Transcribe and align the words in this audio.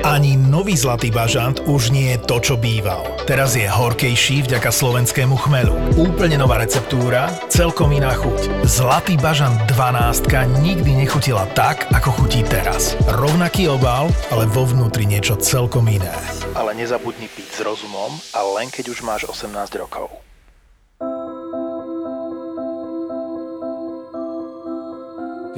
Ani 0.00 0.32
nový 0.32 0.80
Zlatý 0.80 1.12
bažant 1.12 1.60
už 1.68 1.92
nie 1.92 2.16
je 2.16 2.18
to, 2.24 2.40
čo 2.40 2.54
býval. 2.56 3.04
Teraz 3.28 3.52
je 3.52 3.68
horkejší 3.68 4.48
vďaka 4.48 4.72
slovenskému 4.72 5.36
chmelu. 5.36 5.76
Úplne 6.00 6.40
nová 6.40 6.56
receptúra, 6.56 7.28
celkom 7.52 7.92
iná 7.92 8.16
chuť. 8.16 8.64
Zlatý 8.64 9.20
bažant 9.20 9.60
12 9.68 10.24
nikdy 10.64 11.04
nechutila 11.04 11.44
tak, 11.52 11.84
ako 11.92 12.16
chutí 12.16 12.40
teraz. 12.48 12.96
Rovnaký 13.12 13.68
obal, 13.68 14.08
ale 14.32 14.48
vo 14.48 14.64
vnútri 14.64 15.04
niečo 15.04 15.36
celkom 15.36 15.84
iné. 15.84 16.16
Ale 16.56 16.72
nezabudni 16.72 17.28
piť 17.28 17.48
s 17.50 17.60
rozumom 17.60 18.16
a 18.32 18.40
len 18.56 18.72
keď 18.72 18.96
už 18.96 19.04
máš 19.04 19.28
18 19.28 19.52
rokov. 19.76 20.08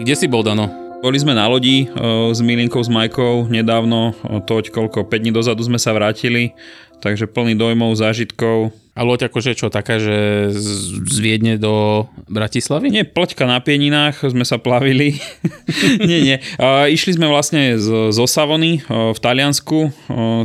Kde 0.02 0.14
si 0.18 0.26
bol, 0.26 0.42
Dano? 0.42 0.81
Boli 1.02 1.18
sme 1.18 1.34
na 1.34 1.50
lodi 1.50 1.90
o, 1.98 2.30
s 2.30 2.38
Milinkou, 2.38 2.78
s 2.78 2.86
Majkou 2.86 3.50
nedávno, 3.50 4.14
o, 4.22 4.38
toť 4.38 4.70
koľko, 4.70 5.10
5 5.10 5.18
dní 5.18 5.34
dozadu 5.34 5.58
sme 5.66 5.74
sa 5.74 5.90
vrátili, 5.90 6.54
takže 7.02 7.26
plný 7.26 7.58
dojmov, 7.58 7.98
zážitkov. 7.98 8.70
A 8.94 9.02
loď 9.02 9.26
akože 9.26 9.58
čo, 9.58 9.66
taká, 9.66 9.98
že 9.98 10.52
z 10.54 11.02
z 11.02 11.16
Viedne 11.18 11.58
do 11.58 12.06
Bratislavy? 12.30 12.94
Nie, 12.94 13.02
pleťka 13.02 13.50
na 13.50 13.58
pieninách, 13.58 14.30
sme 14.30 14.46
sa 14.46 14.62
plavili. 14.62 15.18
nie, 16.06 16.22
nie. 16.22 16.36
A, 16.62 16.86
išli 16.86 17.18
sme 17.18 17.26
vlastne 17.26 17.82
z, 17.82 18.14
zo 18.14 18.26
Savony 18.30 18.86
o, 18.86 19.10
v 19.10 19.18
Taliansku, 19.18 19.90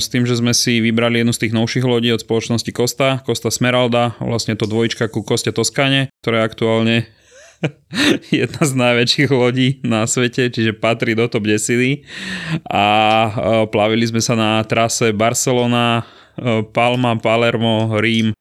s 0.02 0.09
tým, 0.09 0.25
že 0.25 0.41
sme 0.41 0.58
si 0.58 0.81
vybrali 0.81 1.21
jednu 1.21 1.38
z 1.38 1.41
tých 1.45 1.53
novších 1.53 1.85
lodí 1.85 2.09
od 2.09 2.25
spoločnosti 2.25 2.71
Costa, 2.73 3.21
Costa 3.21 3.53
Smeralda, 3.53 4.17
vlastne 4.17 4.58
to 4.58 4.66
dvojička 4.66 5.05
ku 5.13 5.21
Koste 5.21 5.53
Toskane, 5.53 6.09
ktorá 6.25 6.41
je 6.41 6.47
aktuálne 6.50 6.97
jedna 8.44 8.61
z 8.63 8.73
najväčších 8.73 9.30
lodí 9.33 9.81
na 9.81 10.05
svete, 10.05 10.50
čiže 10.50 10.77
patrí 10.77 11.17
do 11.17 11.25
top 11.25 11.45
10 11.50 12.03
a 12.69 12.86
e, 12.86 13.30
plavili 13.69 14.05
sme 14.05 14.22
sa 14.22 14.38
na 14.38 14.61
trase 14.63 15.13
Barcelona, 15.13 16.03
e, 16.38 16.63
Palma, 16.69 17.17
Palermo, 17.17 17.97
Rím, 17.97 18.31
e, 18.31 18.35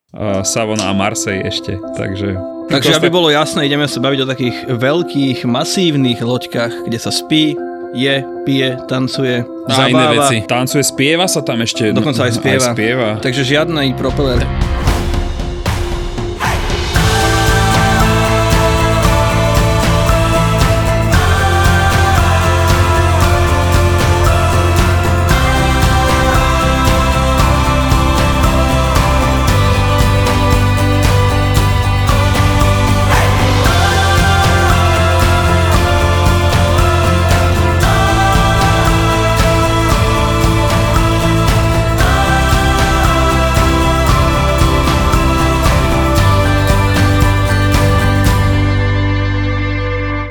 Savona 0.44 0.92
a 0.92 0.96
Marseille 0.96 1.44
ešte, 1.46 1.76
takže... 1.96 2.36
Takže 2.66 2.98
aby 2.98 3.14
bolo 3.14 3.30
jasné, 3.30 3.70
ideme 3.70 3.86
sa 3.86 4.02
baviť 4.02 4.20
o 4.26 4.30
takých 4.30 4.56
veľkých, 4.74 5.38
masívnych 5.46 6.18
loďkách, 6.18 6.90
kde 6.90 6.98
sa 6.98 7.14
spí, 7.14 7.54
je, 7.94 8.26
pije, 8.42 8.74
tancuje, 8.90 9.46
A 9.70 9.86
iné 9.86 9.94
zabáva. 9.94 10.26
veci. 10.26 10.36
Tancuje, 10.44 10.82
spieva 10.82 11.30
sa 11.30 11.46
tam 11.46 11.62
ešte. 11.62 11.94
Dokonca 11.94 12.26
aj 12.26 12.42
spieva. 12.42 12.66
Aj 12.66 12.74
spieva. 12.74 13.08
Takže 13.22 13.46
žiadny 13.46 13.94
propeller. 13.94 14.65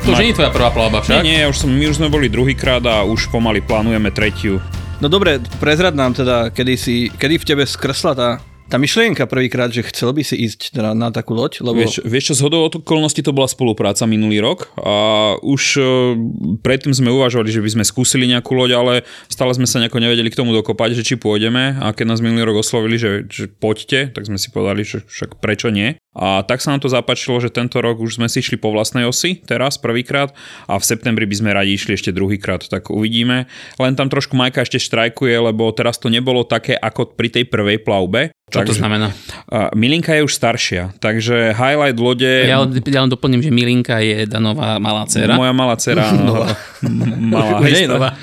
To 0.06 0.14
už 0.14 0.22
nie 0.22 0.30
je 0.30 0.38
tvoja 0.38 0.54
prvá 0.54 0.70
plavba 0.70 1.02
Nie, 1.02 1.06
však? 1.10 1.22
nie, 1.26 1.42
už 1.50 1.58
som, 1.66 1.70
my 1.74 1.86
už 1.90 1.98
sme 1.98 2.14
boli 2.14 2.30
druhýkrát 2.30 2.86
a 2.86 3.02
už 3.02 3.26
pomaly 3.34 3.66
plánujeme 3.66 4.14
tretiu. 4.14 4.62
No 5.02 5.10
dobre, 5.10 5.42
prezrad 5.58 5.98
nám 5.98 6.14
teda, 6.14 6.54
kedy, 6.54 6.74
si, 6.78 7.10
kedy 7.10 7.42
v 7.42 7.46
tebe 7.50 7.64
skrsla 7.66 8.14
tá, 8.14 8.38
tá 8.70 8.78
myšlienka 8.78 9.26
prvýkrát, 9.26 9.74
že 9.74 9.82
chcel 9.82 10.14
by 10.14 10.22
si 10.22 10.38
ísť 10.46 10.78
teda 10.78 10.94
na 10.94 11.10
takú 11.10 11.34
loď, 11.34 11.66
lebo... 11.66 11.82
Vieš, 11.82 12.06
vieš 12.06 12.24
čo, 12.30 12.34
z 12.38 12.42
hodou 12.46 12.70
okolností 12.70 13.26
to 13.26 13.34
bola 13.34 13.50
spolupráca 13.50 14.06
minulý 14.06 14.46
rok 14.46 14.70
a 14.78 14.94
už 15.42 15.64
e, 15.78 15.82
predtým 16.62 16.94
sme 16.94 17.10
uvažovali, 17.10 17.50
že 17.50 17.66
by 17.66 17.70
sme 17.74 17.84
skúsili 17.90 18.30
nejakú 18.30 18.54
loď, 18.54 18.78
ale 18.78 18.94
stále 19.26 19.58
sme 19.58 19.66
sa 19.66 19.82
nejako 19.82 20.06
nevedeli 20.06 20.30
k 20.30 20.38
tomu 20.38 20.54
dokopať, 20.54 21.02
že 21.02 21.02
či 21.02 21.16
pôjdeme 21.18 21.82
a 21.82 21.90
keď 21.98 22.06
nás 22.14 22.22
minulý 22.22 22.54
rok 22.54 22.62
oslovili, 22.62 23.02
že, 23.02 23.26
že 23.26 23.50
poďte, 23.50 24.14
tak 24.14 24.30
sme 24.30 24.38
si 24.38 24.54
povedali, 24.54 24.86
že 24.86 25.02
však 25.02 25.42
prečo 25.42 25.74
nie. 25.74 25.98
A 26.16 26.48
tak 26.48 26.64
sa 26.64 26.72
nám 26.72 26.80
to 26.80 26.88
zapáčilo, 26.88 27.44
že 27.44 27.52
tento 27.52 27.84
rok 27.84 28.00
už 28.00 28.18
sme 28.18 28.32
si 28.32 28.40
išli 28.40 28.56
po 28.56 28.72
vlastnej 28.72 29.04
osi, 29.04 29.44
teraz 29.44 29.76
prvýkrát 29.76 30.32
a 30.66 30.80
v 30.80 30.84
septembri 30.88 31.28
by 31.28 31.36
sme 31.36 31.52
radi 31.52 31.76
išli 31.76 32.00
ešte 32.00 32.16
druhýkrát, 32.16 32.64
tak 32.72 32.88
uvidíme. 32.88 33.52
Len 33.76 33.94
tam 34.00 34.08
trošku 34.08 34.40
Majka 34.40 34.64
ešte 34.64 34.80
štrajkuje, 34.80 35.36
lebo 35.52 35.68
teraz 35.76 36.00
to 36.00 36.08
nebolo 36.08 36.48
také 36.48 36.80
ako 36.80 37.12
pri 37.12 37.28
tej 37.28 37.52
prvej 37.52 37.84
plavbe. 37.84 38.32
Čo 38.46 38.62
to 38.62 38.78
znamená? 38.78 39.10
A 39.50 39.74
Milinka 39.74 40.14
je 40.14 40.22
už 40.22 40.32
staršia, 40.32 40.94
takže 41.02 41.52
highlight 41.58 41.98
lode... 41.98 42.46
Ja, 42.46 42.62
ja 42.64 43.00
len 43.02 43.10
doplním, 43.10 43.42
že 43.42 43.50
Milinka 43.50 43.98
je 44.00 44.30
Danová 44.30 44.78
malá 44.78 45.10
dcera. 45.10 45.34
Moja 45.34 45.52
malá 45.52 45.76
dcera. 45.76 46.14
no, 46.16 46.46
malá. 47.26 47.60
Nie 47.66 47.84
je 47.84 47.90
nová. 47.90 48.14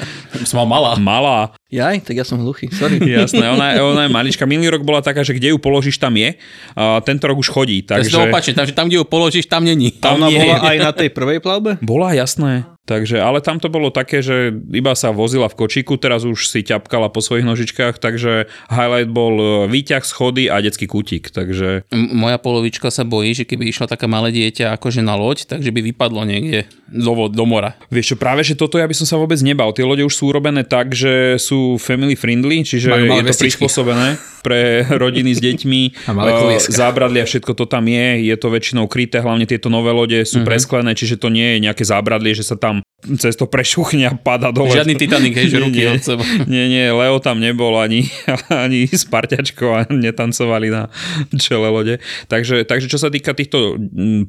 Som 0.48 0.64
mal 0.64 0.68
malá. 0.68 0.90
Malá, 0.96 1.38
Jaj, 1.68 2.04
tak 2.04 2.20
ja 2.20 2.24
som 2.24 2.36
hluchý, 2.40 2.68
sorry. 2.68 3.00
jasné, 3.20 3.44
ona, 3.48 3.72
je- 3.72 3.80
ona 3.80 4.02
je 4.04 4.10
malička. 4.20 4.44
Minulý 4.44 4.76
rok 4.76 4.84
bola 4.84 5.00
taká, 5.00 5.24
že 5.24 5.32
kde 5.32 5.52
ju 5.52 5.58
položíš, 5.60 5.96
tam 5.96 6.12
je. 6.16 6.36
A 6.72 7.00
tento 7.00 7.24
rok 7.28 7.40
už 7.40 7.48
chodí, 7.48 7.80
Takže... 7.84 8.12
To 8.12 8.28
opačne, 8.28 8.52
takže 8.52 8.76
tam, 8.76 8.88
kde 8.88 9.00
ju 9.00 9.04
položíš, 9.04 9.48
tam 9.48 9.64
není. 9.64 9.92
Tam 9.96 10.20
Ona 10.20 10.28
nie 10.28 10.40
bola 10.40 10.56
aj 10.68 10.76
na 10.80 10.92
tej 10.92 11.08
prvej 11.08 11.40
plavbe? 11.40 11.80
Bola, 11.80 12.12
jasné. 12.12 12.71
Takže, 12.82 13.14
ale 13.16 13.38
tam 13.38 13.56
to 13.56 13.68
bolo 13.68 13.88
také, 13.88 14.18
že 14.18 14.50
iba 14.68 14.90
sa 14.92 15.10
vozila 15.10 15.46
v 15.46 15.54
kočíku, 15.56 15.94
teraz 15.96 16.22
už 16.22 16.44
si 16.44 16.60
ťapkala 16.60 17.08
po 17.08 17.18
svojich 17.18 17.44
nožičkách, 17.44 17.96
takže 17.96 18.50
highlight 18.68 19.06
bol 19.06 19.34
e, 19.34 19.44
výťah, 19.66 20.02
schody 20.02 20.46
a 20.46 20.58
detský 20.58 20.84
kútik, 20.84 21.28
takže 21.28 21.86
M- 21.88 22.10
Moja 22.12 22.36
polovička 22.36 22.90
sa 22.90 23.02
bojí, 23.02 23.32
že 23.32 23.44
keby 23.44 23.68
išla 23.68 23.86
taká 23.86 24.06
malé 24.06 24.30
dieťa 24.30 24.74
akože 24.74 24.98
na 24.98 25.14
loď, 25.14 25.46
takže 25.46 25.70
by 25.70 25.80
vypadlo 25.84 26.22
niekde 26.24 26.66
do, 26.88 27.28
do 27.28 27.44
mora. 27.44 27.78
Vieš 27.88 28.12
čo, 28.12 28.16
práve, 28.16 28.42
že 28.42 28.52
toto 28.52 28.76
ja 28.76 28.84
by 28.84 28.94
som 28.94 29.06
sa 29.06 29.14
vôbec 29.14 29.38
nebal. 29.38 29.70
Tie 29.70 29.80
lode 29.82 30.02
už 30.02 30.12
sú 30.12 30.28
urobené 30.28 30.60
tak, 30.62 30.90
že 30.90 31.38
sú 31.38 31.78
family 31.78 32.12
friendly, 32.12 32.60
čiže 32.62 32.90
je 32.90 33.22
to 33.24 33.38
prispôsobené 33.38 34.08
pre 34.42 34.82
rodiny 34.90 35.30
s 35.30 35.40
deťmi. 35.40 35.82
A 36.08 36.12
malé 36.12 36.30
kolieska. 36.34 36.74
Zábradlie 36.74 37.22
a 37.22 37.26
všetko 37.26 37.54
to 37.54 37.64
tam 37.64 37.86
je. 37.86 38.26
Je 38.26 38.34
to 38.34 38.50
väčšinou 38.50 38.84
kryté, 38.86 39.22
hlavne 39.22 39.46
tieto 39.46 39.70
nové 39.70 39.94
lode 39.94 40.18
sú 40.24 40.42
Mhm. 40.42 40.44
presklené, 40.44 40.90
čiže 40.92 41.14
to 41.14 41.28
nie 41.28 41.54
je 41.54 41.58
nejaké 41.62 41.86
zábradlie, 41.86 42.32
že 42.32 42.42
sa 42.42 42.56
tam 42.56 42.71
cez 43.18 43.34
to 43.34 43.50
prešuchne 43.50 44.06
a 44.06 44.14
pada 44.14 44.54
dole. 44.54 44.70
Žiadny 44.70 44.94
Titanic, 44.94 45.34
hej, 45.34 45.50
že 45.50 45.58
ruky 45.64 45.82
nie. 45.82 45.90
od 45.90 46.02
seba. 46.02 46.22
Nie, 46.46 46.70
nie, 46.70 46.86
Leo 46.94 47.18
tam 47.18 47.42
nebol 47.42 47.74
ani, 47.74 48.06
ani 48.64 48.86
s 48.86 49.02
parťačkou 49.10 49.68
a 49.74 49.80
netancovali 49.90 50.70
na 50.70 50.86
čele 51.34 51.66
lode. 51.66 51.98
Takže, 52.30 52.62
takže 52.62 52.86
čo 52.86 52.98
sa 53.02 53.10
týka 53.10 53.34
týchto 53.34 53.74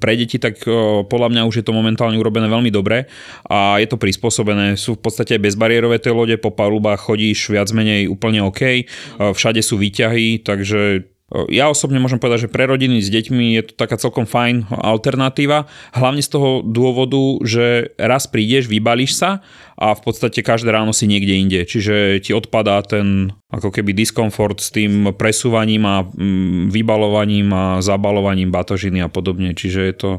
pre 0.01 0.17
deti, 0.17 0.41
tak 0.41 0.65
podľa 1.07 1.29
mňa 1.29 1.41
už 1.45 1.61
je 1.61 1.65
to 1.65 1.73
momentálne 1.73 2.17
urobené 2.17 2.49
veľmi 2.49 2.73
dobre 2.73 3.05
a 3.45 3.77
je 3.77 3.87
to 3.87 4.01
prispôsobené. 4.01 4.73
Sú 4.73 4.97
v 4.97 5.05
podstate 5.05 5.37
bezbariérové 5.37 6.01
tie 6.01 6.09
lode, 6.09 6.33
po 6.41 6.49
palubách 6.49 7.13
chodíš 7.13 7.53
viac 7.53 7.69
menej 7.69 8.09
úplne 8.09 8.41
OK, 8.41 8.89
všade 9.21 9.61
sú 9.61 9.77
výťahy, 9.77 10.41
takže 10.41 11.12
ja 11.49 11.65
osobne 11.71 11.97
môžem 11.97 12.21
povedať, 12.21 12.45
že 12.45 12.53
pre 12.53 12.69
rodiny 12.69 13.01
s 13.01 13.09
deťmi 13.09 13.57
je 13.57 13.63
to 13.65 13.73
taká 13.73 13.97
celkom 13.97 14.29
fajn 14.29 14.69
alternatíva, 14.69 15.65
hlavne 15.95 16.21
z 16.21 16.29
toho 16.29 16.61
dôvodu, 16.61 17.41
že 17.41 17.95
raz 17.97 18.29
prídeš, 18.29 18.69
vybalíš 18.69 19.17
sa 19.17 19.41
a 19.73 19.97
v 19.97 20.01
podstate 20.05 20.45
každé 20.45 20.69
ráno 20.69 20.93
si 20.93 21.09
niekde 21.09 21.33
inde, 21.33 21.59
čiže 21.65 22.21
ti 22.21 22.37
odpadá 22.37 22.85
ten 22.85 23.33
ako 23.49 23.73
keby 23.73 23.97
diskomfort 23.97 24.61
s 24.61 24.69
tým 24.69 25.09
presúvaním 25.17 25.89
a 25.89 26.05
mm, 26.05 26.69
vybalovaním 26.69 27.49
a 27.49 27.63
zabalovaním 27.81 28.53
batožiny 28.53 29.01
a 29.01 29.09
podobne, 29.09 29.57
čiže 29.57 29.81
je 29.89 29.95
to 29.97 30.09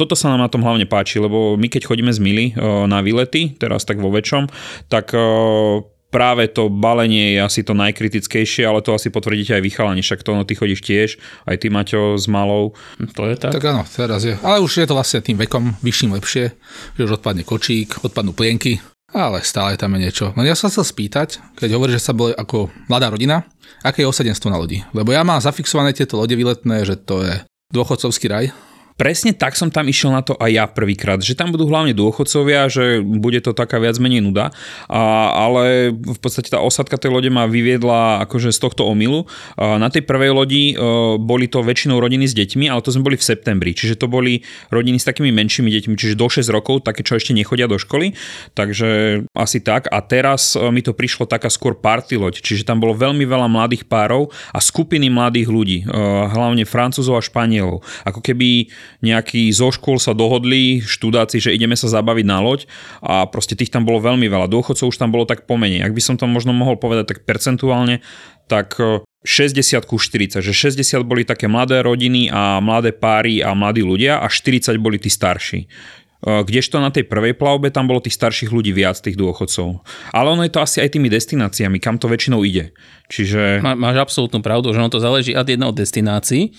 toto 0.00 0.16
sa 0.16 0.32
nám 0.32 0.48
na 0.48 0.52
tom 0.52 0.64
hlavne 0.64 0.88
páči, 0.88 1.20
lebo 1.20 1.60
my 1.60 1.68
keď 1.68 1.92
chodíme 1.92 2.14
z 2.14 2.24
Mily 2.24 2.46
na 2.88 3.04
výlety, 3.04 3.58
teraz 3.60 3.84
tak 3.84 4.00
vo 4.00 4.08
väčšom, 4.08 4.48
tak 4.88 5.12
práve 6.08 6.48
to 6.48 6.72
balenie 6.72 7.36
je 7.36 7.40
asi 7.44 7.60
to 7.64 7.76
najkritickejšie, 7.76 8.64
ale 8.64 8.80
to 8.80 8.96
asi 8.96 9.12
potvrdíte 9.12 9.56
aj 9.56 9.62
vy 9.62 9.70
chalani, 9.70 10.02
však 10.04 10.24
to 10.24 10.32
no, 10.32 10.44
ty 10.48 10.56
chodíš 10.56 10.80
tiež, 10.80 11.08
aj 11.44 11.56
ty 11.60 11.68
Maťo 11.68 12.16
s 12.16 12.26
malou. 12.28 12.72
To 13.16 13.28
je 13.28 13.36
tak. 13.36 13.52
Tak 13.52 13.64
áno, 13.64 13.82
teraz 13.84 14.24
je. 14.24 14.34
Ale 14.40 14.64
už 14.64 14.84
je 14.84 14.88
to 14.88 14.96
vlastne 14.96 15.20
tým 15.20 15.36
vekom 15.36 15.76
vyšším 15.84 16.16
lepšie, 16.16 16.44
že 16.96 17.00
už 17.04 17.20
odpadne 17.20 17.44
kočík, 17.44 18.00
odpadnú 18.00 18.32
plienky, 18.32 18.80
ale 19.12 19.40
stále 19.44 19.76
tam 19.80 19.96
je 19.96 20.08
niečo. 20.08 20.26
No 20.36 20.44
ja 20.44 20.56
sa 20.56 20.72
chcel 20.72 20.84
spýtať, 20.84 21.40
keď 21.56 21.76
hovoríš, 21.76 22.00
že 22.00 22.06
sa 22.08 22.16
boli 22.16 22.32
ako 22.36 22.72
mladá 22.88 23.08
rodina, 23.12 23.44
aké 23.84 24.04
je 24.04 24.10
osadenstvo 24.10 24.52
na 24.52 24.60
lodi? 24.60 24.84
Lebo 24.92 25.12
ja 25.12 25.24
mám 25.24 25.40
zafixované 25.40 25.96
tieto 25.96 26.20
lode 26.20 26.36
výletné, 26.36 26.84
že 26.84 26.96
to 26.96 27.24
je 27.24 27.34
dôchodcovský 27.72 28.26
raj 28.28 28.52
presne 28.98 29.30
tak 29.30 29.54
som 29.54 29.70
tam 29.70 29.86
išiel 29.86 30.10
na 30.10 30.26
to 30.26 30.34
aj 30.34 30.50
ja 30.50 30.66
prvýkrát, 30.66 31.22
že 31.22 31.38
tam 31.38 31.54
budú 31.54 31.70
hlavne 31.70 31.94
dôchodcovia, 31.94 32.66
že 32.66 32.98
bude 32.98 33.38
to 33.38 33.54
taká 33.54 33.78
viac 33.78 33.94
menej 34.02 34.26
nuda, 34.26 34.50
a, 34.90 35.30
ale 35.38 35.94
v 35.94 36.18
podstate 36.18 36.50
tá 36.50 36.58
osadka 36.58 36.98
tej 36.98 37.14
lode 37.14 37.30
ma 37.30 37.46
vyviedla 37.46 38.26
akože 38.26 38.50
z 38.50 38.58
tohto 38.58 38.82
omilu. 38.90 39.30
A 39.54 39.78
na 39.78 39.86
tej 39.86 40.02
prvej 40.02 40.34
lodi 40.34 40.74
uh, 40.74 41.14
boli 41.14 41.46
to 41.46 41.62
väčšinou 41.62 42.02
rodiny 42.02 42.26
s 42.26 42.34
deťmi, 42.34 42.66
ale 42.66 42.82
to 42.82 42.90
sme 42.90 43.06
boli 43.06 43.14
v 43.14 43.22
septembri, 43.22 43.70
čiže 43.70 44.02
to 44.02 44.10
boli 44.10 44.42
rodiny 44.74 44.98
s 44.98 45.06
takými 45.06 45.30
menšími 45.30 45.70
deťmi, 45.70 45.94
čiže 45.94 46.18
do 46.18 46.26
6 46.26 46.50
rokov, 46.50 46.82
také, 46.82 47.06
čo 47.06 47.14
ešte 47.14 47.30
nechodia 47.30 47.70
do 47.70 47.78
školy, 47.78 48.18
takže 48.58 49.22
asi 49.38 49.62
tak. 49.62 49.86
A 49.94 50.02
teraz 50.02 50.58
uh, 50.58 50.74
mi 50.74 50.82
to 50.82 50.90
prišlo 50.90 51.30
taká 51.30 51.46
skôr 51.46 51.78
party 51.78 52.18
loď, 52.18 52.42
čiže 52.42 52.66
tam 52.66 52.82
bolo 52.82 52.98
veľmi 52.98 53.22
veľa 53.22 53.46
mladých 53.46 53.86
párov 53.86 54.34
a 54.50 54.58
skupiny 54.58 55.06
mladých 55.06 55.46
ľudí, 55.46 55.78
uh, 55.86 56.26
hlavne 56.34 56.66
Francúzov 56.66 57.14
a 57.14 57.22
Španielov. 57.22 57.86
Ako 58.02 58.18
keby 58.18 58.66
nejakí 59.00 59.48
zo 59.54 59.70
škôl 59.70 59.96
sa 60.02 60.12
dohodli, 60.16 60.82
študáci, 60.82 61.38
že 61.38 61.54
ideme 61.54 61.78
sa 61.78 61.86
zabaviť 61.86 62.26
na 62.26 62.38
loď 62.42 62.66
a 63.04 63.28
proste 63.28 63.54
tých 63.54 63.70
tam 63.70 63.86
bolo 63.86 64.02
veľmi 64.02 64.26
veľa. 64.26 64.50
Dôchodcov 64.50 64.90
už 64.90 64.98
tam 64.98 65.14
bolo 65.14 65.28
tak 65.28 65.46
pomenej. 65.46 65.84
Ak 65.84 65.94
by 65.94 66.02
som 66.02 66.14
to 66.18 66.26
možno 66.26 66.50
mohol 66.56 66.76
povedať 66.80 67.16
tak 67.16 67.18
percentuálne, 67.28 68.00
tak 68.48 68.80
60 69.22 69.24
e, 69.24 69.84
ku 69.84 69.96
40, 70.00 70.40
že 70.40 70.52
60 70.54 71.04
boli 71.04 71.22
také 71.22 71.46
mladé 71.46 71.84
rodiny 71.84 72.32
a 72.32 72.58
mladé 72.58 72.96
páry 72.96 73.44
a 73.44 73.52
mladí 73.52 73.84
ľudia 73.84 74.18
a 74.18 74.26
40 74.26 74.76
boli 74.80 74.96
tí 74.96 75.12
starší. 75.12 75.68
E, 76.18 76.42
kdežto 76.42 76.82
na 76.82 76.90
tej 76.90 77.06
prvej 77.06 77.38
plavbe 77.38 77.70
tam 77.70 77.86
bolo 77.86 78.02
tých 78.02 78.18
starších 78.18 78.50
ľudí 78.50 78.74
viac, 78.74 78.98
tých 78.98 79.14
dôchodcov. 79.14 79.86
Ale 80.10 80.28
ono 80.34 80.42
je 80.42 80.52
to 80.52 80.62
asi 80.62 80.82
aj 80.82 80.98
tými 80.98 81.06
destináciami, 81.06 81.78
kam 81.78 82.00
to 82.00 82.10
väčšinou 82.10 82.42
ide. 82.42 82.74
Čiže... 83.06 83.62
Má, 83.62 83.78
máš 83.78 84.02
absolútnu 84.02 84.42
pravdu, 84.42 84.74
že 84.74 84.82
ono 84.82 84.90
to 84.90 84.98
záleží 84.98 85.32
od 85.38 85.46
jedného 85.46 85.70
od 85.70 85.78
destinácií, 85.78 86.52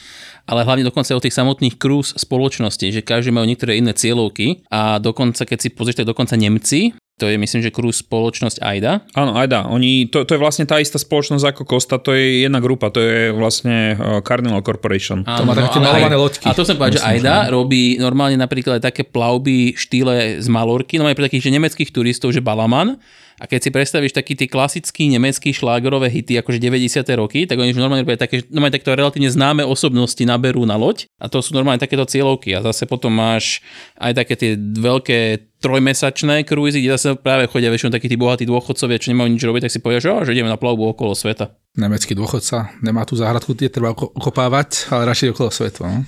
ale 0.48 0.64
hlavne 0.64 0.88
dokonca 0.88 1.12
od 1.12 1.24
tých 1.24 1.36
samotných 1.36 1.76
krúz 1.76 2.16
spoločností, 2.16 2.90
že 2.96 3.04
každý 3.04 3.36
majú 3.36 3.46
niektoré 3.46 3.76
iné 3.78 3.92
cieľovky 3.92 4.64
a 4.72 4.98
dokonca, 4.98 5.44
keď 5.44 5.60
si 5.60 5.70
pozrieš, 5.76 6.02
tak 6.04 6.10
dokonca 6.10 6.40
Nemci 6.40 6.96
to 7.20 7.28
je 7.28 7.36
myslím, 7.36 7.60
že 7.60 7.76
krúz 7.76 8.00
spoločnosť 8.00 8.64
AIDA. 8.64 9.04
Áno, 9.12 9.36
AIDA. 9.36 9.68
Oni, 9.68 10.08
to, 10.08 10.24
to 10.24 10.34
je 10.34 10.40
vlastne 10.40 10.64
tá 10.64 10.80
istá 10.80 10.96
spoločnosť 10.96 11.44
ako 11.44 11.62
Costa, 11.68 12.00
to 12.00 12.16
je 12.16 12.48
jedna 12.48 12.64
grupa, 12.64 12.88
to 12.88 13.04
je 13.04 13.36
vlastne 13.36 14.00
uh, 14.00 14.24
Cardinal 14.24 14.64
Corporation. 14.64 15.28
Áno, 15.28 15.44
to 15.44 15.48
má 15.52 15.54
také 15.60 15.84
malované 15.84 16.16
loďky. 16.16 16.48
A 16.48 16.56
to 16.56 16.64
som 16.64 16.80
povedal, 16.80 16.98
že 16.98 17.04
AIDA 17.04 17.52
robí 17.52 18.00
normálne 18.00 18.40
napríklad 18.40 18.80
také 18.80 19.04
plavby 19.04 19.76
štýle 19.76 20.40
z 20.40 20.48
Malorky, 20.48 20.96
no 20.96 21.06
aj 21.06 21.20
pre 21.20 21.28
takých 21.28 21.52
že 21.52 21.56
nemeckých 21.60 21.92
turistov, 21.92 22.32
že 22.32 22.40
Balaman, 22.40 22.96
a 23.40 23.48
keď 23.48 23.60
si 23.64 23.70
predstavíš 23.72 24.12
taký 24.12 24.36
tí 24.36 24.46
klasický 24.52 25.08
nemecký 25.08 25.56
šlágerové 25.56 26.12
hity, 26.12 26.36
akože 26.44 26.60
90. 26.60 27.08
roky, 27.16 27.48
tak 27.48 27.56
oni 27.56 27.72
už 27.72 27.80
normálne 27.80 28.04
robia 28.04 28.20
také, 28.20 28.44
normálne 28.52 28.76
takto 28.76 28.92
relatívne 28.92 29.32
známe 29.32 29.64
osobnosti 29.64 30.20
naberú 30.28 30.68
na 30.68 30.76
loď 30.76 31.08
a 31.16 31.32
to 31.32 31.40
sú 31.40 31.56
normálne 31.56 31.80
takéto 31.80 32.04
cieľovky. 32.04 32.52
A 32.52 32.60
zase 32.60 32.84
potom 32.84 33.16
máš 33.16 33.64
aj 33.96 34.12
také 34.20 34.36
tie 34.36 34.52
veľké 34.60 35.50
trojmesačné 35.64 36.44
krúzy, 36.44 36.84
kde 36.84 36.96
zase 37.00 37.08
práve 37.20 37.48
chodia 37.48 37.72
väčšinou 37.72 37.96
takí 37.96 38.12
tí 38.12 38.20
bohatí 38.20 38.44
dôchodcovia, 38.44 39.00
čo 39.00 39.12
nemajú 39.16 39.28
nič 39.32 39.44
robiť, 39.44 39.62
tak 39.68 39.74
si 39.76 39.80
povedia, 39.84 40.04
že, 40.04 40.12
že 40.28 40.34
ideme 40.36 40.52
na 40.52 40.60
plavbu 40.60 40.96
okolo 40.96 41.16
sveta. 41.16 41.56
Nemecký 41.76 42.16
dôchodca 42.16 42.76
nemá 42.84 43.04
tú 43.08 43.20
záhradku, 43.20 43.56
tie 43.56 43.72
treba 43.72 43.96
okopávať, 43.96 44.92
ale 44.92 45.08
radšej 45.08 45.36
okolo 45.36 45.50
sveta. 45.52 45.84
No? 45.88 46.04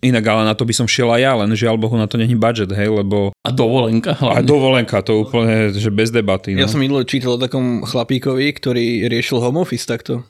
Inak 0.00 0.24
ale 0.24 0.48
na 0.48 0.56
to 0.56 0.64
by 0.64 0.72
som 0.72 0.88
šiel 0.88 1.12
aj 1.12 1.20
ja, 1.20 1.32
len 1.36 1.52
žiaľ 1.52 1.76
Bohu 1.76 1.92
na 2.00 2.08
to 2.08 2.16
není 2.16 2.32
budget, 2.32 2.72
hej, 2.72 2.88
lebo... 2.88 3.36
A 3.44 3.50
dovolenka 3.52 4.16
hlavne. 4.16 4.40
A 4.40 4.40
dovolenka, 4.40 5.04
to 5.04 5.28
úplne, 5.28 5.76
že 5.76 5.92
bez 5.92 6.08
debaty. 6.08 6.56
No. 6.56 6.64
Ja 6.64 6.72
som 6.72 6.80
minulé 6.80 7.04
čítal 7.04 7.36
o 7.36 7.40
takom 7.40 7.84
chlapíkovi, 7.84 8.48
ktorý 8.56 9.12
riešil 9.12 9.44
home 9.44 9.60
office 9.60 9.84
takto. 9.84 10.24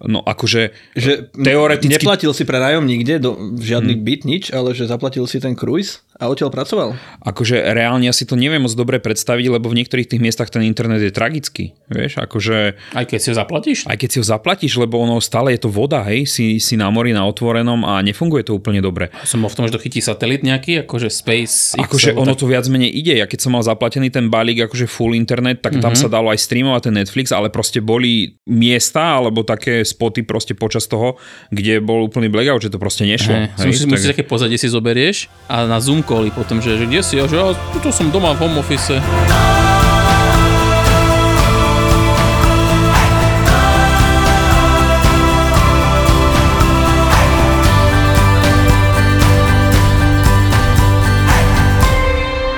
No 0.00 0.24
akože 0.24 0.72
že 0.96 1.28
teoreticky... 1.36 2.00
Neplatil 2.00 2.32
si 2.32 2.48
pre 2.48 2.56
nájom 2.56 2.88
nikde, 2.88 3.20
do, 3.20 3.36
žiadny 3.60 4.00
hmm. 4.00 4.04
byt, 4.04 4.22
nič, 4.24 4.44
ale 4.48 4.72
že 4.72 4.88
zaplatil 4.88 5.28
si 5.28 5.36
ten 5.36 5.52
cruise 5.52 6.00
a 6.20 6.28
odtiaľ 6.28 6.52
pracoval? 6.52 6.94
Akože 7.24 7.56
reálne 7.72 8.04
ja 8.04 8.14
si 8.14 8.28
to 8.28 8.36
neviem 8.36 8.60
moc 8.60 8.76
dobre 8.76 9.00
predstaviť, 9.00 9.46
lebo 9.56 9.72
v 9.72 9.80
niektorých 9.80 10.12
tých 10.12 10.20
miestach 10.20 10.52
ten 10.52 10.60
internet 10.62 11.00
je 11.00 11.08
tragický. 11.08 11.72
Vieš, 11.88 12.20
akože... 12.20 12.56
Aj 12.92 13.06
keď 13.08 13.18
si 13.18 13.28
ho 13.32 13.36
zaplatíš? 13.40 13.78
Aj 13.88 13.96
keď 13.96 14.08
si 14.12 14.18
ho 14.20 14.26
zaplatíš, 14.26 14.76
lebo 14.76 15.00
ono 15.00 15.16
stále 15.18 15.56
je 15.56 15.64
to 15.64 15.72
voda, 15.72 16.04
hej, 16.06 16.28
si, 16.28 16.60
si 16.60 16.76
na 16.76 16.92
mori 16.92 17.16
na 17.16 17.24
otvorenom 17.24 17.88
a 17.88 18.04
nefunguje 18.04 18.44
to 18.44 18.52
úplne 18.52 18.84
dobre. 18.84 19.08
Som 19.24 19.48
v 19.48 19.56
tom, 19.56 19.64
že 19.64 19.74
to 19.74 19.80
chytí 19.80 20.04
satelit 20.04 20.44
nejaký, 20.44 20.84
akože 20.84 21.08
Space 21.08 21.80
Akože 21.80 22.12
ono 22.12 22.36
tak... 22.36 22.44
to 22.44 22.50
viac 22.52 22.68
menej 22.68 22.92
ide. 22.92 23.16
Ja 23.16 23.24
keď 23.24 23.48
som 23.48 23.56
mal 23.56 23.64
zaplatený 23.64 24.12
ten 24.12 24.28
balík, 24.28 24.68
akože 24.68 24.84
full 24.84 25.16
internet, 25.16 25.64
tak 25.64 25.80
mm-hmm. 25.80 25.84
tam 25.84 25.94
mhm. 25.96 26.00
sa 26.04 26.08
dalo 26.12 26.28
aj 26.28 26.38
streamovať 26.44 26.82
ten 26.90 26.94
Netflix, 27.00 27.32
ale 27.32 27.48
proste 27.48 27.80
boli 27.80 28.36
miesta 28.44 29.16
alebo 29.16 29.46
také 29.46 29.80
spoty 29.86 30.26
proste 30.26 30.52
počas 30.52 30.84
toho, 30.84 31.16
kde 31.48 31.80
bol 31.80 32.04
úplný 32.04 32.28
blackout, 32.28 32.68
že 32.68 32.70
to 32.72 32.78
proste 32.82 33.08
nešlo. 33.08 33.32
Hey, 33.32 33.48
hej, 33.56 33.66
musíš, 33.72 33.84
tak... 33.86 33.90
musíš 33.96 34.10
také 34.12 34.24
pozadie 34.26 34.58
si 34.60 34.68
zoberieš 34.68 35.30
a 35.48 35.64
na 35.64 35.78
Zoom 35.80 36.04
cally 36.10 36.34
potom, 36.34 36.58
že, 36.58 36.74
že 36.74 36.90
kde 36.90 37.00
si? 37.06 37.14
A 37.22 37.30
že 37.30 37.38
ja 37.38 37.54
tu 37.78 37.94
som 37.94 38.10
doma 38.10 38.34
v 38.34 38.42
home 38.42 38.58
office. 38.58 38.98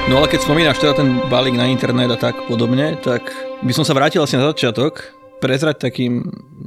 No 0.09 0.21
ale 0.21 0.29
keď 0.29 0.45
spomínaš 0.45 0.81
teda 0.81 0.97
ten 0.97 1.09
balík 1.29 1.57
na 1.57 1.69
internet 1.69 2.09
a 2.13 2.21
tak 2.21 2.49
podobne, 2.49 2.97
tak 3.01 3.33
by 3.61 3.73
som 3.77 3.85
sa 3.85 3.97
vrátil 3.97 4.25
asi 4.25 4.37
na 4.37 4.49
začiatok, 4.49 5.13
prezrať 5.41 5.89
takým 5.89 6.21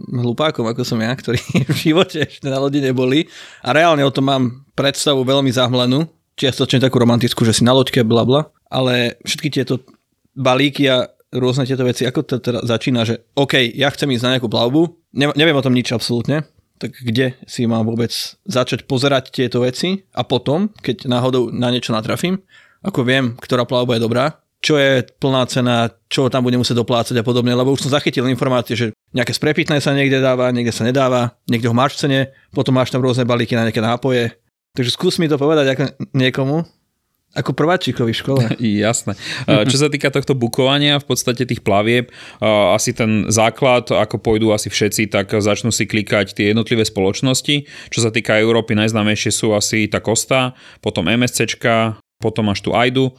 hlupákom, 0.10 0.66
ako 0.66 0.82
som 0.82 0.98
ja, 0.98 1.14
ktorí 1.14 1.42
v 1.74 1.78
živote 1.78 2.26
ešte 2.26 2.50
na 2.50 2.58
lodi 2.58 2.82
neboli 2.82 3.30
a 3.62 3.74
reálne 3.74 4.02
o 4.02 4.10
tom 4.10 4.26
mám 4.30 4.44
predstavu 4.74 5.22
veľmi 5.22 5.54
zahmlenú, 5.54 6.10
čiastočne 6.36 6.84
takú 6.84 7.00
romantickú, 7.00 7.44
že 7.48 7.56
si 7.56 7.64
na 7.64 7.76
loďke, 7.76 8.04
bla 8.04 8.24
bla, 8.28 8.42
ale 8.68 9.20
všetky 9.24 9.50
tieto 9.52 9.82
balíky 10.36 10.88
a 10.92 11.08
rôzne 11.36 11.68
tieto 11.68 11.84
veci, 11.84 12.08
ako 12.08 12.20
to 12.24 12.36
teda 12.40 12.60
začína, 12.64 13.04
že 13.04 13.28
OK, 13.36 13.60
ja 13.76 13.92
chcem 13.92 14.12
ísť 14.12 14.24
na 14.24 14.34
nejakú 14.38 14.48
plavbu, 14.48 14.82
ne, 15.16 15.32
neviem 15.36 15.56
o 15.56 15.66
tom 15.66 15.76
nič 15.76 15.92
absolútne, 15.92 16.48
tak 16.76 16.92
kde 16.92 17.40
si 17.48 17.64
mám 17.68 17.88
vôbec 17.88 18.12
začať 18.44 18.84
pozerať 18.84 19.32
tieto 19.32 19.64
veci? 19.64 20.04
A 20.12 20.28
potom, 20.28 20.72
keď 20.84 21.08
náhodou 21.08 21.52
na 21.52 21.72
niečo 21.72 21.96
natrafím, 21.96 22.44
ako 22.84 23.08
viem, 23.08 23.26
ktorá 23.40 23.64
plavba 23.64 23.96
je 23.96 24.06
dobrá, 24.06 24.26
čo 24.60 24.82
je 24.82 25.06
plná 25.22 25.46
cena, 25.46 25.94
čo 26.10 26.26
tam 26.26 26.42
budem 26.42 26.58
musieť 26.58 26.82
doplácať 26.82 27.22
a 27.22 27.28
podobne, 27.28 27.54
lebo 27.54 27.70
už 27.70 27.86
som 27.86 27.94
zachytil 27.94 28.26
informácie, 28.26 28.74
že 28.74 28.88
nejaké 29.14 29.30
sprepitné 29.30 29.78
sa 29.78 29.94
niekde 29.94 30.18
dáva, 30.18 30.50
niekde 30.50 30.74
sa 30.74 30.82
nedáva, 30.82 31.38
niekde 31.46 31.70
ho 31.70 31.76
máš 31.78 31.96
v 31.96 32.02
cene, 32.02 32.20
potom 32.50 32.74
máš 32.74 32.90
tam 32.90 33.06
rôzne 33.06 33.30
balíky 33.30 33.54
na 33.54 33.70
nejaké 33.70 33.78
nápoje, 33.78 34.34
Takže 34.76 34.92
skús 34.92 35.16
mi 35.18 35.32
to 35.32 35.40
povedať 35.40 35.72
ako 35.72 35.84
niekomu, 36.12 36.68
ako 37.36 37.52
prváčikovi 37.52 38.16
v 38.16 38.20
škole. 38.20 38.42
Jasné. 38.88 39.16
Čo 39.48 39.78
sa 39.80 39.88
týka 39.92 40.08
tohto 40.08 40.36
bukovania, 40.36 41.04
v 41.04 41.08
podstate 41.08 41.44
tých 41.44 41.64
plavieb, 41.64 42.12
asi 42.76 42.96
ten 42.96 43.28
základ, 43.28 43.92
ako 43.92 44.20
pôjdu 44.24 44.56
asi 44.56 44.72
všetci, 44.72 45.12
tak 45.12 45.36
začnú 45.36 45.72
si 45.72 45.84
klikať 45.84 46.32
tie 46.32 46.56
jednotlivé 46.56 46.88
spoločnosti. 46.88 47.68
Čo 47.92 48.00
sa 48.00 48.12
týka 48.12 48.40
Európy, 48.40 48.76
najznámejšie 48.80 49.32
sú 49.36 49.52
asi 49.52 49.92
tá 49.92 50.00
Costa, 50.00 50.56
potom 50.80 51.12
MSCčka, 51.12 52.00
potom 52.24 52.48
máš 52.48 52.64
tu 52.64 52.72
Aidu 52.72 53.12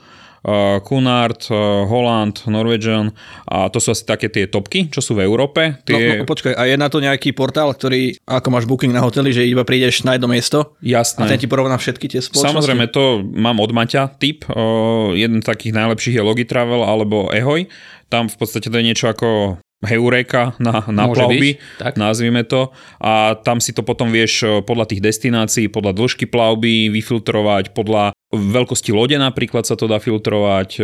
uh, 0.47 0.79
Cunard, 0.87 1.43
uh, 1.51 1.85
Holland, 1.91 2.47
Norwegian 2.47 3.11
a 3.51 3.67
to 3.67 3.83
sú 3.83 3.93
asi 3.93 4.07
také 4.07 4.31
tie 4.31 4.47
topky, 4.47 4.87
čo 4.89 5.03
sú 5.03 5.19
v 5.19 5.27
Európe. 5.27 5.83
Tie... 5.83 6.23
No, 6.23 6.23
no 6.23 6.25
počkaj, 6.25 6.55
a 6.55 6.63
je 6.71 6.79
na 6.79 6.87
to 6.87 7.03
nejaký 7.03 7.35
portál, 7.35 7.75
ktorý, 7.75 8.15
ako 8.25 8.49
máš 8.55 8.65
booking 8.71 8.95
na 8.95 9.03
hoteli, 9.03 9.35
že 9.35 9.43
iba 9.43 9.67
prídeš 9.67 10.07
na 10.07 10.15
jedno 10.15 10.31
miesto 10.31 10.79
Jasné. 10.81 11.27
a 11.27 11.31
ten 11.35 11.43
ti 11.43 11.51
porovná 11.51 11.75
všetky 11.77 12.07
tie 12.07 12.23
spoločnosti? 12.23 12.47
Samozrejme, 12.55 12.85
to 12.95 13.27
mám 13.35 13.59
od 13.59 13.75
Maťa 13.75 14.17
typ. 14.23 14.47
Uh, 14.47 15.13
jeden 15.19 15.43
z 15.43 15.47
takých 15.51 15.75
najlepších 15.75 16.17
je 16.17 16.23
Logitravel 16.23 16.87
alebo 16.87 17.29
Ehoj. 17.35 17.67
Tam 18.07 18.31
v 18.31 18.37
podstate 18.39 18.71
to 18.71 18.79
je 18.79 18.87
niečo 18.87 19.11
ako 19.11 19.59
Heureka 19.87 20.59
na, 20.59 20.83
na 20.91 21.07
plavby, 21.07 21.57
byť, 21.57 21.57
tak. 21.79 21.93
nazvime 21.95 22.43
to. 22.43 22.75
A 22.99 23.39
tam 23.41 23.63
si 23.63 23.71
to 23.71 23.87
potom 23.87 24.11
vieš 24.11 24.43
podľa 24.67 24.91
tých 24.91 25.01
destinácií, 25.01 25.71
podľa 25.71 25.95
dĺžky 25.95 26.27
plavby 26.27 26.91
vyfiltrovať, 26.91 27.73
podľa 27.73 28.13
veľkosti 28.35 28.91
lode 28.91 29.15
napríklad 29.17 29.63
sa 29.63 29.79
to 29.79 29.87
dá 29.87 30.03
filtrovať, 30.03 30.71
e, 30.77 30.81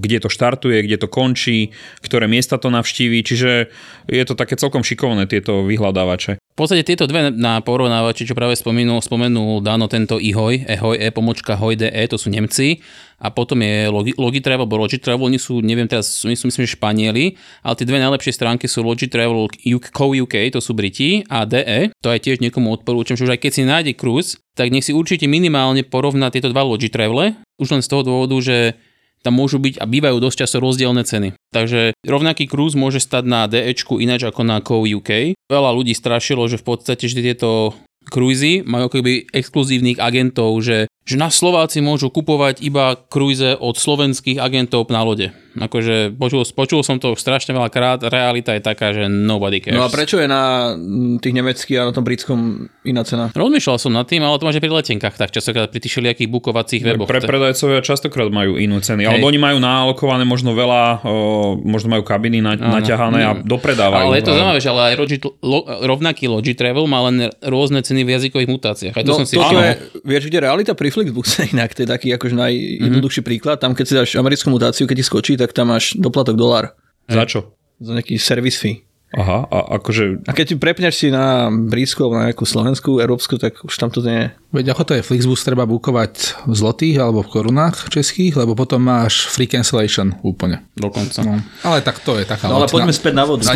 kde 0.00 0.18
to 0.24 0.28
štartuje, 0.32 0.80
kde 0.80 0.96
to 0.96 1.08
končí, 1.12 1.76
ktoré 2.00 2.24
miesta 2.24 2.56
to 2.56 2.72
navštíví, 2.72 3.20
čiže 3.20 3.68
je 4.08 4.24
to 4.24 4.34
také 4.34 4.56
celkom 4.56 4.80
šikovné 4.80 5.28
tieto 5.28 5.60
vyhľadávače. 5.68 6.40
V 6.56 6.64
podstate 6.64 6.88
tieto 6.88 7.04
dve 7.04 7.28
na 7.36 7.60
porovnávači, 7.60 8.24
čo 8.24 8.32
práve 8.32 8.56
spomenul, 8.56 9.04
spomenul 9.04 9.60
Dano 9.60 9.92
tento 9.92 10.16
ihoj, 10.16 10.64
ehoj, 10.64 10.96
e 10.96 11.12
pomočka 11.12 11.52
hoj.de, 11.52 11.92
to 12.08 12.16
sú 12.16 12.32
Nemci. 12.32 12.80
A 13.20 13.28
potom 13.28 13.60
je 13.60 13.92
Logitravel 13.92 14.64
alebo 14.64 14.80
Logitravel, 14.80 15.20
oni 15.20 15.36
sú, 15.36 15.60
neviem 15.60 15.84
teraz, 15.84 16.24
sú, 16.24 16.32
myslím, 16.32 16.64
že 16.64 16.72
Španieli, 16.72 17.36
ale 17.60 17.76
tie 17.76 17.84
dve 17.84 18.00
najlepšie 18.00 18.32
stránky 18.40 18.72
sú 18.72 18.80
Logitravel 18.80 19.52
Co 19.52 20.04
UK, 20.16 20.48
to 20.48 20.64
sú 20.64 20.72
Briti 20.72 21.28
a 21.28 21.44
DE, 21.44 21.92
to 22.00 22.08
aj 22.08 22.24
tiež 22.24 22.40
niekomu 22.40 22.72
odporúčam, 22.72 23.20
že 23.20 23.28
už 23.28 23.36
aj 23.36 23.40
keď 23.44 23.52
si 23.52 23.62
nájde 23.68 23.92
cruise, 23.92 24.40
tak 24.56 24.72
nech 24.72 24.88
si 24.88 24.96
určite 24.96 25.28
minimálne 25.28 25.84
porovná 25.84 26.32
tieto 26.32 26.48
dva 26.48 26.64
Logitravele, 26.64 27.36
už 27.60 27.68
len 27.68 27.84
z 27.84 27.88
toho 27.92 28.00
dôvodu, 28.00 28.36
že 28.40 28.80
tam 29.26 29.34
môžu 29.34 29.58
byť 29.58 29.82
a 29.82 29.84
bývajú 29.90 30.22
dosť 30.22 30.46
často 30.46 30.62
rozdielne 30.62 31.02
ceny. 31.02 31.34
Takže 31.50 31.98
rovnaký 32.06 32.46
cruise 32.46 32.78
môže 32.78 33.02
stať 33.02 33.26
na 33.26 33.50
DE 33.50 33.74
ináč 33.98 34.22
ako 34.22 34.46
na 34.46 34.62
Co 34.62 34.86
UK. 34.86 35.34
Veľa 35.50 35.70
ľudí 35.74 35.90
strašilo, 35.98 36.46
že 36.46 36.62
v 36.62 36.66
podstate 36.70 37.10
že 37.10 37.18
tieto 37.18 37.74
cruisy 38.06 38.62
majú 38.62 38.86
akoby 38.86 39.26
exkluzívnych 39.34 39.98
agentov, 39.98 40.54
že 40.62 40.86
že 41.06 41.14
na 41.14 41.30
Slováci 41.30 41.78
môžu 41.78 42.10
kupovať 42.10 42.58
iba 42.66 42.98
kruize 42.98 43.54
od 43.54 43.78
slovenských 43.78 44.42
agentov 44.42 44.90
na 44.90 45.06
lode. 45.06 45.30
Akože 45.56 46.12
počul, 46.12 46.44
počul 46.52 46.82
som 46.84 47.00
to 47.00 47.16
strašne 47.16 47.54
veľa 47.56 47.70
krát, 47.72 47.98
realita 48.04 48.52
je 48.52 48.60
taká, 48.60 48.92
že 48.92 49.08
nobody 49.08 49.62
cares. 49.62 49.78
No 49.78 49.86
a 49.86 49.88
prečo 49.88 50.20
je 50.20 50.28
na 50.28 50.74
tých 51.22 51.32
nemeckých 51.32 51.78
a 51.80 51.88
na 51.88 51.92
tom 51.96 52.04
britskom 52.04 52.68
iná 52.84 53.06
cena? 53.06 53.32
Rozmýšľal 53.32 53.78
som 53.80 53.94
nad 53.94 54.04
tým, 54.04 54.20
ale 54.20 54.36
to 54.36 54.44
máš 54.44 54.60
pri 54.60 54.68
letenkách, 54.68 55.16
tak 55.16 55.32
častokrát 55.32 55.70
pri 55.72 55.80
tých 55.80 55.96
všelijakých 55.96 56.28
bukovacích 56.28 56.82
weboch. 56.84 57.08
Pre 57.08 57.22
predajcovia 57.24 57.80
častokrát 57.80 58.28
majú 58.28 58.58
inú 58.60 58.82
ceny, 58.82 59.08
alebo 59.08 59.30
oni 59.30 59.40
majú 59.40 59.56
naalokované 59.62 60.28
možno 60.28 60.52
veľa, 60.52 61.06
o, 61.06 61.56
možno 61.56 61.88
majú 61.94 62.02
kabiny 62.04 62.44
na, 62.44 62.58
naťahané 62.58 63.20
a 63.24 63.32
dopredávajú. 63.40 64.12
Ale 64.12 64.20
je 64.20 64.24
to 64.28 64.34
zaujímavé, 64.36 64.58
že 64.60 64.68
ale 64.68 64.82
aj 64.92 64.94
Logi, 65.00 65.16
lo, 65.40 65.60
rovnaký 65.64 66.28
Logi 66.28 66.52
Travel 66.52 66.84
má 66.84 67.06
len 67.08 67.32
rôzne 67.40 67.80
ceny 67.80 68.04
v 68.04 68.10
jazykových 68.18 68.50
mutáciách. 68.50 68.94
Aj 68.98 69.04
to 69.06 69.14
no, 69.14 69.18
som 69.22 69.26
si 69.28 69.40
to 69.40 69.56
je, 69.56 69.72
vieš, 70.04 70.28
kde 70.28 70.44
realita 70.44 70.76
pri 70.76 70.92
Flixbuse 70.96 71.44
inak, 71.52 71.76
to 71.76 71.84
je 71.84 71.88
taký 71.92 72.08
akože 72.16 72.32
najjednoduchší 72.32 73.20
mm-hmm. 73.20 73.28
príklad. 73.28 73.60
Tam, 73.60 73.76
keď 73.76 73.84
si 73.84 73.94
dáš 73.94 74.10
americkú 74.16 74.48
mutáciu, 74.48 74.88
keď 74.88 74.96
ti 74.96 75.04
skočí, 75.04 75.32
tak 75.36 75.52
tam 75.52 75.68
máš 75.76 75.92
doplatok 75.92 76.40
dolár. 76.40 76.72
Za 77.12 77.28
čo? 77.28 77.52
Za 77.76 77.92
nejaký 77.92 78.16
service 78.16 78.56
fee. 78.56 78.86
Aha, 79.14 79.46
a 79.46 79.78
akože... 79.78 80.26
A 80.26 80.34
keď 80.34 80.44
ti 80.50 80.56
prepneš 80.58 80.98
si 80.98 81.08
na 81.14 81.46
britsku 81.48 82.02
alebo 82.02 82.18
na 82.18 82.26
nejakú 82.28 82.42
slovenskú, 82.42 82.98
európsku, 82.98 83.38
tak 83.38 83.62
už 83.62 83.72
tam 83.78 83.86
to 83.88 84.02
nie 84.02 84.18
je. 84.18 84.28
Veď 84.50 84.74
ako 84.74 84.82
to 84.82 84.92
je, 84.98 85.06
Flixbus 85.06 85.46
treba 85.46 85.62
bukovať 85.62 86.44
v 86.44 86.52
zlotých 86.52 86.98
alebo 86.98 87.22
v 87.22 87.30
korunách 87.30 87.86
českých, 87.86 88.34
lebo 88.34 88.58
potom 88.58 88.82
máš 88.82 89.30
free 89.30 89.46
cancellation 89.46 90.18
úplne. 90.26 90.66
Dokonca. 90.74 91.22
No. 91.22 91.38
Ale 91.62 91.86
tak 91.86 92.02
to 92.02 92.18
je 92.18 92.26
taká 92.26 92.50
No 92.50 92.58
ale 92.58 92.66
poďme 92.66 92.90
späť 92.90 93.14
na 93.14 93.24
vodu. 93.24 93.46
Na 93.46 93.54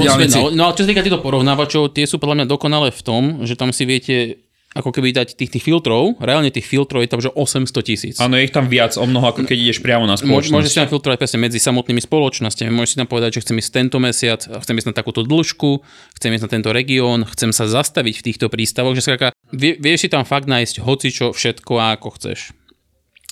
no 0.54 0.62
ale 0.70 0.74
čo 0.78 0.86
sa 0.86 0.88
týka 0.88 1.02
týchto 1.02 1.20
porovnávačov, 1.20 1.92
tie 1.98 2.06
sú 2.06 2.22
podľa 2.22 2.40
mňa 2.40 2.46
dokonalé 2.46 2.88
v 2.94 3.02
tom, 3.02 3.22
že 3.42 3.58
tam 3.58 3.74
si 3.74 3.82
viete 3.84 4.46
ako 4.70 4.94
keby 4.94 5.10
dať 5.10 5.34
tých, 5.34 5.50
tých 5.50 5.64
filtrov, 5.66 6.14
reálne 6.22 6.46
tých 6.54 6.62
filtrov 6.62 7.02
je 7.02 7.10
tam, 7.10 7.18
že 7.18 7.34
800 7.34 7.74
tisíc. 7.82 8.16
Áno, 8.22 8.38
je 8.38 8.46
ich 8.46 8.54
tam 8.54 8.70
viac 8.70 8.94
o 8.94 9.02
mnoho, 9.02 9.34
ako 9.34 9.42
keď 9.42 9.56
ideš 9.58 9.82
priamo 9.82 10.06
na 10.06 10.14
spoločnosť. 10.14 10.54
Môžeš 10.54 10.70
si 10.70 10.78
tam 10.78 10.90
filtrovať 10.90 11.18
presne 11.18 11.38
medzi 11.42 11.58
samotnými 11.58 11.98
spoločnosťami. 11.98 12.70
Môžeš 12.70 12.90
si 12.94 12.98
tam 13.02 13.10
povedať, 13.10 13.30
že 13.38 13.50
chcem 13.50 13.58
ísť 13.58 13.70
tento 13.74 13.98
mesiac, 13.98 14.38
chcem 14.38 14.74
ísť 14.78 14.88
na 14.90 14.94
takúto 14.94 15.26
dĺžku, 15.26 15.82
chcem 16.14 16.30
ísť 16.38 16.44
na 16.46 16.50
tento 16.54 16.70
región, 16.70 17.26
chcem 17.34 17.50
sa 17.50 17.66
zastaviť 17.66 18.22
v 18.22 18.26
týchto 18.30 18.46
prístavoch, 18.46 18.94
že 18.94 19.02
skáka, 19.02 19.34
vie, 19.50 19.74
vieš 19.74 20.06
si 20.06 20.08
tam 20.08 20.22
fakt 20.22 20.46
nájsť 20.46 20.86
hocičo, 20.86 21.34
všetko, 21.34 21.74
ako 21.98 22.08
chceš. 22.14 22.54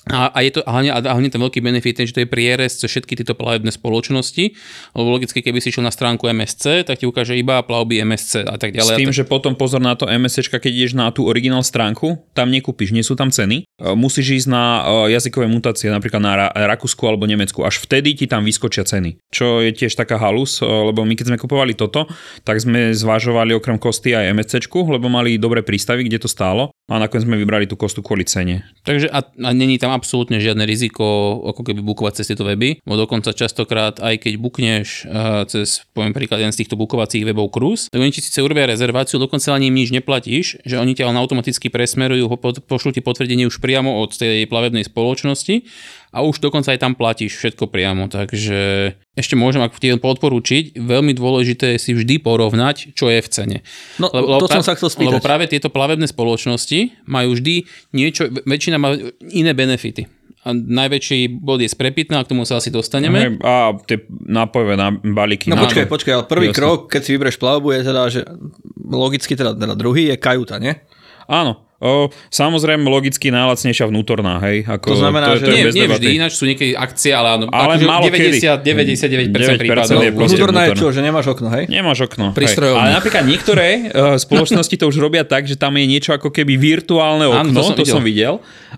A, 0.09 0.33
a 0.33 0.39
je 0.41 0.57
to 0.57 0.65
hlavne, 0.65 0.89
a 0.89 0.97
hlavne 0.97 1.29
ten 1.29 1.37
veľký 1.37 1.61
benefit, 1.61 2.01
že 2.01 2.13
to 2.17 2.21
je 2.25 2.29
prierez 2.29 2.81
cez 2.81 2.89
všetky 2.89 3.13
tieto 3.13 3.37
plavebné 3.37 3.69
spoločnosti, 3.69 4.57
lebo 4.97 5.07
logicky, 5.13 5.45
keby 5.45 5.61
si 5.61 5.69
išiel 5.69 5.85
na 5.85 5.93
stránku 5.93 6.25
MSC, 6.25 6.81
tak 6.81 6.97
ti 6.97 7.05
ukáže 7.05 7.37
iba 7.37 7.61
plavby 7.61 8.01
MSC 8.01 8.41
a 8.49 8.57
tak 8.57 8.73
ďalej. 8.73 8.95
S 8.95 8.99
tým, 8.99 9.09
tak... 9.13 9.17
že 9.21 9.23
potom 9.29 9.53
pozor 9.53 9.77
na 9.77 9.93
to 9.93 10.09
MSC, 10.09 10.49
keď 10.49 10.71
ideš 10.73 10.93
na 10.97 11.13
tú 11.13 11.29
originál 11.29 11.61
stránku, 11.61 12.17
tam 12.33 12.49
nekúpiš, 12.49 12.89
nie 12.89 13.05
sú 13.05 13.13
tam 13.13 13.29
ceny. 13.29 13.61
E, 13.61 13.93
musíš 13.93 14.45
ísť 14.45 14.47
na 14.49 14.63
e, 15.05 15.13
jazykové 15.13 15.45
mutácie, 15.45 15.93
napríklad 15.93 16.21
na 16.25 16.49
Rakúsku 16.49 17.05
alebo 17.05 17.29
Nemecku. 17.29 17.61
Až 17.61 17.85
vtedy 17.85 18.17
ti 18.17 18.25
tam 18.25 18.41
vyskočia 18.41 18.89
ceny. 18.89 19.21
Čo 19.29 19.61
je 19.61 19.69
tiež 19.77 19.93
taká 19.93 20.17
halus, 20.17 20.57
e, 20.59 20.65
lebo 20.65 21.05
my 21.05 21.13
keď 21.13 21.35
sme 21.35 21.37
kupovali 21.37 21.77
toto, 21.77 22.09
tak 22.41 22.57
sme 22.57 22.97
zvažovali 22.97 23.53
okrem 23.53 23.77
kosty 23.77 24.17
aj 24.17 24.33
MSC, 24.33 24.65
lebo 24.73 25.05
mali 25.05 25.37
dobré 25.37 25.61
prístavy, 25.61 26.09
kde 26.09 26.25
to 26.25 26.29
stálo 26.31 26.73
a 26.89 26.97
nakoniec 26.97 27.29
sme 27.29 27.37
vybrali 27.37 27.69
tú 27.69 27.77
kostu 27.77 28.01
kvôli 28.01 28.25
cene. 28.25 28.65
Takže 28.81 29.13
a, 29.13 29.21
a 29.21 29.49
není 29.53 29.77
tam 29.77 29.93
absolútne 29.93 30.41
žiadne 30.41 30.65
riziko, 30.65 31.05
ako 31.45 31.61
keby 31.61 31.85
bukovať 31.85 32.19
cez 32.19 32.33
tieto 32.33 32.43
weby, 32.43 32.81
bo 32.81 32.97
dokonca 32.97 33.29
častokrát, 33.29 34.01
aj 34.01 34.25
keď 34.25 34.33
bukneš 34.41 35.05
uh, 35.05 35.45
cez, 35.45 35.85
poviem 35.93 36.17
príklad, 36.17 36.41
jeden 36.41 36.55
z 36.55 36.65
týchto 36.65 36.75
bukovacích 36.75 37.21
webov 37.21 37.53
Cruise, 37.53 37.87
tak 37.93 38.01
oni 38.01 38.09
ti 38.09 38.25
síce 38.25 38.41
urobia 38.41 38.65
rezerváciu, 38.65 39.21
dokonca 39.21 39.53
ani 39.53 39.69
im 39.69 39.77
nič 39.77 39.93
neplatíš, 39.93 40.65
že 40.65 40.75
oni 40.81 40.97
ťa 40.97 41.13
automaticky 41.13 41.69
presmerujú, 41.69 42.25
pošlú 42.65 42.95
ti 42.95 43.05
potvrdenie 43.05 43.45
už 43.45 43.61
priamo 43.61 44.01
od 44.01 44.17
tej 44.17 44.49
plavebnej 44.49 44.87
spoločnosti 44.87 45.61
a 46.09 46.25
už 46.25 46.41
dokonca 46.41 46.73
aj 46.73 46.81
tam 46.81 46.97
platíš 46.97 47.37
všetko 47.37 47.69
priamo, 47.69 48.09
takže 48.09 48.91
ešte 49.13 49.35
môžem 49.37 49.61
ak 49.61 49.77
ti 49.77 49.93
podporúčiť, 49.93 50.79
veľmi 50.81 51.13
dôležité 51.13 51.77
je 51.77 51.79
si 51.79 51.91
vždy 51.93 52.23
porovnať, 52.23 52.97
čo 52.97 53.13
je 53.13 53.21
v 53.21 53.29
cene. 53.29 53.57
No, 54.01 54.09
lebo, 54.09 54.41
to 54.41 54.49
pra- 54.49 54.57
som 54.57 54.65
sa 54.65 54.73
chcel 54.73 54.89
spýtať. 54.89 55.21
Lebo 55.21 55.21
práve 55.21 55.45
tieto 55.45 55.69
plavebné 55.69 56.09
spoločnosti 56.09 57.05
majú 57.05 57.37
vždy 57.37 57.67
niečo, 57.93 58.31
väčšina 58.31 58.81
má 58.81 58.97
iné 59.29 59.53
benefity. 59.53 60.09
A 60.47 60.55
najväčší 60.55 61.35
bod 61.35 61.59
je 61.59 61.67
sprepitná, 61.67 62.23
k 62.23 62.31
tomu 62.31 62.47
sa 62.47 62.63
asi 62.63 62.71
dostaneme. 62.71 63.37
A 63.43 63.75
tie 63.83 64.07
nápojové 64.07 64.79
na 64.79 64.95
balíky. 64.95 65.51
No 65.51 65.59
počkaj, 65.59 65.91
počkaj, 65.91 66.13
ale 66.15 66.25
prvý 66.31 66.47
Jasne. 66.49 66.57
krok, 66.63 66.79
keď 66.87 67.01
si 67.03 67.11
vybereš 67.11 67.35
plavbu, 67.35 67.75
je 67.75 67.81
teda, 67.83 68.01
že 68.07 68.21
logicky 68.87 69.35
teda, 69.35 69.51
teda 69.59 69.75
druhý 69.75 70.09
je 70.09 70.15
kajuta, 70.15 70.55
nie? 70.63 70.79
Áno, 71.27 71.68
O, 71.79 72.11
samozrejme, 72.27 72.83
logicky 72.91 73.31
najlacnejšia 73.31 73.87
vnútorná, 73.87 74.43
hej. 74.43 74.67
Ako, 74.67 74.91
to 74.91 74.99
znamená, 74.99 75.31
to, 75.31 75.39
že... 75.39 75.45
To 75.47 75.51
nie, 75.55 75.63
nie 75.71 75.87
vždy, 75.87 76.07
ináč 76.19 76.35
sú 76.35 76.43
niekedy 76.43 76.75
akcie, 76.75 77.15
ale 77.15 77.39
áno. 77.39 77.45
Ale 77.55 77.79
málo 77.79 78.11
90, 78.11 78.59
99% 78.59 79.63
prípadov. 79.63 80.03
Je 80.03 80.11
vnútorná 80.11 80.67
je 80.67 80.75
čo, 80.75 80.91
že 80.91 80.99
nemáš 80.99 81.31
okno, 81.31 81.47
hej? 81.55 81.71
Nemáš 81.71 82.03
okno. 82.03 82.35
Ale 82.35 82.91
napríklad 82.99 83.23
niektoré 83.23 83.95
uh, 83.95 84.19
spoločnosti 84.19 84.75
to 84.75 84.91
už 84.91 84.99
robia 84.99 85.23
tak, 85.23 85.47
že 85.47 85.55
tam 85.55 85.71
je 85.79 85.87
niečo 85.87 86.11
ako 86.11 86.35
keby 86.35 86.59
virtuálne 86.59 87.31
okno, 87.31 87.55
áno, 87.55 87.63
to, 87.63 87.71
som, 87.71 87.75
to 87.79 87.87
videl. 87.87 87.95
som 87.95 88.03
videl. 88.03 88.33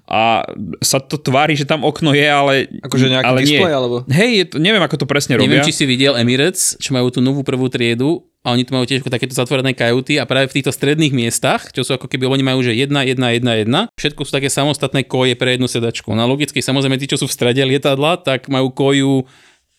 A 0.06 0.46
sa 0.86 1.02
to 1.02 1.18
tvári, 1.18 1.58
že 1.58 1.66
tam 1.66 1.82
okno 1.82 2.14
je, 2.14 2.28
ale... 2.30 2.70
Akože 2.86 3.10
nejaký 3.10 3.34
ale 3.34 3.40
display, 3.42 3.74
alebo... 3.74 4.06
Hej, 4.14 4.54
neviem, 4.62 4.84
ako 4.86 5.02
to 5.02 5.06
presne 5.10 5.42
robia. 5.42 5.50
Neviem, 5.50 5.66
či 5.66 5.74
si 5.74 5.90
videl 5.90 6.14
Emirates, 6.22 6.78
čo 6.78 6.94
majú 6.94 7.10
tú 7.10 7.18
novú 7.18 7.42
prvú 7.42 7.66
triedu 7.66 8.30
a 8.42 8.58
oni 8.58 8.66
tu 8.66 8.74
majú 8.74 8.90
tiež 8.90 9.06
takéto 9.06 9.38
zatvorené 9.38 9.78
kajuty 9.78 10.18
a 10.18 10.26
práve 10.26 10.50
v 10.50 10.62
týchto 10.62 10.74
stredných 10.74 11.14
miestach, 11.14 11.70
čo 11.70 11.86
sú 11.86 11.94
ako 11.94 12.10
keby 12.10 12.26
oni 12.26 12.42
majú, 12.42 12.66
že 12.66 12.74
jedna, 12.74 13.06
jedna, 13.06 13.30
jedna, 13.38 13.54
jedna, 13.54 13.82
všetko 13.94 14.26
sú 14.26 14.32
také 14.34 14.50
samostatné 14.50 15.06
koje 15.06 15.38
pre 15.38 15.56
jednu 15.58 15.70
sedačku. 15.70 16.10
No 16.18 16.26
logicky 16.26 16.58
samozrejme 16.58 16.98
tí, 16.98 17.06
čo 17.06 17.22
sú 17.22 17.30
v 17.30 17.36
strede 17.38 17.62
lietadla, 17.62 18.18
tak 18.18 18.50
majú 18.50 18.74
koju 18.74 19.30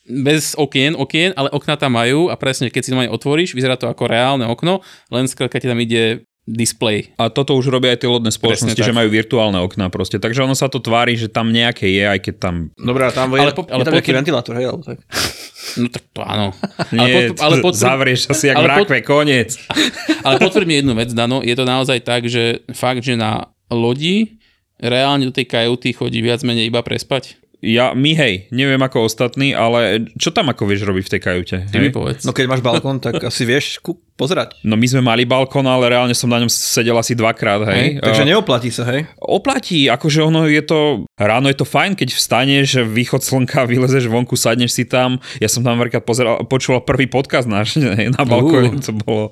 bez 0.06 0.58
okien, 0.58 0.98
okien, 0.98 1.30
ale 1.38 1.50
okna 1.54 1.78
tam 1.78 1.94
majú 1.94 2.26
a 2.30 2.34
presne 2.34 2.70
keď 2.70 2.82
si 2.82 2.90
to 2.90 2.98
aj 2.98 3.10
otvoríš, 3.10 3.54
vyzerá 3.54 3.78
to 3.78 3.86
ako 3.86 4.10
reálne 4.10 4.46
okno, 4.50 4.82
len 5.14 5.30
skrátka 5.30 5.62
ti 5.62 5.70
tam 5.70 5.78
ide 5.78 6.26
display. 6.42 7.14
A 7.22 7.30
toto 7.30 7.54
už 7.54 7.70
robia 7.70 7.94
aj 7.94 8.02
tie 8.02 8.10
lodné 8.10 8.34
spoločnosti, 8.34 8.82
že 8.82 8.90
majú 8.90 9.06
virtuálne 9.14 9.62
okná 9.62 9.86
proste. 9.94 10.18
Takže 10.18 10.42
ono 10.42 10.58
sa 10.58 10.66
to 10.66 10.82
tvári, 10.82 11.14
že 11.14 11.30
tam 11.30 11.54
nejaké 11.54 11.86
je, 11.86 12.02
aj 12.02 12.18
keď 12.18 12.34
tam... 12.42 12.54
Dobre, 12.74 13.06
tam 13.14 13.30
je, 13.30 13.46
ale 13.46 13.54
po, 13.54 13.62
ale 13.70 13.82
je 13.82 13.86
tam 13.86 13.92
po, 13.94 13.98
nejaký 14.02 14.12
ventilátor, 14.12 14.54
hej, 14.58 14.66
alebo 14.70 14.82
tak. 14.82 14.98
No 15.78 15.86
tak 15.86 16.02
to 16.10 16.20
áno. 16.26 16.50
Nie, 16.90 16.98
ale 16.98 17.18
pod, 17.30 17.38
ale 17.38 17.54
potvr... 17.70 17.78
zavrieš 17.86 18.20
asi 18.34 18.50
jak 18.50 18.58
rakve, 18.58 18.98
pod... 18.98 19.06
koniec. 19.06 19.54
ale 20.26 20.42
potvrď 20.42 20.66
mi 20.66 20.74
jednu 20.82 20.92
vec, 20.98 21.14
Dano, 21.14 21.38
je 21.46 21.54
to 21.54 21.62
naozaj 21.62 22.02
tak, 22.02 22.26
že 22.26 22.66
fakt, 22.74 23.06
že 23.06 23.14
na 23.14 23.46
lodi 23.70 24.42
reálne 24.82 25.30
do 25.30 25.32
tej 25.32 25.46
kajuty 25.46 25.94
chodí 25.94 26.18
viac 26.18 26.42
menej 26.42 26.66
iba 26.66 26.82
prespať? 26.82 27.38
Ja, 27.62 27.94
my 27.94 28.10
hej, 28.18 28.50
neviem 28.50 28.82
ako 28.82 29.06
ostatní, 29.06 29.54
ale 29.54 30.10
čo 30.18 30.34
tam 30.34 30.50
ako 30.50 30.66
vieš 30.66 30.82
robiť 30.82 31.04
v 31.06 31.12
tej 31.14 31.20
kajute? 31.22 31.56
Ty 31.70 31.78
mi 31.78 31.94
povedz. 31.94 32.26
No 32.26 32.34
keď 32.34 32.50
máš 32.50 32.58
balkón, 32.58 32.98
tak 32.98 33.22
asi 33.30 33.46
vieš 33.46 33.78
pozerať. 34.18 34.58
No 34.66 34.74
my 34.74 34.82
sme 34.82 34.98
mali 34.98 35.22
balkón, 35.22 35.70
ale 35.70 35.94
reálne 35.94 36.10
som 36.10 36.26
na 36.26 36.42
ňom 36.42 36.50
sedel 36.50 36.98
asi 36.98 37.14
dvakrát, 37.14 37.62
hej. 37.70 38.02
hej 38.02 38.02
takže 38.02 38.26
neoplatí 38.26 38.74
sa, 38.74 38.82
hej? 38.90 39.06
Oplatí, 39.14 39.86
akože 39.86 40.26
ono 40.26 40.50
je 40.50 40.58
to, 40.66 41.06
ráno 41.14 41.46
je 41.46 41.56
to 41.62 41.62
fajn, 41.62 41.94
keď 41.94 42.18
vstaneš, 42.18 42.82
východ 42.82 43.22
slnka, 43.22 43.62
vylezeš 43.70 44.10
vonku, 44.10 44.34
sadneš 44.34 44.74
si 44.74 44.82
tam. 44.82 45.22
Ja 45.38 45.46
som 45.46 45.62
tam 45.62 45.78
napríklad 45.78 46.02
pozeral, 46.02 46.42
počúval 46.50 46.82
prvý 46.82 47.06
podcast 47.06 47.46
náš 47.46 47.78
hej, 47.98 48.10
na 48.10 48.26
balkóne, 48.26 48.74
uh. 48.74 48.82
to 48.82 48.90
bolo 48.90 49.30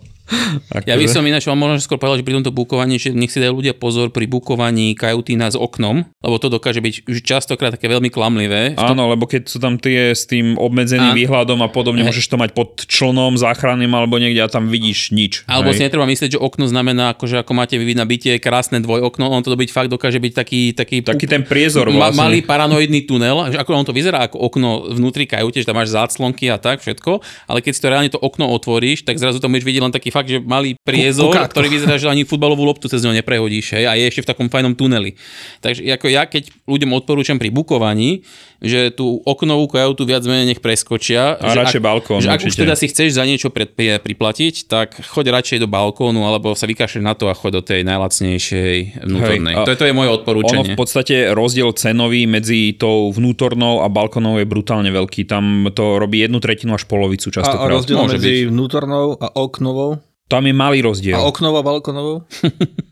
Ako 0.70 0.86
ja 0.86 0.94
by 0.94 1.06
som 1.10 1.26
ináč 1.26 1.46
vám 1.46 1.58
možno 1.58 1.82
skôr 1.82 1.98
povedal, 1.98 2.22
že 2.22 2.26
pri 2.26 2.38
tomto 2.38 2.54
bukovaní, 2.54 2.96
že 2.96 3.10
nech 3.10 3.30
si 3.30 3.42
dajú 3.42 3.60
ľudia 3.60 3.74
pozor 3.74 4.14
pri 4.14 4.30
bukovaní 4.30 4.94
kajutína 4.94 5.50
s 5.50 5.56
oknom, 5.58 6.06
lebo 6.06 6.36
to 6.38 6.48
dokáže 6.48 6.78
byť 6.78 7.10
už 7.10 7.18
častokrát 7.22 7.74
také 7.74 7.90
veľmi 7.90 8.08
klamlivé. 8.08 8.78
Áno, 8.78 9.10
lebo 9.10 9.26
keď 9.26 9.50
sú 9.50 9.58
tam 9.58 9.76
tie 9.76 10.14
s 10.14 10.24
tým 10.30 10.54
obmedzeným 10.56 11.12
a... 11.12 11.18
výhľadom 11.18 11.60
a 11.62 11.68
podobne, 11.68 12.06
môžeš 12.06 12.30
to 12.30 12.36
mať 12.38 12.54
pod 12.54 12.86
člnom 12.86 13.34
záchranným 13.34 13.90
alebo 13.90 14.18
niekde 14.18 14.42
a 14.42 14.48
tam 14.50 14.70
vidíš 14.70 15.10
nič. 15.10 15.32
Alebo 15.50 15.74
hej. 15.74 15.82
si 15.82 15.86
netreba 15.86 16.06
myslieť, 16.06 16.36
že 16.36 16.40
okno 16.40 16.70
znamená, 16.70 17.14
akože 17.16 17.42
ako 17.42 17.52
máte 17.56 17.76
vy 17.80 17.94
na 17.96 18.06
byte 18.06 18.38
krásne 18.38 18.78
dvojokno, 18.82 19.26
on 19.30 19.42
to 19.42 19.54
byť 19.54 19.70
fakt 19.72 19.90
dokáže 19.90 20.20
byť 20.22 20.32
taký 20.36 20.60
taký, 20.74 20.96
taký 21.00 21.26
ten 21.26 21.42
priezor 21.42 21.88
vlastne. 21.88 22.20
Ma, 22.20 22.28
malý 22.28 22.44
paranoidný 22.44 23.06
tunel, 23.08 23.50
že 23.50 23.58
ako 23.58 23.70
on 23.72 23.86
to 23.88 23.94
vyzerá 23.96 24.28
ako 24.28 24.36
okno 24.40 24.92
vnútri 24.92 25.24
kajute, 25.24 25.62
že 25.62 25.68
tam 25.68 25.78
máš 25.78 25.94
záclonky 25.94 26.52
a 26.52 26.60
tak 26.60 26.84
všetko, 26.84 27.22
ale 27.48 27.58
keď 27.64 27.72
si 27.72 27.80
to 27.80 27.88
reálne 27.88 28.10
to 28.12 28.20
okno 28.20 28.50
otvoríš, 28.52 29.06
tak 29.06 29.16
zrazu 29.16 29.40
to 29.40 29.48
môžeš 29.48 29.66
vidieť 29.66 29.82
len 29.84 29.94
taký 29.94 30.12
fakt, 30.12 30.19
že 30.26 30.38
malý 30.42 30.76
priezor, 30.82 31.32
Kukátko. 31.32 31.52
ktorý 31.56 31.68
vyzerá, 31.70 31.94
že 31.96 32.08
ani 32.10 32.26
futbalovú 32.26 32.66
loptu 32.66 32.90
cez 32.90 33.00
ňo 33.04 33.14
neprehodíš 33.14 33.78
hej, 33.78 33.84
a 33.86 33.94
je 33.96 34.04
ešte 34.10 34.24
v 34.24 34.28
takom 34.34 34.48
fajnom 34.50 34.74
tuneli. 34.74 35.16
Takže 35.64 35.86
ako 35.86 36.06
ja, 36.10 36.26
keď 36.26 36.50
ľuďom 36.66 36.90
odporúčam 36.96 37.38
pri 37.38 37.48
bukovaní, 37.54 38.26
že 38.60 38.92
tú 38.92 39.24
oknovú 39.24 39.72
kajutu 39.72 40.04
viac 40.04 40.20
menej 40.28 40.52
nech 40.52 40.60
preskočia. 40.60 41.40
A 41.40 41.56
že 41.56 41.64
radšej 41.64 41.80
ak, 41.80 41.86
balkón. 41.88 42.20
Že 42.20 42.28
ak 42.28 42.40
už 42.44 42.54
teda 42.60 42.74
si 42.76 42.92
chceš 42.92 43.16
za 43.16 43.24
niečo 43.24 43.48
pred, 43.48 43.72
priplatiť, 43.72 44.68
tak 44.68 45.00
choď 45.00 45.40
radšej 45.40 45.64
do 45.64 45.68
balkónu 45.68 46.28
alebo 46.28 46.52
sa 46.52 46.68
vykašľať 46.68 47.00
na 47.00 47.16
to 47.16 47.32
a 47.32 47.34
choď 47.34 47.60
do 47.60 47.62
tej 47.64 47.80
najlacnejšej 47.88 49.08
vnútornej. 49.08 49.54
Hej, 49.56 49.64
to, 49.64 49.70
je, 49.72 49.78
to 49.80 49.84
je 49.88 49.94
moje 49.96 50.10
odporúčanie. 50.12 50.76
Ono 50.76 50.76
v 50.76 50.78
podstate 50.78 51.32
rozdiel 51.32 51.72
cenový 51.72 52.28
medzi 52.28 52.76
tou 52.76 53.08
vnútornou 53.08 53.80
a 53.80 53.88
balkónou 53.88 54.36
je 54.36 54.44
brutálne 54.44 54.92
veľký. 54.92 55.24
Tam 55.24 55.72
to 55.72 55.96
robí 55.96 56.20
jednu 56.20 56.36
tretinu 56.44 56.76
až 56.76 56.84
polovicu 56.84 57.32
častokrát. 57.32 57.64
A, 57.64 57.72
a 57.72 57.74
rozdiel 57.80 57.96
medzi 58.04 58.44
byť. 58.44 58.52
vnútornou 58.52 59.16
a 59.16 59.28
oknovou? 59.40 60.09
Tam 60.30 60.46
je 60.46 60.54
malý 60.54 60.78
rozdiel. 60.80 61.18
A 61.18 61.26
oknovou 61.26 61.58
a 61.58 61.64
balkónovou? 61.66 62.22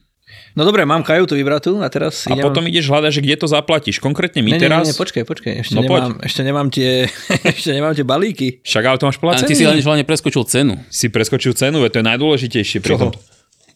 No 0.58 0.66
dobre, 0.66 0.82
mám 0.82 1.06
kajutu 1.06 1.38
vybratú 1.38 1.78
a 1.78 1.86
teraz 1.86 2.26
A 2.26 2.34
idem... 2.34 2.42
potom 2.42 2.66
ideš 2.66 2.90
hľadať, 2.90 3.12
že 3.14 3.20
kde 3.22 3.36
to 3.38 3.46
zaplatíš. 3.46 4.02
Konkrétne 4.02 4.42
my 4.42 4.58
Nie, 4.58 4.58
teraz... 4.58 4.82
nie, 4.82 4.90
nie, 4.90 4.98
počkaj, 4.98 5.22
počkaj, 5.22 5.52
ešte, 5.62 5.78
No 5.78 5.86
nemám, 5.86 6.18
ešte 6.18 6.40
nemám 6.42 6.66
tie, 6.66 7.06
ešte 7.54 7.70
nemám 7.70 7.94
tie 7.94 8.02
balíky. 8.02 8.58
Však 8.66 8.82
ale 8.82 8.98
to 8.98 9.06
máš 9.06 9.22
podľa 9.22 9.46
ty 9.46 9.54
si 9.54 9.62
len 9.62 9.78
hlavne 9.78 10.02
preskočil 10.02 10.42
cenu. 10.50 10.74
si 10.90 11.06
preskočil 11.14 11.54
cenu, 11.54 11.78
veď 11.78 11.90
to 11.94 11.98
je 12.02 12.06
najdôležitejšie. 12.10 12.78
Pri 12.82 12.98
tom. 12.98 13.14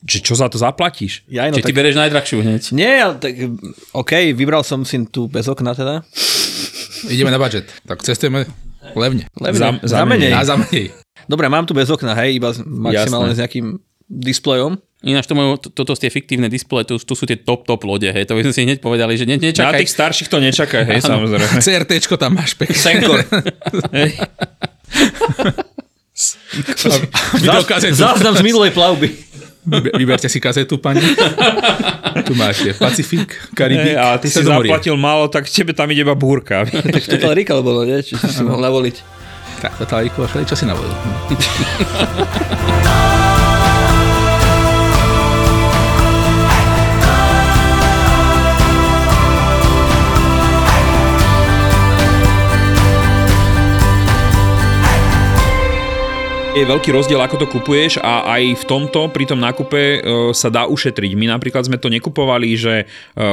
Že 0.02 0.19
čo 0.26 0.35
za 0.35 0.50
to 0.50 0.59
zaplatíš? 0.59 1.23
Ja, 1.31 1.47
no, 1.47 1.54
Čiže 1.54 1.71
ty 1.71 1.71
tak... 1.71 1.78
bereš 1.78 1.95
najdrahšiu 1.95 2.37
hneď. 2.42 2.62
Nie, 2.75 2.92
ale 2.99 3.14
tak 3.23 3.38
OK, 3.95 4.35
vybral 4.35 4.66
som 4.66 4.83
si 4.83 4.99
tu 5.07 5.31
bez 5.31 5.47
okna 5.47 5.78
teda. 5.78 6.02
Ideme 7.07 7.31
na 7.31 7.38
budget. 7.38 7.71
Tak 7.87 8.02
cestujeme 8.02 8.50
levne. 8.99 9.31
Levne, 9.38 9.78
Za- 9.78 9.78
za, 9.87 9.97
za 10.02 10.07
menej. 10.09 10.35
A 10.35 10.42
za 10.42 10.59
menej. 10.59 10.90
Dobre, 11.25 11.47
mám 11.47 11.62
tu 11.62 11.73
bez 11.73 11.87
okna, 11.87 12.16
hej, 12.16 12.37
iba 12.37 12.50
maximálne 12.59 13.31
Jasné. 13.31 13.37
s 13.37 13.40
nejakým 13.40 13.66
displejom. 14.04 14.75
Ináč 15.02 15.26
to 15.26 15.35
majú, 15.35 15.57
to, 15.57 15.69
toto 15.69 15.92
tie 15.92 16.09
fiktívne 16.09 16.47
displeje, 16.47 16.87
to, 16.87 16.95
to 16.97 17.12
sú 17.12 17.25
tie 17.25 17.35
top, 17.35 17.64
top 17.64 17.83
lode, 17.83 18.07
hej, 18.07 18.23
to 18.23 18.33
by 18.33 18.42
sme 18.42 18.52
si 18.52 18.62
hneď 18.62 18.78
povedali, 18.78 19.14
že 19.14 19.25
ne, 19.25 19.35
Na 19.35 19.42
nečakaj. 19.45 19.81
tých 19.81 19.90
starších 19.90 20.28
to 20.28 20.38
nečakaj, 20.38 20.83
hej, 20.85 21.00
samozrejme. 21.00 21.59
CRTčko 21.64 22.14
tam 22.16 22.35
máš 22.35 22.54
pekne. 22.54 22.75
Senkor. 22.75 23.19
Záznam 27.92 28.35
z 28.35 28.42
minulej 28.42 28.71
plavby. 28.71 29.09
Vyber- 29.62 29.95
Vyberte 29.95 30.26
si 30.26 30.38
kazetu, 30.38 30.76
pani. 30.76 30.99
Tu 32.23 32.35
máte 32.35 32.75
Pacifik, 32.75 33.31
Karibik, 33.54 33.95
Hej, 33.95 33.97
a 33.97 34.19
ty 34.19 34.26
si 34.26 34.42
zaplatil 34.42 34.99
málo, 34.99 35.26
tak 35.26 35.47
tebe 35.47 35.71
tam 35.71 35.87
ide 35.88 36.02
iba 36.02 36.14
búrka. 36.14 36.66
tak 36.66 36.99
to 37.00 37.16
Talrika 37.16 37.54
bolo, 37.62 37.83
nie? 37.83 38.02
Či 38.02 38.19
si 38.19 38.26
si 38.28 38.42
mohol 38.42 38.59
navoliť. 38.61 39.22
Tak, 39.62 39.78
to 39.78 39.87
Talíku 39.87 40.26
a 40.26 40.28
čo 40.42 40.59
si 40.59 40.66
navodil. 40.66 40.90
Je 56.52 56.68
veľký 56.68 56.92
rozdiel, 56.92 57.16
ako 57.16 57.40
to 57.40 57.47
kupuješ 57.49 57.97
a 58.04 58.28
aj 58.37 58.61
v 58.61 58.64
tomto, 58.68 59.09
pri 59.09 59.25
tom 59.25 59.40
nákupe 59.40 59.80
e, 59.80 59.99
sa 60.37 60.52
dá 60.52 60.68
ušetriť. 60.68 61.16
My 61.16 61.25
napríklad 61.32 61.64
sme 61.64 61.80
to 61.80 61.88
nekupovali, 61.88 62.52
že 62.61 62.85
e, 62.85 62.87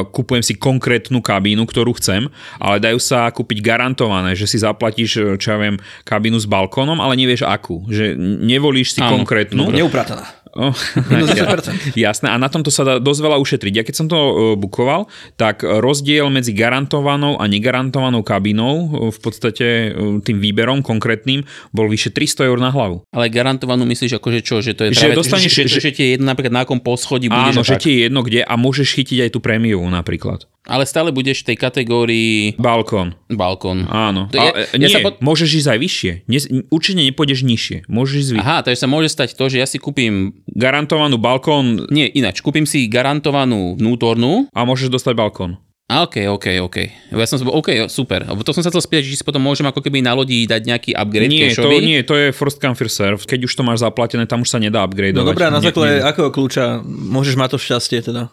kupujem 0.08 0.40
si 0.40 0.56
konkrétnu 0.56 1.20
kabínu, 1.20 1.68
ktorú 1.68 2.00
chcem, 2.00 2.32
ale 2.64 2.80
dajú 2.80 2.96
sa 2.96 3.28
kúpiť 3.28 3.60
garantované, 3.60 4.40
že 4.40 4.48
si 4.48 4.56
zaplatíš, 4.56 5.12
e, 5.20 5.24
čo 5.36 5.52
ja 5.52 5.60
viem, 5.60 5.76
kabínu 6.08 6.40
s 6.40 6.48
balkónom, 6.48 7.04
ale 7.04 7.20
nevieš 7.20 7.44
akú. 7.44 7.84
Že 7.92 8.16
nevolíš 8.40 8.96
si 8.96 9.04
Áno, 9.04 9.20
konkrétnu. 9.20 9.68
Neuprataná. 9.68 10.39
Oh, 10.52 10.74
ja- 11.36 11.46
10%. 11.46 11.94
Jasné, 11.94 12.28
a 12.28 12.38
na 12.38 12.48
tomto 12.48 12.70
sa 12.70 12.82
dá 12.82 12.94
dosť 12.98 13.22
veľa 13.22 13.38
ušetriť. 13.38 13.74
Ja 13.74 13.84
keď 13.84 13.96
som 13.96 14.08
to 14.08 14.18
e, 14.18 14.34
bukoval, 14.56 15.06
tak 15.36 15.62
rozdiel 15.62 16.26
medzi 16.28 16.52
garantovanou 16.52 17.38
a 17.38 17.46
negarantovanou 17.46 18.22
kabinou, 18.22 18.76
e, 18.88 19.14
v 19.14 19.20
podstate 19.20 19.66
e, 19.66 19.90
tým 20.20 20.38
výberom 20.38 20.82
konkrétnym, 20.82 21.44
bol 21.70 21.86
vyše 21.86 22.10
300 22.10 22.46
eur 22.46 22.58
na 22.58 22.70
hlavu. 22.70 23.06
Ale 23.10 23.30
garantovanú 23.30 23.86
myslíš 23.86 24.18
akože 24.18 24.40
čo, 24.42 24.60
že 24.60 24.74
to 24.74 24.90
je 24.90 24.94
Že 24.94 25.00
práve, 25.06 25.18
dostaneš- 25.18 25.54
že, 25.54 25.64
že, 25.64 25.70
že- 25.70 25.82
že, 25.82 25.92
ti 25.92 26.02
je 26.02 26.10
jedno 26.16 26.26
napríklad 26.26 26.52
na 26.52 26.62
akom 26.64 26.80
poschodí 26.80 27.28
budeš 27.28 27.54
Áno, 27.54 27.62
že 27.62 27.76
ti 27.78 27.90
je 27.94 28.00
jedno 28.06 28.22
kde 28.22 28.42
a 28.42 28.54
môžeš 28.56 28.88
chytiť 28.96 29.18
aj 29.26 29.30
tú 29.32 29.40
prémiu 29.40 29.80
napríklad. 29.86 30.50
Ale 30.70 30.86
stále 30.86 31.10
budeš 31.10 31.42
v 31.42 31.52
tej 31.52 31.58
kategórii 31.58 32.54
Balkón. 32.56 33.18
balkón. 33.28 33.90
Áno. 33.90 34.30
To 34.30 34.38
A, 34.38 34.44
je- 34.46 34.54
e, 34.54 34.78
ja 34.78 34.80
nie, 34.80 34.90
sa 34.90 35.02
pod- 35.02 35.18
môžeš 35.20 35.50
ísť 35.58 35.70
aj 35.74 35.80
vyššie. 35.80 36.12
Nie, 36.26 36.40
určite 36.70 37.02
nepôjdeš 37.02 37.40
nižšie. 37.42 37.78
Môžeš 37.90 38.16
ísť 38.16 38.32
vyššie. 38.38 38.46
Aha, 38.46 38.58
takže 38.62 38.80
sa 38.80 38.88
môže 38.88 39.10
stať 39.10 39.34
to, 39.34 39.50
že 39.50 39.58
ja 39.58 39.66
si 39.66 39.76
kúpim, 39.76 40.38
Garantovanú 40.48 41.18
balkón 41.18 41.90
nie 41.90 42.06
ináč, 42.06 42.40
kúpim 42.40 42.64
si 42.64 42.86
garantovanú 42.86 43.74
vnútornú, 43.76 44.46
a 44.52 44.62
môžeš 44.62 44.90
dostať 44.90 45.14
balkón. 45.16 45.58
a 45.90 46.06
OK, 46.06 46.22
OK, 46.30 46.62
OK. 46.62 46.78
Ja 47.10 47.26
som 47.26 47.36
si 47.36 47.44
OK, 47.44 47.90
super. 47.90 48.22
To 48.22 48.52
som 48.54 48.62
sa 48.62 48.70
chcel 48.70 48.78
spýtať, 48.78 49.10
či 49.10 49.18
si 49.18 49.26
potom 49.26 49.42
môžem 49.42 49.66
ako 49.66 49.82
keby 49.82 50.06
na 50.06 50.14
lodi 50.14 50.46
dať 50.46 50.62
nejaký 50.62 50.92
upgrade 50.94 51.26
Nie, 51.28 51.50
to 51.50 51.66
cashový. 51.66 51.82
nie, 51.82 52.00
to 52.06 52.14
je 52.14 52.30
first 52.30 52.62
come 52.62 52.78
first 52.78 52.94
serve. 52.94 53.18
Keď 53.20 53.40
už 53.42 53.52
to 53.52 53.66
máš 53.66 53.82
zaplatené, 53.82 54.30
tam 54.30 54.46
už 54.46 54.50
sa 54.50 54.62
nedá 54.62 54.86
upgradeovať. 54.86 55.18
No 55.18 55.26
dobré, 55.26 55.50
na 55.50 55.58
Nie- 55.58 55.66
základe 55.66 55.94
nie- 55.96 56.06
akého 56.06 56.30
kľúča 56.30 56.86
môžeš 56.86 57.34
mať 57.34 57.50
to 57.50 57.58
šťastie 57.58 58.00
teda? 58.04 58.30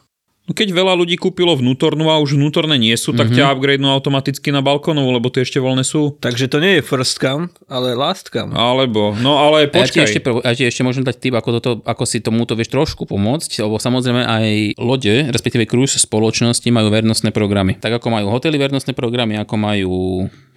No 0.47 0.55
Keď 0.55 0.71
veľa 0.71 0.95
ľudí 0.95 1.19
kúpilo 1.19 1.59
vnútornú 1.59 2.07
a 2.07 2.23
už 2.23 2.39
vnútorné 2.39 2.79
nie 2.79 2.95
sú, 2.95 3.11
tak 3.11 3.35
ťa 3.35 3.51
upgradenú 3.51 3.91
automaticky 3.91 4.55
na 4.55 4.63
balkónovú, 4.63 5.11
lebo 5.11 5.27
tie 5.27 5.43
ešte 5.43 5.59
voľné 5.59 5.83
sú. 5.83 6.15
Takže 6.23 6.47
to 6.47 6.63
nie 6.63 6.79
je 6.79 6.83
first 6.87 7.19
come, 7.19 7.51
ale 7.67 7.99
last 7.99 8.31
come. 8.31 8.55
Alebo, 8.55 9.19
no 9.19 9.43
ale 9.43 9.67
A 9.67 9.83
ja 9.83 9.91
ti, 9.91 9.99
počkaj. 9.99 10.07
ešte, 10.07 10.21
ja 10.23 10.53
ti 10.55 10.63
ešte 10.71 10.87
môžem 10.87 11.03
dať 11.03 11.17
tip, 11.19 11.35
ako, 11.35 11.59
toto, 11.59 11.71
ako 11.83 12.03
si 12.07 12.23
tomuto 12.23 12.55
vieš 12.55 12.71
trošku 12.71 13.11
pomôcť, 13.11 13.67
lebo 13.67 13.83
samozrejme 13.83 14.23
aj 14.23 14.47
lode, 14.79 15.35
respektíve 15.35 15.67
cruise 15.67 15.99
spoločnosti 15.99 16.71
majú 16.71 16.95
vernostné 16.95 17.35
programy. 17.35 17.75
Tak 17.83 17.99
ako 17.99 18.15
majú 18.15 18.31
hotely 18.31 18.55
vernostné 18.55 18.95
programy, 18.95 19.35
ako 19.43 19.55
majú 19.59 19.95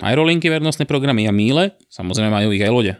aerolinky 0.06 0.54
vernostné 0.54 0.86
programy 0.86 1.25
a 1.25 1.34
míle, 1.34 1.73
samozrejme 1.89 2.30
majú 2.30 2.54
ich 2.54 2.62
aj 2.62 2.71
lode. 2.71 2.93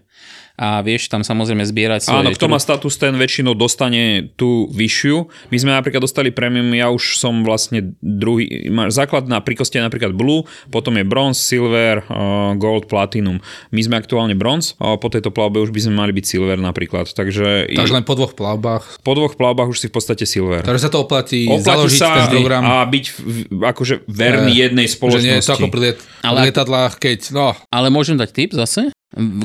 A 0.60 0.84
vieš 0.84 1.08
tam 1.08 1.24
samozrejme 1.24 1.64
zbierať 1.64 2.04
svoje... 2.04 2.20
Áno, 2.20 2.30
kto 2.30 2.46
má 2.46 2.60
status, 2.60 2.94
ten 2.94 3.16
väčšinou 3.16 3.56
dostane 3.56 4.28
tú 4.36 4.68
vyššiu. 4.70 5.16
My 5.48 5.58
sme 5.58 5.72
napríklad 5.72 6.04
dostali 6.04 6.30
premium, 6.30 6.68
ja 6.70 6.92
už 6.92 7.16
som 7.16 7.42
vlastne 7.42 7.96
druhý, 7.98 8.68
základná 8.90 9.40
príkosti 9.40 9.80
je 9.80 9.88
napríklad 9.88 10.12
blue, 10.12 10.44
potom 10.68 10.94
je 10.94 11.04
bronze, 11.04 11.40
silver, 11.40 12.04
uh, 12.04 12.52
gold, 12.54 12.86
platinum. 12.86 13.40
My 13.72 13.80
sme 13.80 13.96
aktuálne 13.96 14.36
bronze, 14.36 14.76
a 14.78 15.00
po 15.00 15.08
tejto 15.08 15.32
plavbe 15.32 15.58
už 15.58 15.72
by 15.72 15.80
sme 15.80 15.94
mali 15.96 16.12
byť 16.12 16.26
silver 16.28 16.60
napríklad. 16.60 17.08
Takže, 17.08 17.72
Takže 17.72 17.96
len 17.96 18.04
po 18.04 18.14
dvoch 18.14 18.36
plavbách. 18.36 19.00
po 19.00 19.16
dvoch 19.16 19.34
plavbách 19.34 19.70
už 19.70 19.80
si 19.80 19.88
v 19.88 19.96
podstate 19.96 20.28
silver. 20.28 20.60
Takže 20.60 20.82
sa 20.82 20.92
to 20.92 21.00
oplatí, 21.00 21.48
Oplatí 21.48 21.64
založiť 21.64 21.98
sa 21.98 22.28
ten 22.28 22.36
program. 22.36 22.64
a 22.64 22.84
byť 22.84 23.06
v, 23.16 23.38
akože 23.64 24.04
verný 24.06 24.52
Eh, 24.52 24.62
jednej 24.62 24.86
Že 24.86 24.94
spoločnosti. 24.94 25.24
nie 25.24 25.36
je 25.36 25.46
to 25.46 25.54
ako 25.56 25.68
pri 25.70 25.80
liet- 25.82 26.04
Ale- 26.20 26.44
lietadlách, 26.44 26.94
keď, 26.98 27.20
no, 27.32 27.56
Ale 27.70 27.88
môžem 27.88 28.20
dať 28.20 28.30
tip 28.30 28.52
zase? 28.52 28.92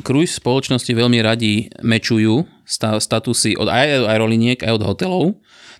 Cruise 0.04 0.36
spoločnosti 0.36 0.92
veľmi 0.92 1.24
radi 1.24 1.72
mečujú 1.80 2.44
sta- 2.68 3.00
statusy 3.00 3.56
od 3.56 3.72
aj 3.72 4.12
aeroliniek, 4.12 4.60
aj 4.60 4.72
od 4.76 4.82
hotelov. 4.84 5.24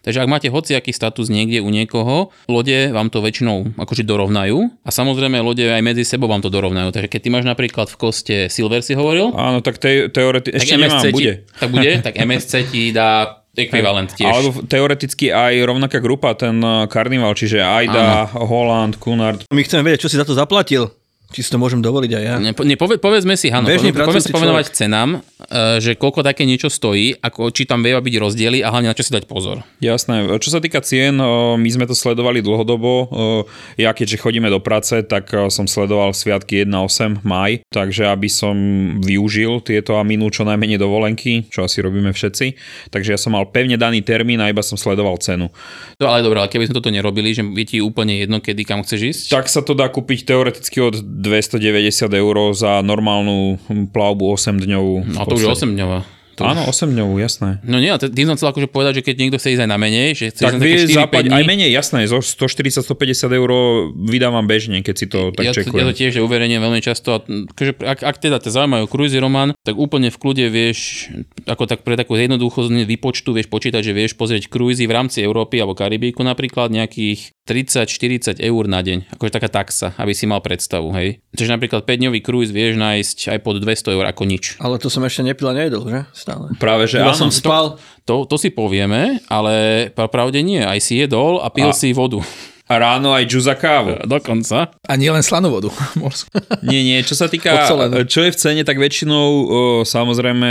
Takže 0.05 0.20
ak 0.20 0.29
máte 0.29 0.49
hociaký 0.53 0.92
status 0.92 1.33
niekde 1.33 1.64
u 1.64 1.73
niekoho, 1.73 2.29
lode 2.44 2.92
vám 2.92 3.09
to 3.09 3.25
väčšinou 3.25 3.73
akože 3.81 4.05
dorovnajú 4.05 4.85
a 4.85 4.90
samozrejme 4.92 5.40
lode 5.40 5.64
aj 5.64 5.81
medzi 5.81 6.05
sebou 6.05 6.29
vám 6.29 6.44
to 6.44 6.53
dorovnajú. 6.53 6.92
Takže 6.92 7.09
keď 7.09 7.20
ty 7.25 7.29
máš 7.33 7.44
napríklad 7.49 7.88
v 7.88 7.97
koste 7.97 8.37
Silver 8.53 8.85
si 8.85 8.92
hovoril, 8.92 9.33
Áno, 9.33 9.64
tak 9.64 9.81
te, 9.81 10.12
teoreticky... 10.12 10.61
Ešte 10.61 10.77
nemám, 10.77 11.01
ti, 11.01 11.12
bude. 11.12 11.33
tak 11.57 11.68
bude, 11.73 11.90
tak 12.07 12.20
MSC 12.20 12.53
ti 12.68 12.92
dá 12.92 13.40
ekvivalent 13.57 14.12
tiež. 14.12 14.29
Alebo 14.29 14.51
teoreticky 14.68 15.33
aj 15.33 15.64
rovnaká 15.64 16.05
grupa, 16.05 16.37
ten 16.37 16.61
uh, 16.61 16.85
Carnival, 16.90 17.33
čiže 17.33 17.64
Aida, 17.64 18.29
Holland, 18.29 19.01
Cunard. 19.01 19.49
My 19.49 19.64
chceme 19.64 19.88
vedieť, 19.88 20.05
čo 20.05 20.11
si 20.12 20.20
za 20.20 20.27
to 20.29 20.37
zaplatil. 20.37 20.92
Či 21.35 21.42
si 21.42 21.51
to 21.51 21.59
môžem 21.59 21.83
dovoliť 21.83 22.11
aj 22.14 22.23
ja. 22.23 22.35
Ne, 22.38 22.55
ne, 22.55 22.79
poved, 22.79 23.03
povedzme 23.03 23.35
si, 23.35 23.51
áno, 23.51 23.66
Bežný 23.66 23.90
povedzme, 23.90 24.23
sa 24.23 24.31
pomenovať 24.31 24.70
cenám, 24.70 25.18
e, 25.18 25.83
že 25.83 25.99
koľko 25.99 26.23
také 26.23 26.47
niečo 26.47 26.70
stojí, 26.70 27.18
ako, 27.18 27.51
či 27.51 27.66
tam 27.66 27.83
vie 27.83 27.90
byť 27.90 28.14
rozdiely 28.23 28.62
a 28.62 28.70
hlavne 28.70 28.87
na 28.87 28.94
čo 28.94 29.03
si 29.03 29.11
dať 29.11 29.27
pozor. 29.27 29.66
Jasné. 29.83 30.31
Čo 30.38 30.55
sa 30.55 30.62
týka 30.62 30.79
cien, 30.87 31.18
uh, 31.18 31.59
my 31.59 31.66
sme 31.66 31.90
to 31.90 31.99
sledovali 31.99 32.38
dlhodobo. 32.38 32.92
Uh, 33.11 33.42
Ja 33.75 33.90
keďže 33.90 34.23
chodíme 34.23 34.47
do 34.47 34.62
práce, 34.62 34.94
tak 35.03 35.35
som 35.51 35.66
sledoval 35.66 36.14
sviatky 36.14 36.62
1.8 36.62 37.27
maj, 37.27 37.66
takže 37.75 38.07
aby 38.07 38.31
som 38.31 38.55
využil 39.03 39.59
tieto 39.66 39.99
a 39.99 40.07
minul 40.07 40.31
čo 40.31 40.47
najmenej 40.47 40.79
dovolenky, 40.79 41.51
čo 41.51 41.66
asi 41.66 41.83
robíme 41.83 42.14
všetci. 42.14 42.47
Takže 42.94 43.16
ja 43.16 43.18
som 43.18 43.35
mal 43.35 43.51
pevne 43.51 43.75
daný 43.75 44.07
termín 44.07 44.38
a 44.38 44.47
iba 44.47 44.62
som 44.62 44.79
sledoval 44.79 45.18
cenu. 45.18 45.51
To 45.99 46.07
ale 46.07 46.23
dobré, 46.23 46.38
ale 46.38 46.53
keby 46.53 46.70
sme 46.70 46.79
toto 46.79 46.94
nerobili, 46.94 47.35
že 47.35 47.42
je 47.42 47.64
ti 47.66 47.79
úplne 47.83 48.14
jedno, 48.20 48.38
kedy 48.38 48.62
kam 48.62 48.87
chceš 48.87 49.01
ísť. 49.11 49.25
Tak 49.35 49.47
sa 49.51 49.64
to 49.64 49.75
dá 49.75 49.90
kúpiť 49.90 50.29
teoreticky 50.29 50.79
od 50.79 51.01
290 51.24 52.12
eur 52.12 52.37
za 52.52 52.84
normálnu 52.84 53.56
plavbu 53.88 54.37
8 54.37 54.60
dňovú. 54.60 55.16
No 55.16 55.24
to 55.24 55.40
už 55.40 55.48
je 55.48 55.64
8 55.64 55.72
dňová. 55.72 56.00
To 56.34 56.42
Áno, 56.50 56.66
8 56.66 56.90
dňovú, 56.90 57.22
jasné. 57.22 57.62
No 57.62 57.78
nie, 57.78 57.94
a 57.94 57.98
tým 57.98 58.26
som 58.26 58.34
chcel 58.34 58.50
akože 58.50 58.66
povedať, 58.66 59.00
že 59.00 59.02
keď 59.06 59.14
niekto 59.22 59.38
chce 59.38 59.54
ísť 59.54 59.62
aj 59.62 59.70
na 59.70 59.78
menej, 59.78 60.08
že 60.18 60.24
chce 60.34 60.40
ísť 60.42 60.50
Tak 60.50 60.54
na 60.58 60.62
také 60.66 60.78
4-5 60.90 60.98
zaplať 60.98 61.22
dní, 61.22 61.34
aj 61.34 61.44
menej, 61.46 61.70
jasné, 61.70 61.98
zo 62.10 62.18
140-150 62.18 63.38
eur 63.38 63.50
vydávam 63.94 64.42
bežne, 64.42 64.82
keď 64.82 64.94
si 64.98 65.06
to 65.06 65.30
tak 65.30 65.46
ja, 65.46 65.52
to, 65.54 65.62
ja 65.62 65.66
čekujem. 65.70 65.87
to 65.87 65.94
tiež 65.94 66.12
uverejňujem 66.26 66.62
veľmi 66.62 66.82
často. 66.82 67.08
A, 67.14 67.18
akože, 67.22 67.72
ak, 67.87 67.98
ak 68.02 68.16
teda 68.18 68.42
te 68.42 68.50
zaujímajú 68.50 68.84
cruisy 68.90 69.22
Roman, 69.22 69.54
tak 69.62 69.78
úplne 69.78 70.10
v 70.10 70.18
kľude 70.18 70.46
vieš, 70.50 71.06
ako 71.46 71.70
tak 71.70 71.87
pre 71.87 71.94
takú 71.94 72.18
jednoduchú 72.18 72.66
výpočtu 72.66 73.30
vieš 73.30 73.46
počítať, 73.46 73.87
že 73.87 73.94
vieš 73.94 74.18
pozrieť 74.18 74.50
cruisy 74.50 74.90
v 74.90 74.94
rámci 74.98 75.22
Európy 75.22 75.62
alebo 75.62 75.78
Karibíku 75.78 76.26
napríklad 76.26 76.74
nejakých 76.74 77.30
30-40 77.44 78.40
eur 78.40 78.64
na 78.64 78.80
deň, 78.80 79.12
akože 79.12 79.33
taká 79.33 79.52
taxa, 79.52 79.92
aby 80.00 80.16
si 80.16 80.24
mal 80.24 80.40
predstavu, 80.40 80.96
hej. 80.96 81.20
Takže 81.37 81.52
napríklad 81.52 81.85
5-dňový 81.85 82.24
cruise 82.24 82.48
vieš 82.48 82.80
nájsť 82.80 83.37
aj 83.37 83.38
pod 83.44 83.61
200 83.61 83.94
eur 83.94 84.04
ako 84.09 84.22
nič. 84.24 84.57
Ale 84.64 84.80
to 84.80 84.88
som 84.88 85.04
ešte 85.04 85.20
nepil 85.20 85.52
a 85.52 85.54
nejedol, 85.54 85.85
že? 85.85 86.00
Stále. 86.16 86.57
Práve, 86.57 86.88
že 86.88 87.04
Iba 87.04 87.12
áno. 87.12 87.28
som 87.28 87.30
spal. 87.30 87.76
To, 88.09 88.24
to 88.24 88.40
si 88.40 88.48
povieme, 88.48 89.20
ale 89.28 89.88
pravde 89.92 90.40
nie. 90.40 90.64
Aj 90.64 90.80
si 90.80 90.96
jedol 90.96 91.44
a 91.44 91.52
pil 91.52 91.68
A- 91.68 91.76
si 91.76 91.92
vodu. 91.92 92.24
A 92.64 92.81
ráno 92.81 93.12
aj 93.12 93.29
džuza 93.29 93.61
kávu. 93.61 94.09
Dokonca. 94.09 94.72
A 94.88 94.92
nie 94.96 95.12
len 95.12 95.20
slanú 95.20 95.53
vodu. 95.53 95.68
nie, 96.70 96.81
nie, 96.81 97.05
čo 97.05 97.12
sa 97.12 97.29
týka, 97.29 97.68
čo 98.09 98.20
je 98.24 98.33
v 98.33 98.40
cene, 98.40 98.62
tak 98.64 98.81
väčšinou 98.81 99.27
o, 99.29 99.61
samozrejme 99.85 100.48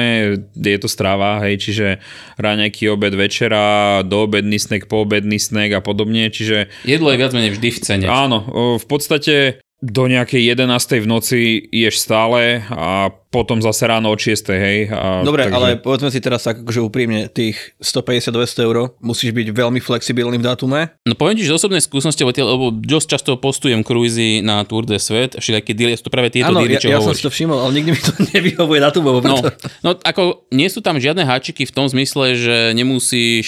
je 0.54 0.78
to 0.78 0.86
strava, 0.86 1.42
hej, 1.42 1.58
čiže 1.58 1.88
ráňajky, 2.38 2.86
obed, 2.94 3.18
večera, 3.18 4.06
doobedný 4.06 4.62
snack, 4.62 4.86
poobedný 4.86 5.42
snack 5.42 5.74
a 5.74 5.82
podobne, 5.82 6.30
čiže... 6.30 6.70
Jedlo 6.86 7.10
je 7.10 7.18
viac 7.18 7.34
menej 7.34 7.58
vždy 7.58 7.70
v 7.74 7.80
cene. 7.82 8.06
Áno, 8.06 8.46
o, 8.46 8.62
v 8.78 8.86
podstate 8.86 9.64
do 9.84 10.08
nejakej 10.08 10.56
11. 10.56 11.04
v 11.04 11.08
noci 11.10 11.40
ješ 11.74 12.00
stále 12.00 12.64
a 12.72 13.12
potom 13.34 13.58
zase 13.58 13.90
ráno 13.90 14.14
od 14.14 14.22
6. 14.22 14.54
hej. 14.54 14.94
A, 14.94 15.26
Dobre, 15.26 15.50
takže... 15.50 15.58
ale 15.58 15.68
povedzme 15.82 16.14
si 16.14 16.22
teraz 16.22 16.46
tak, 16.46 16.62
akože 16.62 16.86
úprimne, 16.86 17.26
tých 17.34 17.74
150-200 17.82 18.68
eur 18.70 18.78
musíš 19.02 19.34
byť 19.34 19.48
veľmi 19.50 19.82
flexibilný 19.82 20.38
v 20.38 20.46
dátume. 20.46 20.94
No 21.10 21.18
poviem 21.18 21.42
ti, 21.42 21.50
že 21.50 21.58
z 21.58 21.66
osobnej 21.66 21.82
skúsenosti, 21.82 22.22
lebo 22.22 22.70
dosť 22.70 23.08
často 23.18 23.42
postujem 23.42 23.82
krúzy 23.82 24.46
na 24.46 24.62
Tour 24.70 24.86
de 24.86 25.02
Svet, 25.02 25.42
všetky 25.42 25.74
díly, 25.74 25.98
sú 25.98 26.06
to 26.06 26.14
práve 26.14 26.30
tieto 26.30 26.54
ano, 26.54 26.62
díly, 26.62 26.78
čo 26.78 26.94
ja, 26.94 27.02
ja 27.02 27.04
som 27.04 27.18
si 27.18 27.26
to 27.26 27.34
všimol, 27.34 27.58
ale 27.58 27.82
nikdy 27.82 27.90
mi 27.98 28.00
to 28.00 28.14
nevyhovuje 28.38 28.80
dátumovo. 28.80 29.18
No, 29.26 29.42
no, 29.82 29.90
ako 30.06 30.46
nie 30.54 30.70
sú 30.70 30.86
tam 30.86 31.02
žiadne 31.02 31.26
háčiky 31.26 31.66
v 31.66 31.74
tom 31.74 31.90
zmysle, 31.90 32.38
že 32.38 32.58
nemusíš, 32.78 33.48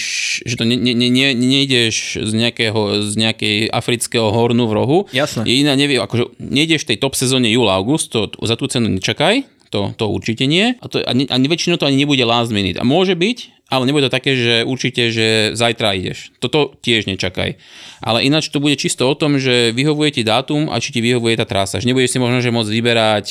že 0.49 0.57
to 0.57 0.65
ne, 0.65 0.81
ne, 0.81 0.97
ne, 0.97 1.37
nejdeš 1.37 2.25
z 2.25 2.31
nejakého, 2.33 3.05
z 3.05 3.13
nejakej 3.13 3.57
afrického 3.69 4.33
hornu 4.33 4.65
v 4.65 4.73
rohu. 4.73 4.99
Jasné. 5.13 5.45
Jediná 5.45 5.77
nevie, 5.77 6.01
akože 6.01 6.41
nejdeš 6.41 6.87
v 6.87 6.95
tej 6.95 6.97
top 6.97 7.13
sezóne 7.13 7.51
júl-august, 7.53 8.09
to 8.09 8.31
za 8.41 8.55
tú 8.57 8.65
cenu 8.71 8.89
nečakaj, 8.95 9.54
to, 9.75 9.91
to 9.99 10.05
určite 10.07 10.47
nie. 10.47 10.79
A, 10.79 10.87
to, 10.87 11.03
a, 11.03 11.11
ne, 11.11 11.27
a 11.27 11.35
väčšinou 11.35 11.75
to 11.75 11.83
ani 11.83 11.99
nebude 11.99 12.23
last 12.23 12.55
minute. 12.55 12.79
A 12.79 12.87
môže 12.87 13.11
byť, 13.11 13.67
ale 13.67 13.83
nebude 13.83 14.07
to 14.07 14.15
také, 14.15 14.39
že 14.39 14.55
určite, 14.63 15.11
že 15.11 15.51
zajtra 15.51 15.99
ideš. 15.99 16.31
Toto 16.39 16.79
tiež 16.79 17.11
nečakaj. 17.11 17.59
Ale 17.99 18.23
ináč 18.23 18.47
to 18.47 18.63
bude 18.63 18.79
čisto 18.79 19.03
o 19.03 19.19
tom, 19.19 19.35
že 19.35 19.75
vyhovuje 19.75 20.15
ti 20.15 20.23
dátum 20.23 20.71
a 20.71 20.79
či 20.79 20.95
ti 20.95 21.03
vyhovuje 21.03 21.35
tá 21.35 21.43
trasa. 21.43 21.83
Že 21.83 21.91
nebudeš 21.91 22.15
si 22.15 22.19
možno 22.23 22.39
že 22.39 22.55
môcť 22.55 22.71
vyberať 22.71 23.25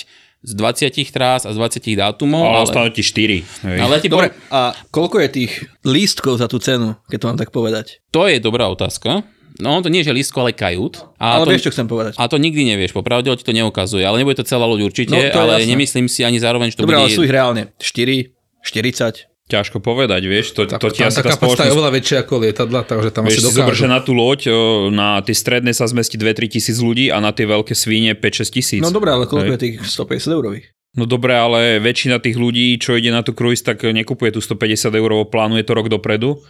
z 0.45 0.53
20 0.53 0.93
trás 1.09 1.49
a 1.49 1.51
z 1.55 1.57
20 1.57 1.97
dátumov. 1.97 2.45
Ale, 2.45 2.61
ale 2.61 2.67
ostanú 2.69 2.93
ti 2.93 3.01
4. 3.01 3.65
Hej. 3.65 3.79
Ale 3.81 3.95
ti 4.05 4.13
Dobre, 4.13 4.37
a 4.53 4.77
koľko 4.93 5.17
je 5.25 5.29
tých 5.33 5.53
lístkov 5.89 6.37
za 6.37 6.53
tú 6.53 6.61
cenu, 6.61 7.01
keď 7.09 7.19
to 7.25 7.29
mám 7.33 7.41
tak 7.41 7.49
povedať? 7.49 8.05
To 8.13 8.29
je 8.29 8.37
dobrá 8.37 8.69
otázka. 8.69 9.25
No 9.63 9.79
to 9.79 9.87
nie 9.87 10.03
je, 10.03 10.11
že 10.11 10.19
lístko, 10.19 10.43
ale 10.43 10.51
kajút. 10.51 11.15
A 11.15 11.39
ale 11.39 11.47
to, 11.47 11.51
vieš, 11.55 11.71
čo 11.71 11.73
chcem 11.79 11.87
povedať. 11.87 12.19
A 12.19 12.27
to 12.27 12.43
nikdy 12.43 12.67
nevieš, 12.67 12.91
popravde 12.91 13.31
ti 13.39 13.47
to 13.47 13.55
neukazuje, 13.55 14.03
ale 14.03 14.19
nebude 14.19 14.43
to 14.43 14.47
celá 14.47 14.67
loď 14.67 14.91
určite, 14.91 15.15
no, 15.15 15.23
ale 15.23 15.63
jasné. 15.63 15.71
nemyslím 15.71 16.07
si 16.11 16.27
ani 16.27 16.43
zároveň, 16.43 16.75
že 16.75 16.83
to 16.83 16.83
Dobre, 16.83 16.99
bude... 16.99 17.07
ale 17.07 17.15
sú 17.15 17.23
ich 17.23 17.31
reálne 17.31 17.71
4, 17.79 18.35
40, 18.67 19.31
Ťažko 19.45 19.77
povedať, 19.85 20.25
vieš, 20.25 20.57
to, 20.57 20.65
tak, 20.65 20.81
to 20.81 20.89
ti 20.89 21.05
asi 21.05 21.21
tá 21.21 21.29
spoločnosť... 21.37 21.69
je 21.69 21.77
oveľa 21.77 21.93
väčšia 21.93 22.17
ako 22.25 22.49
lietadla, 22.49 22.81
takže 22.89 23.13
tam 23.13 23.29
vieš, 23.29 23.45
asi 23.45 23.53
dokážu. 23.53 23.61
Zober, 23.61 23.75
že 23.77 23.87
na 23.93 24.01
tú 24.01 24.17
loď, 24.17 24.41
na 24.89 25.21
tie 25.21 25.37
stredné 25.37 25.77
sa 25.77 25.85
zmestí 25.85 26.17
2-3 26.17 26.49
tisíc 26.49 26.81
ľudí 26.81 27.13
a 27.13 27.21
na 27.21 27.29
tie 27.29 27.45
veľké 27.45 27.77
svíne 27.77 28.17
5-6 28.17 28.57
tisíc. 28.57 28.81
No 28.81 28.89
dobré, 28.89 29.13
ale 29.13 29.29
koľko 29.29 29.53
je 29.53 29.61
tých 29.61 29.77
150 29.85 30.33
eurových? 30.33 30.73
No 30.97 31.05
dobre, 31.05 31.37
ale 31.37 31.77
väčšina 31.77 32.25
tých 32.25 32.41
ľudí, 32.41 32.73
čo 32.81 32.97
ide 32.97 33.13
na 33.13 33.21
tú 33.21 33.37
cruise, 33.37 33.61
tak 33.61 33.85
nekupuje 33.85 34.33
tú 34.33 34.41
150 34.41 34.97
eurovú, 34.97 35.29
plánuje 35.29 35.61
to 35.61 35.77
rok 35.77 35.93
dopredu 35.93 36.41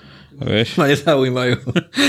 Vieš? 0.40 0.79
Ma 0.81 0.90
nezaujímajú. 0.90 1.57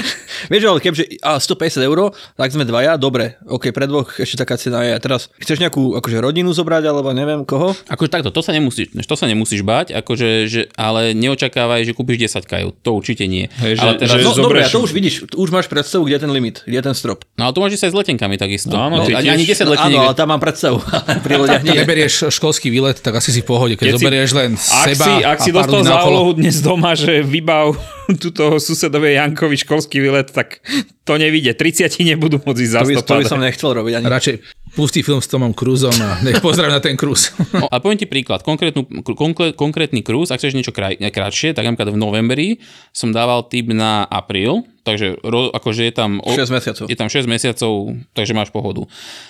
Vieš, 0.52 0.64
ale 0.70 0.80
keďže 0.82 1.04
a 1.22 1.38
150 1.38 1.90
eur, 1.90 2.14
tak 2.38 2.50
sme 2.54 2.66
dvaja, 2.66 2.98
dobre, 2.98 3.38
ok, 3.46 3.74
pre 3.74 3.86
dvoch 3.86 4.18
ešte 4.18 4.42
taká 4.42 4.58
cena 4.58 4.82
je. 4.86 4.92
A 4.94 5.00
teraz 5.02 5.30
chceš 5.42 5.62
nejakú 5.62 5.98
akože 5.98 6.18
rodinu 6.22 6.50
zobrať, 6.54 6.84
alebo 6.90 7.14
neviem 7.14 7.46
koho? 7.46 7.74
Akože 7.90 8.10
takto, 8.10 8.30
to 8.34 8.42
sa 8.42 8.54
nemusíš, 8.54 8.94
to 8.94 9.16
sa 9.18 9.26
nemusíš 9.26 9.62
bať, 9.62 9.94
akože, 9.94 10.30
že, 10.50 10.62
ale 10.78 11.14
neočakávaj, 11.18 11.86
že 11.86 11.94
kúpiš 11.94 12.30
10 12.30 12.46
kajút, 12.46 12.76
to 12.82 12.90
určite 12.94 13.26
nie. 13.26 13.50
Hej, 13.62 13.82
ale 13.82 13.98
že, 13.98 14.06
teraz, 14.06 14.16
no, 14.22 14.34
dobre, 14.38 14.66
a 14.66 14.70
to 14.70 14.82
už 14.82 14.92
vidíš, 14.94 15.30
už 15.34 15.50
máš 15.54 15.70
predstavu, 15.70 16.06
kde 16.06 16.18
je 16.18 16.22
ten 16.26 16.32
limit, 16.32 16.62
kde 16.66 16.78
je 16.82 16.86
ten 16.86 16.96
strop. 16.98 17.26
No 17.38 17.50
ale 17.50 17.54
to 17.54 17.60
môžeš 17.62 17.78
sa 17.82 17.86
aj 17.90 17.94
s 17.94 17.98
letenkami 17.98 18.36
takisto. 18.38 18.74
No, 18.74 18.90
áno, 18.90 18.96
no, 19.02 19.10
ani, 19.10 19.30
ani 19.30 19.44
10 19.46 19.66
no, 19.66 19.74
áno, 19.78 19.98
ale 20.12 20.16
tam 20.18 20.30
mám 20.34 20.42
predstavu. 20.42 20.82
Pri 21.26 21.34
loďach 21.38 21.64
nie. 21.66 21.78
neberieš 21.78 22.30
školský 22.34 22.70
výlet, 22.70 22.98
tak 23.02 23.18
asi 23.18 23.34
si 23.34 23.42
v 23.42 23.48
pohode, 23.48 23.74
keď, 23.78 23.86
keď 23.90 23.94
zoberieš 23.98 24.32
len 24.38 24.52
ak 24.56 24.88
seba 24.94 25.06
si, 25.06 25.14
ak 25.24 25.38
si 25.42 25.52
dostal 25.54 25.82
za 25.86 26.06
úlohu 26.06 26.38
dnes 26.38 26.60
doma, 26.62 26.94
že 26.94 27.22
vybav 27.22 27.78
túto 28.24 28.62
susedovej 28.62 29.18
Jankovi 29.18 29.58
školský 29.58 30.02
výlet, 30.02 30.30
tak 30.30 30.62
to 31.06 31.18
nevidie. 31.18 31.54
30 31.54 31.90
nebudú 32.02 32.42
môcť 32.42 32.60
ísť 32.62 32.74
za 32.74 32.82
to 32.82 32.88
by, 32.88 32.94
to 33.02 33.14
by 33.22 33.26
som 33.26 33.42
nechcel 33.42 33.70
robiť 33.74 33.94
ani. 34.02 34.06
Radšej 34.06 34.36
pustý 34.76 35.02
film 35.02 35.24
s 35.24 35.32
Tomom 35.32 35.56
Cruzom 35.56 35.96
a 36.04 36.20
nech 36.22 36.44
pozdrav 36.44 36.68
na 36.68 36.84
ten 36.84 37.00
krúz. 37.00 37.32
No, 37.56 37.72
a 37.72 37.80
poviem 37.80 37.96
ti 37.96 38.04
príklad. 38.04 38.44
Konkrétnu, 38.44 38.84
konkrét, 39.16 39.56
konkrétny 39.56 40.04
krúz, 40.04 40.28
ak 40.28 40.44
chceš 40.44 40.60
niečo 40.60 40.76
kraj, 40.76 41.00
krátšie, 41.00 41.56
tak 41.56 41.64
napríklad 41.64 41.96
v 41.96 42.02
novembri 42.02 42.48
som 42.92 43.16
dával 43.16 43.48
tip 43.48 43.72
na 43.72 44.04
apríl, 44.04 44.68
takže 44.84 45.16
ro, 45.24 45.56
akože 45.56 45.88
je 45.88 45.94
tam... 45.96 46.20
6 46.20 46.52
mesiacov. 46.52 46.86
Je 46.92 46.98
tam 47.00 47.08
6 47.08 47.32
mesiacov, 47.32 47.96
takže 48.12 48.36
máš 48.36 48.52
pohodu. 48.52 48.84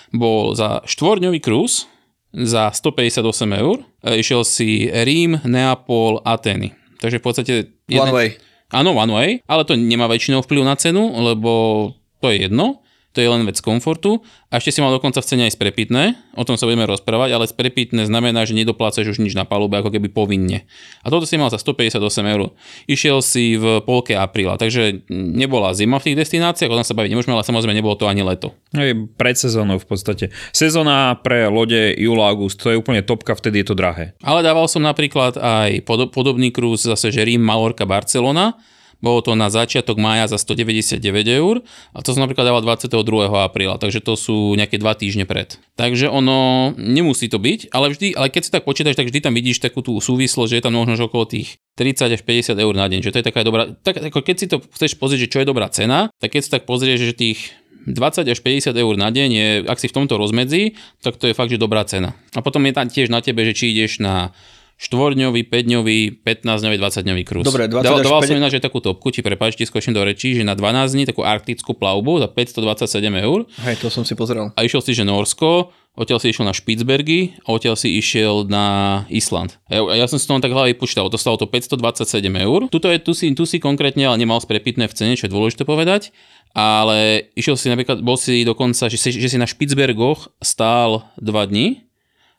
Bol 0.10 0.58
za 0.58 0.82
štvorňový 0.90 1.38
krúz 1.38 1.86
za 2.34 2.74
158 2.74 3.22
eur. 3.62 3.86
E, 4.02 4.20
išiel 4.26 4.42
si 4.42 4.90
Rím, 4.90 5.38
Neapol, 5.46 6.26
Ateny. 6.26 6.74
Takže 6.98 7.22
v 7.22 7.24
podstate... 7.24 7.54
Jeden, 7.86 8.10
One 8.10 8.16
way. 8.16 8.30
Áno, 8.74 8.98
one 8.98 9.12
way, 9.14 9.30
ale 9.46 9.64
to 9.66 9.78
nemá 9.78 10.10
väčšinou 10.10 10.42
vplyv 10.42 10.64
na 10.66 10.76
cenu, 10.80 11.14
lebo 11.22 11.92
to 12.22 12.34
je 12.34 12.50
jedno 12.50 12.85
to 13.16 13.24
je 13.24 13.32
len 13.32 13.48
vec 13.48 13.56
komfortu. 13.64 14.20
A 14.52 14.60
ešte 14.60 14.76
si 14.76 14.80
mal 14.84 14.92
dokonca 14.92 15.24
v 15.24 15.28
cene 15.28 15.44
aj 15.48 15.56
sprepitné, 15.56 16.16
o 16.36 16.44
tom 16.44 16.60
sa 16.60 16.68
budeme 16.68 16.84
rozprávať, 16.84 17.32
ale 17.32 17.48
sprepitné 17.48 18.04
znamená, 18.08 18.44
že 18.44 18.56
nedoplácaš 18.56 19.16
už 19.16 19.24
nič 19.24 19.32
na 19.36 19.48
palube, 19.48 19.80
ako 19.80 19.92
keby 19.92 20.12
povinne. 20.12 20.68
A 21.04 21.08
toto 21.08 21.24
si 21.24 21.40
mal 21.40 21.48
za 21.48 21.60
158 21.60 22.00
eur. 22.28 22.52
Išiel 22.92 23.24
si 23.24 23.56
v 23.56 23.80
polke 23.88 24.16
apríla, 24.16 24.60
takže 24.60 25.08
nebola 25.12 25.72
zima 25.72 26.00
v 26.00 26.12
tých 26.12 26.20
destináciách, 26.28 26.72
o 26.72 26.78
tom 26.80 26.88
sa 26.88 26.96
baviť 26.96 27.12
nemôžeme, 27.16 27.36
ale 27.36 27.48
samozrejme 27.48 27.76
nebolo 27.76 27.96
to 27.96 28.08
ani 28.08 28.24
leto. 28.24 28.52
Hej, 28.76 29.08
pred 29.16 29.36
sezónou 29.40 29.80
v 29.80 29.88
podstate. 29.88 30.36
Sezóna 30.52 31.16
pre 31.20 31.48
lode 31.48 31.96
júl 31.96 32.20
august, 32.20 32.60
to 32.60 32.72
je 32.72 32.80
úplne 32.80 33.04
topka, 33.04 33.36
vtedy 33.36 33.64
je 33.64 33.72
to 33.72 33.76
drahé. 33.76 34.16
Ale 34.24 34.44
dával 34.44 34.68
som 34.68 34.84
napríklad 34.84 35.40
aj 35.40 35.84
podobný 35.88 36.52
krúz 36.52 36.84
zase, 36.84 37.12
že 37.12 37.24
Rím, 37.24 37.44
Malorka, 37.44 37.88
Barcelona, 37.88 38.60
bolo 39.00 39.20
to 39.24 39.34
na 39.34 39.52
začiatok 39.52 39.98
mája 39.98 40.30
za 40.32 40.38
199 40.40 41.00
eur 41.28 41.64
a 41.92 42.00
to 42.04 42.16
som 42.16 42.24
napríklad 42.24 42.48
dával 42.48 42.64
22. 42.64 43.32
apríla, 43.32 43.80
takže 43.80 44.04
to 44.04 44.14
sú 44.20 44.54
nejaké 44.56 44.80
dva 44.80 44.96
týždne 44.96 45.24
pred. 45.28 45.60
Takže 45.80 46.12
ono 46.12 46.72
nemusí 46.76 47.28
to 47.28 47.40
byť, 47.40 47.72
ale 47.72 47.92
vždy, 47.92 48.16
ale 48.16 48.28
keď 48.32 48.42
si 48.48 48.52
tak 48.52 48.64
počítaš, 48.64 48.96
tak 48.96 49.08
vždy 49.12 49.20
tam 49.24 49.34
vidíš 49.36 49.64
takú 49.64 49.84
tú 49.84 49.98
súvislosť, 50.00 50.50
že 50.52 50.58
je 50.60 50.66
tam 50.66 50.76
možno 50.76 51.08
okolo 51.08 51.28
tých 51.28 51.60
30 51.80 52.16
až 52.16 52.22
50 52.24 52.56
eur 52.56 52.74
na 52.74 52.88
deň, 52.88 53.00
že 53.04 53.12
to 53.12 53.20
je 53.20 53.26
taká 53.28 53.44
dobrá, 53.44 53.72
tak 53.84 54.00
ako 54.00 54.20
keď 54.24 54.36
si 54.40 54.48
to 54.48 54.64
chceš 54.74 54.96
pozrieť, 54.96 55.28
že 55.28 55.32
čo 55.32 55.40
je 55.44 55.50
dobrá 55.50 55.68
cena, 55.68 56.08
tak 56.24 56.36
keď 56.36 56.42
si 56.44 56.50
tak 56.52 56.64
pozrieš, 56.64 57.12
že 57.12 57.14
tých 57.16 57.40
20 57.86 58.26
až 58.26 58.40
50 58.42 58.74
eur 58.74 58.94
na 58.98 59.14
deň 59.14 59.30
je, 59.30 59.50
ak 59.70 59.78
si 59.78 59.88
v 59.88 59.96
tomto 60.02 60.18
rozmedzi, 60.18 60.74
tak 61.06 61.22
to 61.22 61.30
je 61.30 61.38
fakt, 61.38 61.54
že 61.54 61.62
dobrá 61.62 61.86
cena. 61.86 62.18
A 62.34 62.42
potom 62.42 62.66
je 62.66 62.74
tam 62.74 62.90
tiež 62.90 63.14
na 63.14 63.22
tebe, 63.22 63.46
že 63.46 63.54
či 63.54 63.72
ideš 63.78 64.02
na 64.02 64.34
štvorňový, 64.76 65.48
5-dňový, 65.48 66.00
15-dňový, 66.20 66.78
20-dňový 66.78 67.24
krúz. 67.24 67.48
Dobre, 67.48 67.72
20 67.72 67.80
Dal, 67.80 68.04
Dával 68.04 68.22
5... 68.24 68.28
som 68.28 68.36
ináč 68.36 68.54
aj 68.60 68.64
takú 68.68 68.84
topku, 68.84 69.08
ti 69.08 69.24
prepáčte, 69.24 69.64
skočím 69.64 69.96
do 69.96 70.04
rečí, 70.04 70.36
že 70.36 70.44
na 70.44 70.52
12 70.52 70.92
dní 70.92 71.04
takú 71.08 71.24
arktickú 71.24 71.80
plavbu 71.80 72.20
za 72.20 72.28
527 72.28 73.24
eur. 73.24 73.48
Hej, 73.64 73.76
to 73.80 73.88
som 73.88 74.04
si 74.04 74.20
pozeral. 74.20 74.52
A 74.60 74.68
išiel 74.68 74.84
si, 74.84 74.92
že 74.92 75.08
Norsko, 75.08 75.72
odtiaľ 75.96 76.20
si 76.20 76.28
išiel 76.36 76.44
na 76.44 76.52
Špicbergy 76.52 77.40
a 77.48 77.56
odtiaľ 77.56 77.80
si 77.80 77.96
išiel 77.96 78.44
na 78.52 79.08
Island. 79.08 79.56
Ja, 79.72 79.80
ja 79.96 80.06
som 80.12 80.20
si 80.20 80.28
to 80.28 80.36
tak 80.44 80.52
hlavy 80.52 80.76
počítal, 80.76 81.08
to 81.08 81.16
stalo 81.16 81.40
to 81.40 81.48
527 81.48 82.20
eur. 82.36 82.68
Tuto 82.68 82.92
je, 82.92 83.00
tu 83.00 83.16
si, 83.16 83.32
tu 83.32 83.48
si 83.48 83.64
konkrétne 83.64 84.04
ale 84.04 84.20
nemal 84.20 84.44
sprepitné 84.44 84.92
v 84.92 84.96
cene, 84.96 85.16
čo 85.16 85.32
je 85.32 85.32
dôležité 85.32 85.64
povedať 85.64 86.12
ale 86.56 87.28
išiel 87.36 87.60
si 87.60 87.68
napríklad, 87.68 88.00
bol 88.00 88.16
si 88.16 88.48
dokonca, 88.48 88.88
že 88.88 88.96
si, 88.96 89.12
že 89.12 89.28
si 89.28 89.36
na 89.36 89.44
Špicbergoch 89.44 90.32
stál 90.40 91.04
2 91.20 91.52
dní 91.52 91.85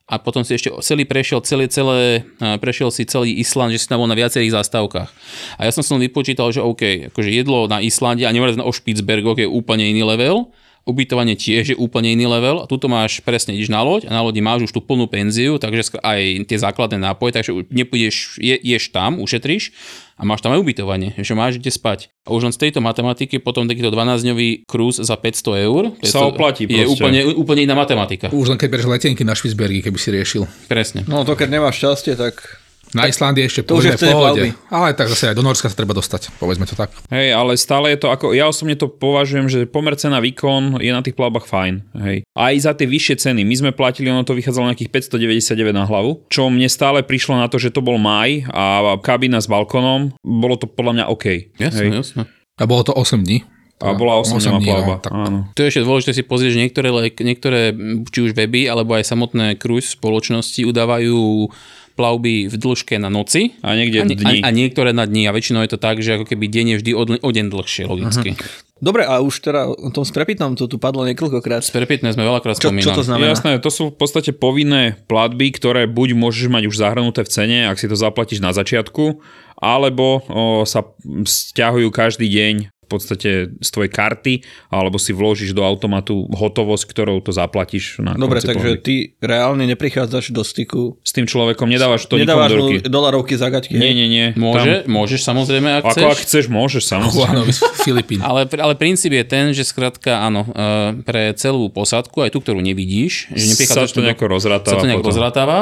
a 0.07 0.23
potom 0.23 0.47
si 0.47 0.55
ešte 0.55 0.71
celý 0.87 1.03
prešiel, 1.03 1.42
celé, 1.42 1.66
celé, 1.66 2.23
prešiel 2.62 2.95
si 2.95 3.03
celý 3.11 3.42
Island, 3.42 3.75
že 3.75 3.83
si 3.83 3.90
tam 3.90 3.99
bol 3.99 4.07
na 4.07 4.14
viacerých 4.14 4.55
zastávkach. 4.55 5.11
A 5.59 5.66
ja 5.66 5.75
som 5.75 5.83
si 5.83 5.90
vypočítal, 5.99 6.55
že 6.55 6.62
OK, 6.62 7.11
akože 7.11 7.31
jedlo 7.35 7.66
na 7.66 7.83
Islande 7.83 8.23
a 8.23 8.31
nehovorím 8.31 8.62
o 8.62 8.71
Špicbergoch 8.71 9.42
je 9.42 9.51
úplne 9.51 9.83
iný 9.83 10.07
level, 10.07 10.55
ubytovanie 10.87 11.35
tiež 11.35 11.75
je 11.75 11.77
úplne 11.77 12.14
iný 12.14 12.31
level 12.31 12.62
a 12.62 12.70
tuto 12.70 12.87
máš 12.87 13.18
presne, 13.27 13.59
ideš 13.59 13.75
na 13.75 13.83
loď 13.83 14.07
a 14.07 14.14
na 14.14 14.22
lodi 14.22 14.38
máš 14.38 14.70
už 14.70 14.72
tú 14.72 14.81
plnú 14.81 15.11
penziu, 15.11 15.59
takže 15.59 15.99
aj 15.99 16.46
tie 16.46 16.59
základné 16.62 17.03
nápoje, 17.03 17.35
takže 17.35 17.51
nepôjdeš, 17.75 18.38
je, 18.38 18.55
ješ 18.55 18.94
tam, 18.94 19.18
ušetríš 19.18 19.75
a 20.16 20.22
máš 20.22 20.46
tam 20.46 20.55
aj 20.55 20.62
ubytovanie, 20.62 21.12
že 21.18 21.35
máš 21.35 21.59
kde 21.59 21.75
spať. 21.75 22.09
A 22.25 22.33
už 22.33 22.49
len 22.49 22.55
z 22.55 22.62
tejto 22.62 22.79
matematiky 22.79 23.42
potom 23.42 23.66
takýto 23.66 23.90
12-dňový 23.90 24.64
krúz 24.64 25.03
za 25.03 25.18
500 25.18 25.66
eur 25.66 25.83
sa 26.07 26.25
oplatí 26.25 26.64
je 26.64 26.87
úplne, 26.87 27.35
úplne 27.35 27.66
iná 27.66 27.75
matematika. 27.75 28.31
Už 28.31 28.55
len 28.55 28.57
keď 28.57 28.68
berieš 28.70 28.88
letenky 28.88 29.27
na 29.27 29.35
Švicbergy, 29.35 29.83
keby 29.83 29.99
si 29.99 30.09
riešil. 30.14 30.42
Presne. 30.70 31.03
No 31.11 31.27
to 31.27 31.35
keď 31.35 31.59
nemáš 31.59 31.83
šťastie, 31.83 32.14
tak 32.14 32.62
na 32.94 33.11
Islandii 33.11 33.49
ešte 33.49 33.66
to 33.66 33.81
už 33.81 33.94
je 33.94 33.99
v 33.99 34.12
pohode. 34.12 34.42
Ale 34.70 34.94
tak 34.94 35.11
zase 35.11 35.33
aj 35.33 35.37
do 35.37 35.42
Norska 35.42 35.66
sa 35.66 35.77
treba 35.77 35.96
dostať, 35.96 36.37
povedzme 36.38 36.68
to 36.68 36.79
tak. 36.79 36.94
Hej, 37.11 37.35
ale 37.35 37.59
stále 37.59 37.94
je 37.94 37.99
to 38.05 38.09
ako, 38.12 38.37
ja 38.37 38.46
osobne 38.46 38.79
to 38.79 38.87
považujem, 38.87 39.51
že 39.51 39.66
pomer 39.66 39.99
cena 39.99 40.22
výkon 40.22 40.79
je 40.79 40.92
na 40.94 41.03
tých 41.03 41.18
plavbách 41.18 41.49
fajn. 41.51 41.75
Hej. 41.99 42.16
Aj 42.37 42.55
za 42.55 42.72
tie 42.77 42.87
vyššie 42.87 43.16
ceny. 43.27 43.42
My 43.42 43.55
sme 43.59 43.70
platili, 43.75 44.12
ono 44.12 44.22
to 44.22 44.37
vychádzalo 44.37 44.70
nejakých 44.70 44.92
599 45.16 45.75
na 45.75 45.85
hlavu, 45.88 46.22
čo 46.31 46.46
mne 46.46 46.70
stále 46.70 47.03
prišlo 47.03 47.37
na 47.40 47.51
to, 47.51 47.59
že 47.59 47.75
to 47.75 47.83
bol 47.83 47.99
maj 47.99 48.46
a 48.53 48.96
kabína 49.03 49.42
s 49.42 49.51
balkónom, 49.51 50.14
bolo 50.22 50.55
to 50.55 50.70
podľa 50.70 50.92
mňa 51.03 51.05
OK. 51.11 51.27
Jasne, 51.59 51.83
hej. 51.83 51.90
jasne. 52.05 52.22
A 52.57 52.64
bolo 52.64 52.83
to 52.87 52.94
8 52.96 53.20
dní? 53.20 53.44
A 53.77 53.92
bola 53.92 54.16
8 54.25 54.40
plavba. 54.64 54.96
No, 54.96 55.05
tak... 55.05 55.12
Áno. 55.12 55.38
To 55.53 55.61
je 55.61 55.68
ešte 55.68 55.85
dôležité 55.85 56.12
si 56.16 56.25
pozrieť, 56.25 56.57
že 56.57 56.62
niektoré, 56.64 56.88
niektoré 57.12 57.77
či 58.09 58.25
už 58.25 58.33
weby, 58.33 58.72
alebo 58.72 58.96
aj 58.96 59.05
samotné 59.05 59.61
cruise 59.61 59.92
spoločnosti 59.92 60.64
udávajú 60.64 61.53
plavby 61.97 62.53
v 62.53 62.55
dĺžke 62.55 63.01
na 63.01 63.09
noci 63.09 63.57
a, 63.65 63.73
niekde 63.73 64.05
a, 64.05 64.07
dni. 64.07 64.45
A, 64.45 64.47
a 64.47 64.51
niektoré 64.53 64.93
na 64.93 65.09
dni 65.09 65.27
a 65.27 65.33
väčšinou 65.33 65.65
je 65.65 65.73
to 65.75 65.81
tak, 65.81 66.05
že 66.05 66.21
ako 66.21 66.29
keby 66.29 66.45
deň 66.47 66.67
je 66.69 66.77
vždy 66.85 66.93
o, 66.93 67.03
o 67.03 67.31
deň 67.33 67.47
dlhšie 67.49 67.89
logicky. 67.89 68.37
Uh-huh. 68.37 68.65
Dobre, 68.77 69.09
a 69.09 69.25
už 69.25 69.41
teda 69.41 69.73
o 69.73 69.89
tom 69.89 70.05
sprepitnom 70.05 70.53
to 70.53 70.69
tu 70.69 70.77
padlo 70.77 71.09
niekoľkokrát. 71.09 71.65
Sprepitné 71.65 72.13
sme 72.13 72.29
veľakrát 72.29 72.61
čo, 72.61 72.69
spomínali. 72.69 72.85
čo 72.85 73.01
to 73.01 73.09
znamená? 73.09 73.33
Jasné, 73.33 73.57
to 73.65 73.73
sú 73.73 73.89
v 73.89 73.97
podstate 73.97 74.37
povinné 74.37 75.01
platby, 75.09 75.49
ktoré 75.57 75.89
buď 75.89 76.13
môžeš 76.13 76.53
mať 76.53 76.69
už 76.69 76.77
zahrnuté 76.77 77.25
v 77.25 77.33
cene, 77.33 77.59
ak 77.73 77.81
si 77.81 77.89
to 77.89 77.97
zaplatíš 77.97 78.45
na 78.45 78.53
začiatku, 78.53 79.17
alebo 79.57 80.21
o, 80.29 80.69
sa 80.69 80.85
stiahujú 81.25 81.89
každý 81.89 82.29
deň 82.29 82.55
v 82.87 82.88
podstate 82.88 83.31
z 83.59 83.68
tvojej 83.75 83.90
karty, 83.90 84.35
alebo 84.70 84.94
si 85.03 85.11
vložíš 85.11 85.51
do 85.51 85.66
automatu 85.66 86.31
hotovosť, 86.31 86.87
ktorou 86.87 87.18
to 87.18 87.35
zaplatíš. 87.35 87.99
Na 87.99 88.14
Dobre, 88.14 88.38
takže 88.38 88.79
ty 88.79 89.18
reálne 89.18 89.66
neprichádzaš 89.66 90.31
do 90.31 90.46
styku. 90.46 91.03
S 91.03 91.11
tým 91.11 91.27
človekom 91.27 91.66
nedávaš 91.66 92.07
to 92.07 92.14
nedávaš 92.14 92.55
nikomu 92.55 92.62
do 92.62 92.66
ruky. 92.79 92.87
dolarovky 92.87 93.35
za 93.35 93.51
gaťky. 93.51 93.75
Nie, 93.75 93.90
nie, 93.90 94.07
nie. 94.07 94.27
Môže, 94.38 94.87
tam... 94.87 94.94
môžeš 94.94 95.20
samozrejme, 95.27 95.68
ak 95.83 95.85
Ako 95.90 95.99
chceš. 95.99 96.07
ak 96.07 96.18
chceš, 96.22 96.44
môžeš 96.46 96.83
samozrejme. 96.87 97.51
Filipín. 97.87 98.22
Ale, 98.22 98.46
ale 98.46 98.79
princíp 98.79 99.11
je 99.11 99.25
ten, 99.27 99.51
že 99.51 99.66
skrátka 99.66 100.22
áno, 100.22 100.46
e, 100.46 101.03
pre 101.03 101.35
celú 101.35 101.66
posádku, 101.75 102.22
aj 102.22 102.31
tú, 102.31 102.38
ktorú 102.38 102.62
nevidíš, 102.62 103.35
že 103.35 103.66
sa 103.66 103.83
to 103.90 103.99
nejako 103.99 104.31
rozratáva. 104.31 104.79
Sa 104.79 104.79
to 104.79 104.87
nejako 104.87 105.03
potom. 105.03 105.12
rozratáva 105.18 105.59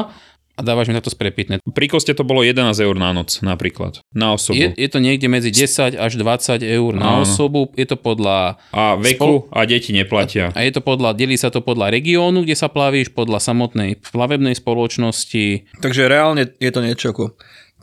a 0.55 0.61
dávaš 0.63 0.87
mi 0.87 0.95
takto 0.95 1.11
sprepitné. 1.11 1.59
Pri 1.75 1.87
koste 1.91 2.15
to 2.15 2.23
bolo 2.23 2.47
11 2.47 2.79
eur 2.79 2.95
na 2.95 3.11
noc 3.11 3.43
napríklad, 3.43 3.99
na 4.15 4.39
osobu. 4.39 4.59
Je, 4.59 4.71
je 4.79 4.89
to 4.89 5.03
niekde 5.03 5.27
medzi 5.27 5.51
10 5.51 5.99
až 5.99 6.13
20 6.15 6.63
eur 6.63 6.93
na 6.95 7.19
Áno. 7.19 7.27
osobu, 7.27 7.75
je 7.75 7.87
to 7.91 7.99
podľa... 7.99 8.63
A 8.71 8.95
veku 8.95 9.51
a 9.51 9.67
deti 9.67 9.91
neplatia. 9.91 10.55
A 10.55 10.63
je 10.63 10.71
to 10.71 10.81
podľa, 10.81 11.19
delí 11.19 11.35
sa 11.35 11.51
to 11.51 11.59
podľa 11.59 11.91
regiónu, 11.91 12.47
kde 12.47 12.55
sa 12.55 12.71
plavíš, 12.71 13.11
podľa 13.11 13.43
samotnej 13.43 13.99
plavebnej 13.99 14.55
spoločnosti. 14.55 15.75
Takže 15.83 16.07
reálne 16.07 16.55
je 16.63 16.71
to 16.71 16.81
niečo 16.81 17.11
ako 17.11 17.35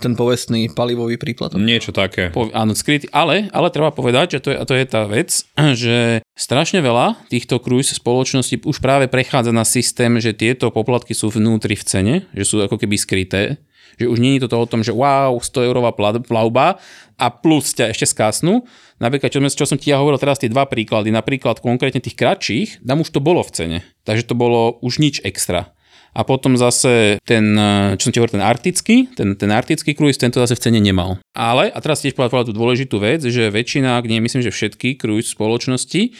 ten 0.02 0.18
povestný 0.18 0.74
palivový 0.74 1.22
príplatok. 1.22 1.62
Niečo 1.62 1.94
také. 1.94 2.34
Po, 2.34 2.50
áno, 2.50 2.74
skrytý, 2.74 3.06
ale, 3.14 3.48
ale 3.54 3.70
treba 3.70 3.94
povedať, 3.94 4.38
že 4.38 4.40
to 4.42 4.50
je, 4.50 4.58
a 4.58 4.64
to 4.66 4.74
je 4.74 4.86
tá 4.90 5.06
vec, 5.06 5.30
že 5.86 6.26
strašne 6.34 6.82
veľa 6.82 7.30
týchto 7.30 7.62
cruise 7.62 7.94
spoločností 7.94 8.66
už 8.66 8.82
práve 8.82 9.06
prechádza 9.06 9.54
na 9.54 9.62
systém, 9.62 10.18
že 10.18 10.34
tieto 10.34 10.74
poplatky 10.74 11.14
sú 11.14 11.30
vnútri 11.30 11.78
v 11.78 11.86
cene, 11.86 12.16
že 12.34 12.44
sú 12.44 12.60
ako 12.66 12.82
keby 12.82 12.98
skryté, 12.98 13.62
že 14.02 14.10
už 14.10 14.18
nie 14.18 14.42
je 14.42 14.50
to 14.50 14.58
o 14.58 14.66
tom, 14.66 14.82
že 14.82 14.96
wow, 14.96 15.38
100 15.38 15.68
eurová 15.68 15.94
plavba 15.94 16.82
a 17.22 17.26
plus 17.30 17.76
ťa 17.78 17.94
ešte 17.94 18.10
skásnu. 18.10 18.66
Napríklad, 18.98 19.30
čo, 19.30 19.42
čo 19.42 19.66
som 19.70 19.78
ti 19.78 19.94
ja 19.94 20.02
hovoril 20.02 20.18
teraz, 20.18 20.42
tie 20.42 20.50
dva 20.50 20.66
príklady, 20.66 21.14
napríklad 21.14 21.62
konkrétne 21.62 22.02
tých 22.02 22.18
kratších, 22.18 22.70
tam 22.82 23.06
už 23.06 23.10
to 23.14 23.20
bolo 23.22 23.46
v 23.46 23.52
cene, 23.54 23.78
takže 24.06 24.30
to 24.30 24.36
bolo 24.38 24.82
už 24.82 24.98
nič 24.98 25.22
extra. 25.22 25.74
A 26.12 26.28
potom 26.28 26.60
zase 26.60 27.24
ten, 27.24 27.56
čo 27.96 28.08
som 28.08 28.12
ti 28.12 28.20
hovoril, 28.20 28.36
ten 28.36 28.44
arktický, 28.44 29.16
ten, 29.16 29.40
ten 29.40 29.48
arktický 29.48 29.96
cruise, 29.96 30.20
tento 30.20 30.44
zase 30.44 30.60
v 30.60 30.64
cene 30.68 30.80
nemal. 30.84 31.24
Ale, 31.32 31.72
a 31.72 31.80
teraz 31.80 32.04
tiež 32.04 32.20
povedal 32.20 32.44
tú 32.44 32.52
dôležitú 32.52 33.00
vec, 33.00 33.24
že 33.24 33.48
väčšina, 33.48 33.96
ak 33.96 34.12
nie 34.12 34.20
myslím, 34.20 34.44
že 34.44 34.52
všetky 34.52 35.00
cruise 35.00 35.32
spoločnosti 35.32 36.12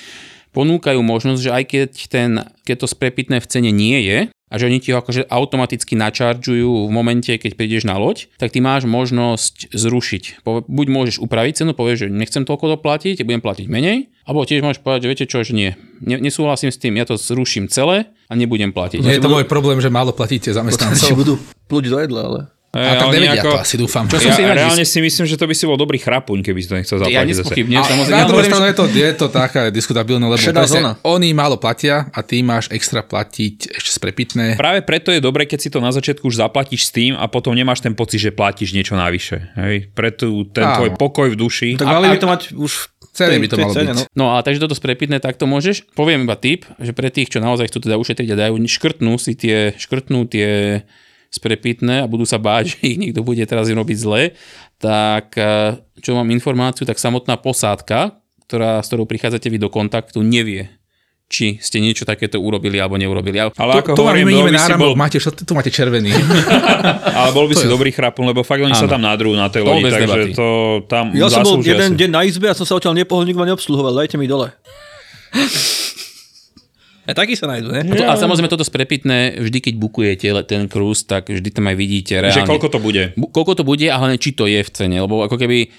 ponúkajú 0.52 1.00
možnosť, 1.00 1.42
že 1.42 1.52
aj 1.52 1.64
keď, 1.68 1.90
ten, 2.08 2.30
keď 2.68 2.76
to 2.84 2.88
sprepitné 2.88 3.38
v 3.40 3.50
cene 3.50 3.72
nie 3.72 4.00
je, 4.04 4.20
a 4.52 4.60
že 4.60 4.68
oni 4.68 4.84
ti 4.84 4.92
ho 4.92 5.00
akože 5.00 5.32
automaticky 5.32 5.96
načaržujú 5.96 6.68
v 6.88 6.92
momente, 6.92 7.32
keď 7.32 7.56
prídeš 7.56 7.88
na 7.88 7.96
loď, 7.96 8.28
tak 8.36 8.52
ty 8.52 8.60
máš 8.60 8.84
možnosť 8.84 9.72
zrušiť. 9.72 10.44
Buď 10.44 10.88
môžeš 10.92 11.24
upraviť 11.24 11.64
cenu, 11.64 11.72
povieš, 11.72 12.06
že 12.06 12.08
nechcem 12.12 12.44
toľko 12.44 12.76
doplatiť, 12.76 13.24
budem 13.24 13.40
platiť 13.40 13.72
menej, 13.72 14.12
alebo 14.28 14.44
tiež 14.44 14.60
môžeš 14.60 14.84
povedať, 14.84 15.08
že 15.08 15.10
viete 15.16 15.26
čo, 15.32 15.48
že 15.48 15.56
nie. 15.56 15.72
Nesúhlasím 16.04 16.68
s 16.68 16.78
tým, 16.84 17.00
ja 17.00 17.08
to 17.08 17.16
zruším 17.16 17.72
celé 17.72 18.12
a 18.28 18.36
nebudem 18.36 18.76
platiť. 18.76 19.00
Nie 19.00 19.18
je 19.18 19.24
to 19.24 19.32
môj 19.32 19.48
problém, 19.48 19.80
že 19.80 19.88
málo 19.88 20.12
platíte 20.12 20.52
zamestnancov. 20.52 21.16
budú 21.16 21.40
pluť 21.72 21.84
do 21.88 21.98
jedla, 22.04 22.22
ale... 22.28 22.40
A 22.72 22.96
tak 22.96 23.12
nevedia 23.12 23.44
to 23.44 23.52
asi, 23.60 23.76
dúfam. 23.76 24.08
Čo 24.08 24.24
som 24.24 24.32
ja 24.32 24.36
si 24.40 24.44
reálne 24.48 24.86
si 24.88 25.00
myslím, 25.04 25.28
že 25.28 25.36
to 25.36 25.44
by 25.44 25.52
si 25.52 25.68
bol 25.68 25.76
dobrý 25.76 26.00
chrapuň, 26.00 26.40
keby 26.40 26.60
si 26.64 26.68
to 26.72 26.76
nechcel 26.80 27.04
zaplatiť. 27.04 27.20
Ja 27.20 27.28
nespochybne, 27.28 27.76
samozrejme. 27.84 28.22
Na 28.24 28.28
druhú 28.32 28.44
stranu 28.48 28.66
je 28.72 28.76
to, 28.80 28.86
je 28.88 29.12
to 29.20 29.28
taká 29.28 29.68
diskutabilné, 29.68 30.24
lebo 30.24 30.40
presne, 30.40 30.96
oni 31.04 31.36
málo 31.36 31.60
platia 31.60 32.08
a 32.16 32.24
ty 32.24 32.40
máš 32.40 32.72
extra 32.72 33.04
platiť 33.04 33.76
ešte 33.76 33.92
sprepitné. 33.92 34.56
Práve 34.56 34.88
preto 34.88 35.12
je 35.12 35.20
dobre, 35.20 35.44
keď 35.44 35.60
si 35.60 35.70
to 35.70 35.84
na 35.84 35.92
začiatku 35.92 36.24
už 36.32 36.40
zaplatíš 36.40 36.88
s 36.88 36.92
tým 36.96 37.20
a 37.20 37.28
potom 37.28 37.52
nemáš 37.52 37.84
ten 37.84 37.92
pocit, 37.92 38.24
že 38.24 38.32
platíš 38.32 38.72
niečo 38.72 38.96
navyše. 38.96 39.52
Hej? 39.60 39.92
Preto 39.92 40.32
ten 40.48 40.64
Áno. 40.64 40.76
tvoj 40.80 40.90
pokoj 40.96 41.28
v 41.28 41.36
duši. 41.36 41.70
Tak 41.76 41.92
mali 41.92 42.08
by 42.16 42.20
to 42.24 42.28
mať 42.32 42.42
už 42.56 42.72
Celé 43.12 43.44
by 43.44 43.48
to 43.52 43.60
malo 43.60 43.76
cene, 43.76 43.92
byť. 43.92 44.16
No. 44.16 44.24
no 44.24 44.26
a 44.32 44.38
takže 44.40 44.64
toto 44.64 44.72
sprepitné 44.72 45.20
takto 45.20 45.44
môžeš. 45.44 45.84
Poviem 46.00 46.24
iba 46.24 46.40
tip, 46.40 46.64
že 46.80 46.96
pre 46.96 47.12
tých, 47.12 47.28
čo 47.28 47.44
naozaj 47.44 47.68
chcú 47.68 47.84
teda 47.84 48.00
ušetriť 48.00 48.30
a 48.32 48.40
dajú, 48.48 48.56
škrtnú 48.64 49.20
si 49.20 49.36
tie, 49.36 49.76
škrtnú 49.76 50.32
tie 50.32 50.82
sprepitné 51.32 52.04
a 52.04 52.10
budú 52.12 52.28
sa 52.28 52.38
báť, 52.38 52.64
že 52.76 52.78
ich 52.84 53.00
niekto 53.00 53.24
bude 53.24 53.42
teraz 53.48 53.72
robiť 53.72 53.98
zle, 53.98 54.36
tak 54.78 55.34
čo 56.04 56.12
mám 56.14 56.28
informáciu, 56.30 56.84
tak 56.84 57.00
samotná 57.00 57.40
posádka, 57.40 58.20
ktorá, 58.46 58.84
s 58.84 58.92
ktorou 58.92 59.08
prichádzate 59.08 59.48
vy 59.48 59.58
do 59.62 59.72
kontaktu, 59.72 60.20
nevie, 60.20 60.68
či 61.32 61.56
ste 61.64 61.80
niečo 61.80 62.04
takéto 62.04 62.36
urobili 62.44 62.76
alebo 62.76 63.00
neurobili. 63.00 63.40
Ale 63.40 63.56
to, 63.56 63.64
ako 63.64 63.96
to 63.96 64.04
hovorím, 64.04 64.28
vám 64.28 64.52
na 64.52 64.76
bol... 64.76 64.92
máte, 65.00 65.16
tu 65.24 65.56
máte 65.56 65.72
červený. 65.72 66.12
ale 67.18 67.32
bol 67.32 67.48
by 67.48 67.56
to 67.56 67.64
si 67.64 67.68
je... 67.70 67.72
dobrý 67.72 67.96
chrapun, 67.96 68.28
lebo 68.28 68.44
fakt 68.44 68.60
oni 68.60 68.76
sa 68.76 68.92
tam 68.92 69.00
nadrú 69.00 69.32
na 69.32 69.48
tej 69.48 69.64
lodi, 69.64 69.88
takže 69.88 70.36
to 70.36 70.48
tam 70.92 71.16
Ja 71.16 71.32
som 71.32 71.48
bol 71.48 71.64
jeden 71.64 71.96
asi. 71.96 72.00
deň 72.04 72.10
na 72.12 72.28
izbe 72.28 72.52
a 72.52 72.54
som 72.54 72.68
sa 72.68 72.76
odtiaľ 72.76 73.00
nepohol, 73.00 73.24
nikto 73.24 73.40
ma 73.40 73.48
neobsluhoval, 73.48 73.96
dajte 74.04 74.20
mi 74.20 74.28
dole. 74.28 74.52
Aj 77.02 77.18
taký 77.18 77.34
sa 77.34 77.50
nájdú, 77.50 77.74
ne? 77.74 77.82
A, 77.82 77.94
to, 77.98 78.04
a 78.06 78.14
samozrejme 78.14 78.46
toto 78.46 78.62
sprepitné, 78.62 79.42
vždy 79.42 79.58
keď 79.58 79.74
bukujete 79.82 80.28
ten 80.46 80.70
cruise, 80.70 81.02
tak 81.02 81.34
vždy 81.34 81.50
tam 81.50 81.66
aj 81.74 81.76
vidíte 81.76 82.22
reálne. 82.22 82.46
Že 82.46 82.50
koľko 82.50 82.70
to 82.70 82.80
bude? 82.80 83.04
Koľko 83.18 83.54
to 83.58 83.64
bude 83.66 83.88
a 83.90 83.98
hlavne 83.98 84.22
či 84.22 84.38
to 84.38 84.46
je 84.46 84.62
v 84.62 84.70
cene, 84.70 85.02
lebo 85.02 85.26
ako 85.26 85.42
keby 85.42 85.74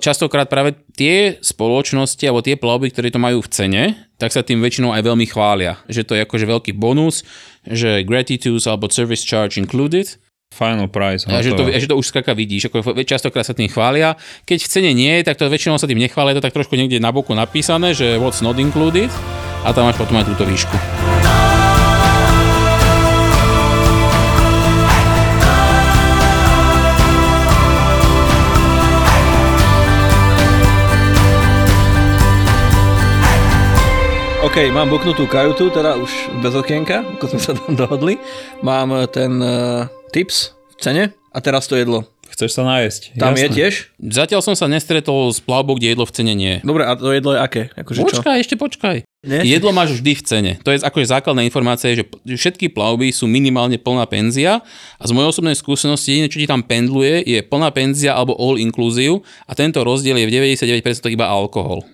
častokrát 0.00 0.52
práve 0.52 0.76
tie 0.92 1.40
spoločnosti 1.40 2.20
alebo 2.28 2.44
tie 2.44 2.60
plavby, 2.60 2.92
ktoré 2.92 3.08
to 3.08 3.20
majú 3.20 3.40
v 3.40 3.48
cene, 3.48 3.84
tak 4.20 4.28
sa 4.28 4.44
tým 4.44 4.60
väčšinou 4.60 4.92
aj 4.92 5.02
veľmi 5.08 5.24
chvália. 5.24 5.80
Že 5.88 6.02
to 6.04 6.12
je 6.20 6.24
akože 6.28 6.44
veľký 6.44 6.72
bonus, 6.76 7.24
že 7.64 8.04
gratitude 8.04 8.60
alebo 8.68 8.92
service 8.92 9.24
charge 9.24 9.56
included, 9.56 10.20
Final 10.52 10.88
price. 10.92 11.24
A 11.24 11.40
že 11.40 11.56
to, 11.56 11.64
že 11.64 11.88
to 11.88 11.96
už 11.96 12.12
skraka 12.12 12.36
vidíš, 12.36 12.68
ako 12.68 12.92
častokrát 13.08 13.48
sa 13.48 13.56
tým 13.56 13.72
chvália. 13.72 14.20
Keď 14.44 14.58
v 14.60 14.68
cene 14.68 14.92
nie 14.92 15.08
je, 15.20 15.32
tak 15.32 15.40
to 15.40 15.48
väčšinou 15.48 15.80
sa 15.80 15.88
tým 15.88 15.96
nechvália, 15.96 16.36
to 16.36 16.44
tak 16.44 16.52
trošku 16.52 16.76
niekde 16.76 17.00
na 17.00 17.08
boku 17.08 17.32
napísané, 17.32 17.96
že 17.96 18.20
what's 18.20 18.44
not 18.44 18.60
included 18.60 19.08
a 19.64 19.72
tam 19.72 19.88
máš 19.88 19.96
potom 19.96 20.20
aj 20.20 20.28
túto 20.28 20.44
výšku. 20.44 20.76
OK, 34.42 34.68
mám 34.68 34.90
buknutú 34.90 35.24
kajutu, 35.24 35.72
teda 35.72 35.96
už 35.96 36.12
bez 36.44 36.52
okienka, 36.52 37.00
ako 37.16 37.24
sme 37.24 37.40
sa 37.40 37.56
tam 37.56 37.72
dohodli. 37.72 38.20
Mám 38.60 38.92
ten 39.08 39.40
uh, 39.40 39.86
tips 40.12 40.52
v 40.52 40.74
cene 40.78 41.04
a 41.32 41.38
teraz 41.40 41.64
to 41.64 41.74
jedlo. 41.74 42.04
Chceš 42.32 42.56
sa 42.56 42.64
nájsť. 42.64 43.20
Tam 43.20 43.36
Jasné. 43.36 43.44
je 43.44 43.48
tiež? 43.52 43.72
Zatiaľ 44.00 44.40
som 44.40 44.56
sa 44.56 44.64
nestretol 44.64 45.28
s 45.28 45.36
plavbou, 45.44 45.76
kde 45.76 45.92
jedlo 45.92 46.08
v 46.08 46.12
cene 46.16 46.32
nie 46.32 46.56
je. 46.56 46.60
Dobre, 46.64 46.88
a 46.88 46.96
to 46.96 47.12
jedlo 47.12 47.36
je 47.36 47.40
aké? 47.44 47.62
Akože 47.76 48.00
počkaj, 48.08 48.40
čo? 48.40 48.42
ešte 48.48 48.56
počkaj. 48.56 48.96
Nie? 49.22 49.44
Jedlo 49.44 49.70
máš 49.76 50.00
vždy 50.00 50.12
v 50.16 50.22
cene. 50.24 50.52
To 50.64 50.72
je 50.72 50.80
akože 50.80 51.12
základná 51.12 51.44
informácia, 51.44 51.92
že 51.92 52.08
všetky 52.24 52.72
plavby 52.72 53.12
sú 53.12 53.28
minimálne 53.28 53.76
plná 53.76 54.08
penzia 54.08 54.64
a 54.96 55.04
z 55.04 55.12
mojej 55.12 55.28
osobnej 55.28 55.54
skúsenosti 55.54 56.16
jediné, 56.16 56.28
čo 56.32 56.40
ti 56.40 56.48
tam 56.48 56.64
pendluje, 56.64 57.20
je 57.22 57.38
plná 57.44 57.68
penzia 57.70 58.16
alebo 58.16 58.32
all 58.40 58.56
inclusive 58.56 59.20
a 59.44 59.52
tento 59.52 59.84
rozdiel 59.84 60.16
je 60.16 60.26
v 60.26 60.32
99% 60.56 61.12
iba 61.12 61.28
alkohol. 61.28 61.84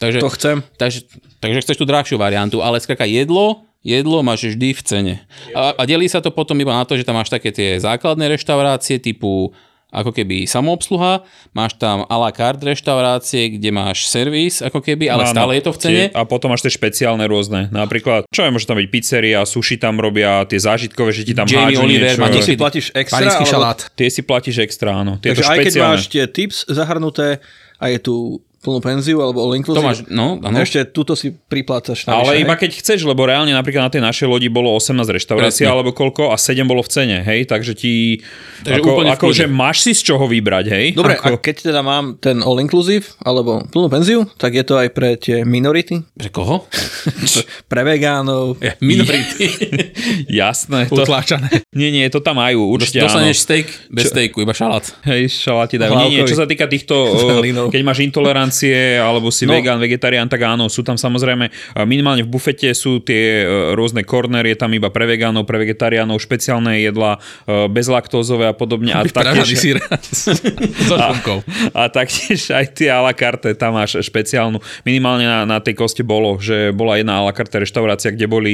Takže, 0.00 0.18
to 0.18 0.32
chcem. 0.34 0.56
Takže, 0.80 1.06
takže 1.38 1.62
chceš 1.62 1.76
tú 1.78 1.86
drahšiu 1.86 2.16
variantu, 2.18 2.64
ale 2.64 2.82
skraka 2.82 3.06
jedlo, 3.06 3.62
jedlo 3.82 4.22
máš 4.22 4.54
vždy 4.54 4.68
v 4.72 4.82
cene. 4.82 5.14
A, 5.52 5.74
a 5.74 5.82
delí 5.84 6.06
sa 6.06 6.22
to 6.22 6.30
potom 6.30 6.58
iba 6.58 6.72
na 6.72 6.86
to, 6.86 6.94
že 6.94 7.06
tam 7.06 7.18
máš 7.18 7.30
také 7.30 7.50
tie 7.50 7.78
základné 7.82 8.30
reštaurácie 8.30 9.02
typu 9.02 9.50
ako 9.92 10.08
keby 10.08 10.48
samoobsluha, 10.48 11.20
máš 11.52 11.76
tam 11.76 12.08
a 12.08 12.16
la 12.16 12.32
carte 12.32 12.64
reštaurácie, 12.64 13.60
kde 13.60 13.68
máš 13.76 14.08
servis, 14.08 14.64
ako 14.64 14.80
keby, 14.80 15.12
ale 15.12 15.28
no, 15.28 15.30
stále 15.36 15.60
je 15.60 15.62
to 15.68 15.72
v 15.76 15.78
cene. 15.78 16.04
Tie, 16.08 16.16
a 16.16 16.24
potom 16.24 16.48
máš 16.48 16.64
tie 16.64 16.72
špeciálne 16.72 17.28
rôzne, 17.28 17.68
napríklad, 17.68 18.24
čo 18.32 18.48
je, 18.48 18.50
môže 18.50 18.64
tam 18.64 18.80
byť 18.80 18.88
pizzeria, 18.88 19.44
sushi 19.44 19.76
tam 19.76 20.00
robia, 20.00 20.48
tie 20.48 20.56
zážitkové, 20.56 21.12
že 21.12 21.28
ti 21.28 21.36
tam 21.36 21.44
Jamie 21.44 21.76
hádžu 21.76 21.84
Oliver, 21.84 22.16
niečo. 22.16 22.24
A 22.24 22.28
ty 22.32 22.40
si 22.40 22.54
platíš 22.56 22.86
extra? 22.96 23.28
Alebo... 23.28 23.44
šalát. 23.44 23.78
Tie 23.92 24.08
si 24.08 24.22
platíš 24.24 24.56
extra, 24.64 24.90
áno. 24.96 25.20
Tie 25.20 25.36
Takže 25.36 25.44
aj 25.44 25.58
keď 25.60 25.74
máš 25.76 26.02
tie 26.08 26.24
tips 26.24 26.64
zahrnuté 26.72 27.44
a 27.76 27.84
je 27.92 27.98
tu 28.00 28.40
plnú 28.62 28.78
penziu 28.78 29.18
alebo 29.18 29.42
all 29.42 29.58
inclusive. 29.58 29.82
Tomáš, 29.82 29.98
no, 30.06 30.38
áno. 30.38 30.56
Ešte 30.62 30.86
túto 30.86 31.18
si 31.18 31.34
priplácaš. 31.34 32.06
Ale 32.06 32.38
navyše, 32.38 32.42
iba 32.46 32.54
keď 32.54 32.70
chceš, 32.78 33.00
lebo 33.02 33.26
reálne 33.26 33.50
napríklad 33.50 33.90
na 33.90 33.92
tej 33.92 34.02
našej 34.06 34.26
lodi 34.30 34.46
bolo 34.46 34.70
18 34.78 35.02
reštaurácií 35.02 35.66
Presne. 35.66 35.74
alebo 35.74 35.90
koľko 35.90 36.30
a 36.30 36.38
7 36.38 36.62
bolo 36.62 36.86
v 36.86 36.90
cene, 36.94 37.18
hej, 37.26 37.50
takže 37.50 37.74
ti 37.74 38.22
Takže 38.62 38.78
ako, 38.78 38.90
ako 39.10 39.26
že 39.34 39.46
máš 39.50 39.82
si 39.82 39.90
z 39.98 40.14
čoho 40.14 40.30
vybrať, 40.30 40.64
hej. 40.70 40.86
Dobre, 40.94 41.18
ako, 41.18 41.34
a 41.34 41.42
keď 41.42 41.54
teda 41.74 41.80
mám 41.82 42.14
ten 42.22 42.38
all 42.38 42.62
inclusive 42.62 43.10
alebo 43.26 43.66
plnú 43.66 43.90
penziu, 43.90 44.22
tak 44.38 44.54
je 44.54 44.62
to 44.62 44.78
aj 44.78 44.88
pre 44.94 45.18
tie 45.18 45.42
minority, 45.42 46.06
Pre 46.14 46.30
koho? 46.30 46.70
pre 47.70 47.82
vegánov. 47.82 48.62
Minority. 48.78 49.50
Jasné, 50.40 50.86
to, 50.86 51.02
Utláčané. 51.02 51.50
nie, 51.80 51.90
nie, 51.90 52.06
to 52.06 52.22
tam 52.22 52.38
majú, 52.38 52.70
určite 52.70 53.02
áno. 53.02 53.10
Dostaneš 53.10 53.36
steak 53.42 53.66
bez 53.90 54.14
steaku, 54.14 54.46
iba 54.46 54.54
šalát. 54.54 54.86
Hej, 55.02 55.42
šaláti 55.42 55.82
dajú. 55.82 55.98
Nie, 55.98 56.08
nie, 56.08 56.22
čo 56.22 56.38
sa 56.38 56.46
týka 56.46 56.70
týchto, 56.70 56.94
Zeleninou. 57.18 57.66
keď 57.74 57.82
máš 57.82 58.06
intolerancie, 58.52 59.00
alebo 59.00 59.32
si 59.32 59.48
No. 59.48 59.56
vegán, 59.56 59.80
vegetarián, 59.80 60.28
tak 60.28 60.44
áno, 60.44 60.68
sú 60.68 60.84
tam 60.84 61.00
samozrejme, 61.00 61.48
minimálne 61.88 62.22
v 62.22 62.30
bufete 62.30 62.68
sú 62.76 63.00
tie 63.00 63.42
e, 63.42 63.74
rôzne 63.74 64.04
corner, 64.04 64.44
je 64.44 64.56
tam 64.56 64.70
iba 64.76 64.92
pre 64.92 65.08
vegánov, 65.08 65.48
pre 65.48 65.58
vegetariánov, 65.64 66.20
špeciálne 66.20 66.84
jedla, 66.84 67.16
e, 67.48 67.66
bezlaktózové 67.72 68.52
a 68.52 68.54
podobne. 68.54 68.92
A 68.92 69.02
Pražaný 69.12 69.56
sír. 69.56 69.76
A, 70.92 71.14
a 71.72 71.82
taktiež 71.88 72.52
aj 72.52 72.74
tie 72.76 72.90
a 72.90 73.00
la 73.00 73.14
carte, 73.14 73.54
tam 73.56 73.78
máš 73.78 74.02
špeciálnu. 74.02 74.60
Minimálne 74.82 75.24
na, 75.24 75.40
na 75.46 75.58
tej 75.62 75.78
koste 75.78 76.02
bolo, 76.04 76.36
že 76.42 76.74
bola 76.74 76.98
jedna 76.98 77.22
a 77.22 77.24
la 77.24 77.32
carte 77.32 77.56
reštaurácia, 77.62 78.12
kde 78.12 78.26
boli 78.28 78.52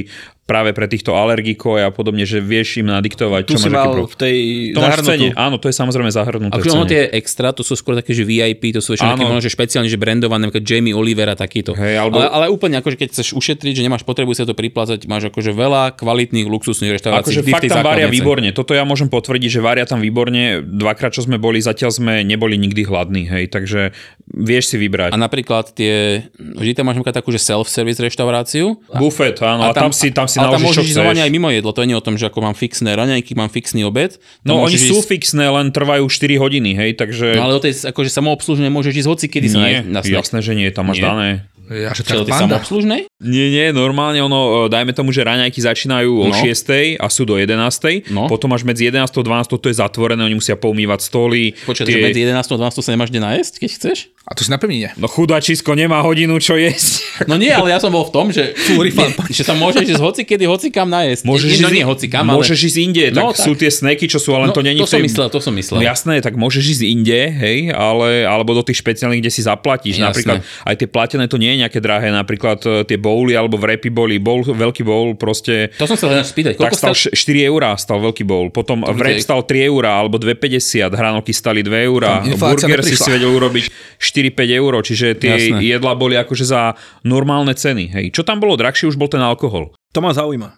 práve 0.49 0.73
pre 0.73 0.89
týchto 0.89 1.13
alergikov 1.13 1.77
a 1.77 1.93
podobne, 1.93 2.25
že 2.25 2.41
vieš 2.41 2.81
im 2.81 2.89
nadiktovať, 2.89 3.45
Tu 3.45 3.61
čo 3.61 3.61
si 3.61 3.69
máš 3.69 3.77
mal 3.77 3.93
v 4.09 4.17
tej 4.17 4.37
To 4.73 4.81
máš 4.81 5.05
cene, 5.05 5.29
áno, 5.37 5.61
to 5.61 5.69
je 5.69 5.77
samozrejme 5.77 6.09
zahrnuté 6.09 6.57
A 6.57 6.65
ono 6.73 6.89
tie 6.89 7.13
extra, 7.13 7.53
to 7.53 7.61
sú 7.61 7.77
skôr 7.77 7.93
také, 7.93 8.17
že 8.17 8.25
VIP, 8.25 8.73
to 8.73 8.81
sú 8.81 8.97
také 8.97 9.13
Áno. 9.13 9.29
možno, 9.29 9.45
že 9.45 9.53
špeciálne, 9.53 9.93
že 9.93 10.01
brandované, 10.01 10.49
ako 10.49 10.65
Jamie 10.65 10.97
Oliver 10.97 11.29
a 11.29 11.37
takýto. 11.37 11.77
Hej, 11.77 12.01
alebo- 12.01 12.25
ale, 12.25 12.33
ale, 12.33 12.45
úplne 12.49 12.81
akože 12.81 12.97
keď 12.97 13.09
chceš 13.13 13.37
ušetriť, 13.37 13.77
že 13.77 13.83
nemáš 13.85 14.09
potrebu 14.09 14.33
sa 14.33 14.49
to 14.49 14.57
priplácať, 14.57 15.05
máš 15.05 15.29
akože 15.29 15.53
veľa 15.53 15.93
kvalitných 16.01 16.49
luxusných 16.49 16.97
reštaurácií. 16.97 17.45
Akože 17.45 17.53
fakt 17.53 17.69
tam 17.69 17.85
varia 17.85 18.09
výborne. 18.09 18.49
Toto 18.57 18.73
ja 18.73 18.89
môžem 18.89 19.13
potvrdiť, 19.13 19.51
že 19.53 19.61
varia 19.61 19.85
tam 19.85 20.01
výborne. 20.01 20.65
Dvakrát, 20.65 21.13
čo 21.13 21.29
sme 21.29 21.37
boli, 21.37 21.61
zatiaľ 21.61 21.93
sme 21.93 22.25
neboli 22.25 22.57
nikdy 22.57 22.89
hladní, 22.89 23.29
hej, 23.29 23.53
takže 23.53 23.93
vieš 24.39 24.71
si 24.71 24.77
vybrať. 24.79 25.11
A 25.11 25.19
napríklad 25.19 25.75
tie, 25.75 26.27
vždy 26.39 26.73
tam 26.79 26.87
máš 26.87 27.03
takú, 27.11 27.35
že 27.35 27.43
self-service 27.43 27.99
reštauráciu. 27.99 28.79
Bufet, 28.95 29.43
áno, 29.43 29.67
a, 29.67 29.75
tam, 29.75 29.91
si, 29.91 30.15
tam 30.15 30.31
si 30.31 30.39
tam 30.39 30.55
naložíš, 30.55 30.63
čo 30.63 30.71
môžeš 30.79 30.87
ísť 30.95 31.27
aj 31.27 31.33
mimo 31.35 31.51
jedlo, 31.51 31.75
to 31.75 31.83
nie 31.83 31.99
je 31.99 32.01
o 32.01 32.05
tom, 32.05 32.15
že 32.15 32.31
ako 32.31 32.39
mám 32.47 32.55
fixné 32.55 32.95
raňajky, 32.95 33.35
mám 33.35 33.51
fixný 33.51 33.83
obed. 33.83 34.15
Tam 34.17 34.47
No 34.47 34.63
oni 34.63 34.79
môžeš 34.79 34.81
sú 34.87 34.97
ísť- 35.03 35.11
fixné, 35.11 35.45
len 35.51 35.75
trvajú 35.75 36.07
4 36.07 36.39
hodiny, 36.39 36.71
hej, 36.79 36.91
takže... 36.95 37.35
No 37.35 37.51
ale 37.51 37.59
do 37.59 37.63
tej 37.67 37.75
akože 37.91 38.11
samoobslužnej 38.15 38.71
môžeš 38.71 38.95
ísť 39.03 39.09
hoci 39.11 39.27
kedy 39.27 39.47
sa 39.51 39.59
nie, 39.59 39.83
na, 39.91 39.99
na 39.99 40.01
jasné, 40.07 40.39
že 40.39 40.53
nie, 40.55 40.71
tam 40.71 40.95
máš 40.95 41.03
Nie. 41.03 41.07
dané. 41.11 41.29
Ja, 41.69 41.93
že 41.93 42.01
Čo, 42.01 42.25
tak 42.25 42.49
samoobslužnej? 42.49 43.13
Nie, 43.21 43.47
nie, 43.53 43.67
normálne 43.77 44.25
ono, 44.25 44.67
e, 44.67 44.73
dajme 44.73 44.97
tomu, 44.97 45.13
že 45.13 45.21
raňajky 45.21 45.61
začínajú 45.61 46.11
o 46.25 46.27
No. 46.33 46.37
6 46.37 46.97
a 46.97 47.07
sú 47.13 47.29
do 47.29 47.37
11. 47.37 48.09
No. 48.09 48.25
Potom 48.25 48.49
až 48.57 48.65
medzi 48.65 48.89
11 48.89 49.05
a 49.05 49.21
12 49.21 49.53
to 49.61 49.69
je 49.69 49.77
zatvorené, 49.77 50.25
oni 50.25 50.41
musia 50.41 50.57
poumývať 50.57 51.05
stoly. 51.05 51.53
Počkaj, 51.69 51.85
tie... 51.85 52.01
medzi 52.01 52.25
11 52.25 52.41
a 52.41 52.57
12 52.57 52.81
sa 52.81 52.91
nemáš 52.95 53.13
kde 53.13 53.21
nájsť, 53.21 53.53
keď 53.61 53.71
chceš? 53.77 53.99
A 54.29 54.37
to 54.37 54.45
si 54.45 54.53
napevnenie. 54.53 54.93
No 55.01 55.09
chudačisko 55.09 55.73
nemá 55.73 56.05
hodinu 56.05 56.37
čo 56.41 56.57
jesť. 56.57 57.01
No 57.29 57.35
nie, 57.35 57.51
ale 57.51 57.75
ja 57.75 57.83
som 57.83 57.91
bol 57.91 58.07
v 58.07 58.13
tom, 58.15 58.31
že, 58.31 58.55
refund. 58.79 59.11
že 59.37 59.43
sa 59.43 59.51
môžeš 59.53 59.99
ísť 59.99 60.01
hoci 60.01 60.23
kedy, 60.23 60.47
hoci 60.47 60.71
kam 60.71 60.87
nájsť. 60.87 61.27
Môžeš 61.27 61.51
nie, 61.51 61.61
no 61.61 61.69
ísť, 61.69 61.75
nie 61.75 61.85
hoci 61.85 62.07
kam, 62.07 62.31
ale... 62.31 62.39
môžeš 62.39 62.59
ísť 62.63 62.79
inde, 62.79 63.05
tak, 63.11 63.19
No, 63.19 63.35
sú 63.35 63.53
tie 63.59 63.69
sneky, 63.75 64.07
čo 64.07 64.23
sú, 64.23 64.39
ale 64.39 64.49
no, 64.49 64.55
to 64.55 64.63
není 64.63 64.79
to 64.79 64.87
v 64.87 64.95
tej... 64.95 65.03
som 65.03 65.07
myslel, 65.11 65.27
to 65.35 65.41
som 65.43 65.53
myslel. 65.59 65.83
No 65.83 65.85
jasné, 65.85 66.23
tak 66.23 66.39
môžeš 66.39 66.79
ísť 66.79 66.83
inde, 66.87 67.21
hej, 67.35 67.59
ale, 67.75 68.23
alebo 68.23 68.55
do 68.55 68.63
tých 68.63 68.79
špeciálnych, 68.81 69.19
kde 69.19 69.33
si 69.35 69.43
zaplatíš. 69.43 69.99
Jasné. 69.99 70.07
Napríklad 70.07 70.37
aj 70.47 70.75
tie 70.79 70.89
platené 70.89 71.27
to 71.27 71.43
nie 71.43 71.58
je 71.58 71.58
nejaké 71.59 71.83
drahé, 71.83 72.09
napríklad 72.09 72.63
e, 72.63 72.87
tie 72.87 72.95
bowly 72.95 73.35
alebo 73.35 73.59
v 73.59 73.75
repy 73.75 73.91
boli, 73.91 74.23
bowl, 74.23 74.47
veľký 74.47 74.87
bowl 74.87 75.19
proste 75.19 75.75
To 75.75 75.85
som 75.85 75.99
sa 75.99 76.07
len 76.07 76.23
spýtať, 76.23 76.55
tak 76.55 76.71
koľko 76.71 76.79
stal 76.79 76.95
stal... 76.95 77.11
š- 77.11 77.15
4 77.15 77.51
eurá 77.51 77.75
stal 77.75 77.99
veľký 77.99 78.23
bowl, 78.23 78.49
potom 78.49 78.87
v 78.87 79.01
rap 79.03 79.19
je- 79.19 79.27
stal 79.27 79.43
3 79.43 79.67
eurá 79.67 79.99
alebo 79.99 80.17
2,50, 80.17 80.89
hranolky 80.89 81.35
stali 81.35 81.67
2 81.67 81.89
eurá, 81.91 82.23
burger 82.39 82.81
si 82.81 82.95
si 82.95 83.09
vedel 83.11 83.35
urobiť 83.35 83.65
4-5 83.99 84.61
eur, 84.63 84.73
čiže 84.81 85.07
tie 85.19 85.33
Jasné. 85.35 85.59
jedla 85.61 85.93
boli 85.93 86.15
akože 86.15 86.45
za 86.47 86.79
normálne 87.03 87.53
ceny. 87.53 87.91
Hej. 87.91 88.07
Čo 88.15 88.23
tam 88.23 88.39
bolo 88.39 88.55
drahšie, 88.55 88.87
už 88.87 88.95
bol 88.95 89.11
ten 89.11 89.21
alkohol. 89.21 89.75
To 89.91 89.99
ma 89.99 90.15
zaujíma. 90.15 90.55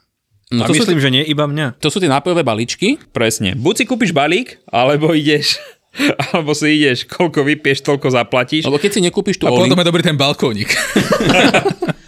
No, 0.51 0.67
A 0.67 0.67
to, 0.67 0.75
sú, 0.75 0.83
myslím, 0.83 0.99
že 0.99 1.11
nie 1.15 1.23
iba 1.23 1.47
mňa. 1.47 1.79
to 1.79 1.95
sú 1.95 2.03
tie 2.03 2.11
nápojové 2.11 2.43
balíčky. 2.43 2.99
Presne. 3.15 3.55
Buď 3.55 3.75
si 3.79 3.85
kúpiš 3.87 4.11
balík, 4.11 4.59
alebo 4.67 5.15
ideš 5.15 5.63
alebo 6.31 6.55
si 6.55 6.79
ideš, 6.79 7.07
koľko 7.11 7.43
vypieš, 7.43 7.83
toľko 7.83 8.15
zaplatíš. 8.15 8.63
Lebo 8.67 8.79
keď 8.79 8.91
si 8.95 9.01
nekúpiš 9.03 9.43
tú 9.43 9.51
A 9.51 9.55
potom 9.55 9.75
je 9.75 9.87
dobrý 9.87 10.03
ten 10.07 10.15
balkónik. 10.15 10.71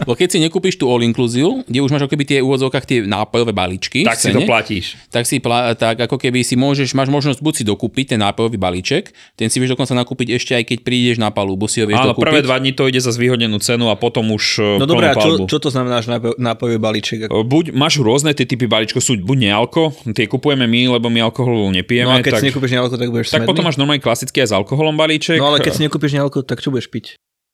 lebo 0.02 0.12
keď 0.12 0.28
si 0.28 0.38
nekúpiš 0.38 0.74
tú 0.74 0.86
all 0.86 1.00
inclusive, 1.00 1.62
kde 1.64 1.78
už 1.78 1.90
máš 1.90 2.02
ako 2.02 2.12
keby 2.12 2.24
tie 2.24 2.38
úvodzovkách 2.38 2.84
tie 2.84 2.98
nápojové 3.02 3.50
balíčky, 3.50 4.02
tak 4.02 4.14
v 4.14 4.20
si 4.20 4.28
to 4.28 4.38
cene, 4.38 4.46
platíš. 4.46 4.86
tak 5.08 5.24
si 5.24 5.38
pla- 5.38 5.72
tak 5.72 5.96
ako 6.00 6.16
keby 6.16 6.42
si 6.42 6.54
môžeš, 6.54 6.92
máš 6.92 7.08
možnosť 7.08 7.38
buď 7.38 7.54
si 7.54 7.64
dokúpiť 7.64 8.04
ten 8.12 8.20
nápojový 8.20 8.56
balíček, 8.56 9.10
ten 9.32 9.46
si 9.46 9.56
vieš 9.56 9.72
dokonca 9.72 9.94
nakúpiť 9.94 10.34
ešte 10.34 10.52
aj 10.52 10.64
keď 10.64 10.78
prídeš 10.80 11.16
na 11.16 11.30
palubu, 11.30 11.64
si 11.64 11.78
ho 11.78 11.86
vieš 11.86 11.98
Áno, 11.98 12.12
dokúpiť. 12.12 12.26
prvé 12.26 12.40
dva 12.42 12.56
dní 12.56 12.72
to 12.72 12.84
ide 12.84 12.98
za 12.98 13.10
zvýhodnenú 13.10 13.58
cenu 13.58 13.86
a 13.86 13.94
potom 13.94 14.28
už 14.28 14.44
No 14.78 14.84
plnú 14.84 14.90
dobré, 14.90 15.06
a 15.08 15.14
čo, 15.14 15.46
čo 15.46 15.58
to 15.58 15.68
znamená, 15.68 15.98
že 15.98 16.10
nápoj- 16.10 16.36
nápojový 16.36 16.78
balíček? 16.78 17.18
Buď 17.28 17.70
máš 17.72 17.96
rôzne 17.96 18.32
tie 18.32 18.44
typy 18.44 18.66
balíčkov, 18.66 18.98
sú 18.98 19.14
buď 19.16 19.38
nealko, 19.46 19.94
tie 20.10 20.26
kupujeme 20.26 20.64
my, 20.64 20.92
lebo 20.92 21.06
my 21.06 21.22
alkohol 21.22 21.70
nepijeme. 21.70 22.08
No 22.08 22.16
a 22.16 22.20
keď 22.20 22.32
tak, 22.32 22.40
si 22.40 22.48
nekúpiš 22.48 22.72
nealko, 22.72 22.94
tak 22.94 23.08
budeš 23.08 23.26
tak 23.28 23.40
smedný? 23.40 23.48
potom 23.48 23.62
máš 23.62 23.76
normálne 23.76 24.00
klasický 24.00 24.40
aj 24.40 24.48
s 24.48 24.54
alkoholom 24.54 24.94
balíček. 24.94 25.38
No 25.38 25.48
ale 25.48 25.60
keď 25.60 25.72
si 25.72 25.82
nekúpiš 25.82 26.12
nealko, 26.12 26.42
tak 26.42 26.58
čo 26.58 26.68
budeš 26.68 26.88
piť? 26.88 27.06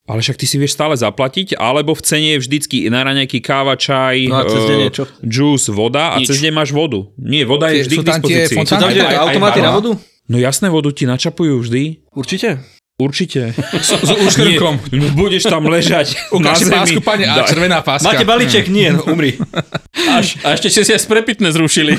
Ale 0.09 0.19
však 0.19 0.35
ty 0.35 0.49
si 0.49 0.57
vieš 0.57 0.73
stále 0.73 0.97
zaplatiť, 0.97 1.55
alebo 1.55 1.93
v 1.93 2.01
cene 2.01 2.29
je 2.35 2.41
vždycky 2.41 2.89
na 2.89 3.05
raňajky 3.05 3.39
káva, 3.39 3.77
čaj, 3.77 4.25
No 4.25 4.41
čo? 4.89 5.05
juice, 5.21 5.69
voda 5.69 6.17
a 6.17 6.19
Nič. 6.19 6.33
cez 6.33 6.41
deň 6.41 6.53
máš 6.57 6.73
vodu. 6.73 7.05
Nie, 7.15 7.45
voda 7.45 7.69
je 7.69 7.85
vždy 7.85 7.95
sú 7.95 8.03
k 8.03 8.07
tam 8.09 8.21
tie 8.25 8.49
dispozícii. 8.49 8.57
Sú 8.65 8.75
tam 8.75 8.89
tie 8.89 9.05
automaty 9.21 9.61
na 9.61 9.71
vodu? 9.71 9.93
No 10.29 10.37
jasné, 10.37 10.69
vodu 10.69 10.89
ti 10.91 11.05
načapujú 11.05 11.61
vždy. 11.61 12.09
Určite. 12.13 12.78
Určite. 12.99 13.55
S 13.79 13.95
úškrnkom. 14.11 14.91
Nie, 14.91 15.15
budeš 15.15 15.47
tam 15.47 15.71
ležať 15.71 16.19
na 16.43 16.51
zemi. 16.59 16.75
pásku, 16.75 16.99
pane, 16.99 17.31
a 17.31 17.47
červená 17.47 17.79
páska. 17.79 18.11
Máte 18.11 18.27
balíček? 18.27 18.67
Nie, 18.67 18.91
no 18.91 19.07
umri. 19.07 19.39
Až, 20.19 20.39
a 20.47 20.55
ešte 20.55 20.67
si 20.71 20.83
si 20.83 20.91
aj 20.95 21.07
sprepitné 21.07 21.51
zrušili. 21.51 21.95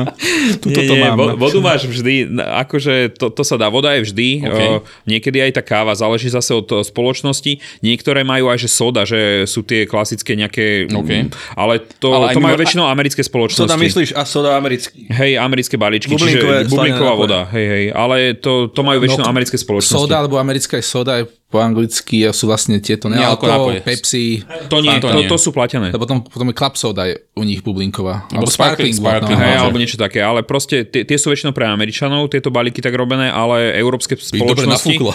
Tuto 0.64 0.80
nie, 0.80 0.88
to 0.88 0.94
mám. 0.96 1.16
vo- 1.16 1.36
vodu 1.36 1.60
máš 1.60 1.84
vždy, 1.84 2.40
akože 2.40 3.16
to, 3.20 3.28
to 3.32 3.42
sa 3.44 3.60
dá, 3.60 3.68
voda 3.68 3.92
je 3.96 4.04
vždy, 4.08 4.28
OK. 4.40 4.48
okay. 4.48 4.68
niekedy 5.04 5.38
aj 5.44 5.60
tá 5.60 5.62
káva, 5.64 5.92
záleží 5.92 6.32
zase 6.32 6.56
od 6.56 6.64
spoločnosti, 6.84 7.60
niektoré 7.84 8.24
majú 8.24 8.48
aj 8.48 8.64
že 8.64 8.68
soda, 8.68 9.04
že 9.04 9.44
sú 9.44 9.60
tie 9.60 9.84
klasické 9.84 10.36
nejaké, 10.36 10.88
OK. 10.88 11.10
mm, 11.28 11.28
ale 11.52 11.84
to, 12.00 12.16
Ale 12.16 12.32
to 12.32 12.40
majú 12.40 12.56
mimo- 12.56 12.62
väčšinou 12.64 12.84
americké 12.88 13.20
spoločnosti. 13.20 13.68
Soda 13.68 13.76
myslíš? 13.76 14.16
A 14.16 14.24
soda 14.24 14.56
americký. 14.56 15.04
Hej, 15.12 15.36
americké 15.36 15.76
balíčky, 15.76 16.16
Bublinkové 16.16 16.64
čiže 16.64 16.72
bublinková 16.72 17.12
voda, 17.12 17.40
hej, 17.52 17.66
hej, 17.68 17.84
ale 17.92 18.16
to, 18.40 18.72
to 18.72 18.80
majú 18.80 19.04
väčšinou 19.04 19.28
americké 19.28 19.60
spoločnosti. 19.60 20.00
Soda, 20.00 20.24
alebo 20.34 20.42
americká 20.50 20.82
soda, 20.82 21.16
je 21.16 21.30
po 21.54 21.62
anglicky 21.62 22.26
a 22.26 22.34
sú 22.34 22.50
vlastne 22.50 22.82
tieto 22.82 23.06
Nealko. 23.06 23.46
Pepsi, 23.86 24.42
To 24.66 24.82
nie, 24.82 24.98
to 24.98 25.06
to, 25.06 25.22
nie. 25.22 25.30
to, 25.30 25.38
sú 25.38 25.54
platené. 25.54 25.94
a 25.94 25.98
potom, 26.02 26.18
potom 26.26 26.50
je 26.50 26.56
club 26.58 26.74
soda 26.74 27.06
je 27.06 27.14
u 27.38 27.46
nich 27.46 27.62
bublinková. 27.62 28.26
Alebo 28.34 28.50
sparkling, 28.50 28.90
sparkling, 28.90 29.30
sparkling, 29.30 29.38
no, 29.38 29.44
Hej, 29.46 29.54
Áno, 29.54 29.62
alebo 29.70 29.78
niečo 29.78 29.94
také, 29.94 30.18
ale 30.18 30.42
proste 30.42 30.82
tie, 30.82 31.06
tie 31.06 31.14
sú 31.14 31.30
väčšinou 31.30 31.54
pre 31.54 31.70
Američanov, 31.70 32.26
tieto 32.26 32.50
balíky 32.50 32.82
tak 32.82 32.90
robené, 32.98 33.30
ale 33.30 33.70
európske 33.78 34.18
dobre 34.18 34.66
spoločnosti... 34.66 34.98
nafúklo. 34.98 35.12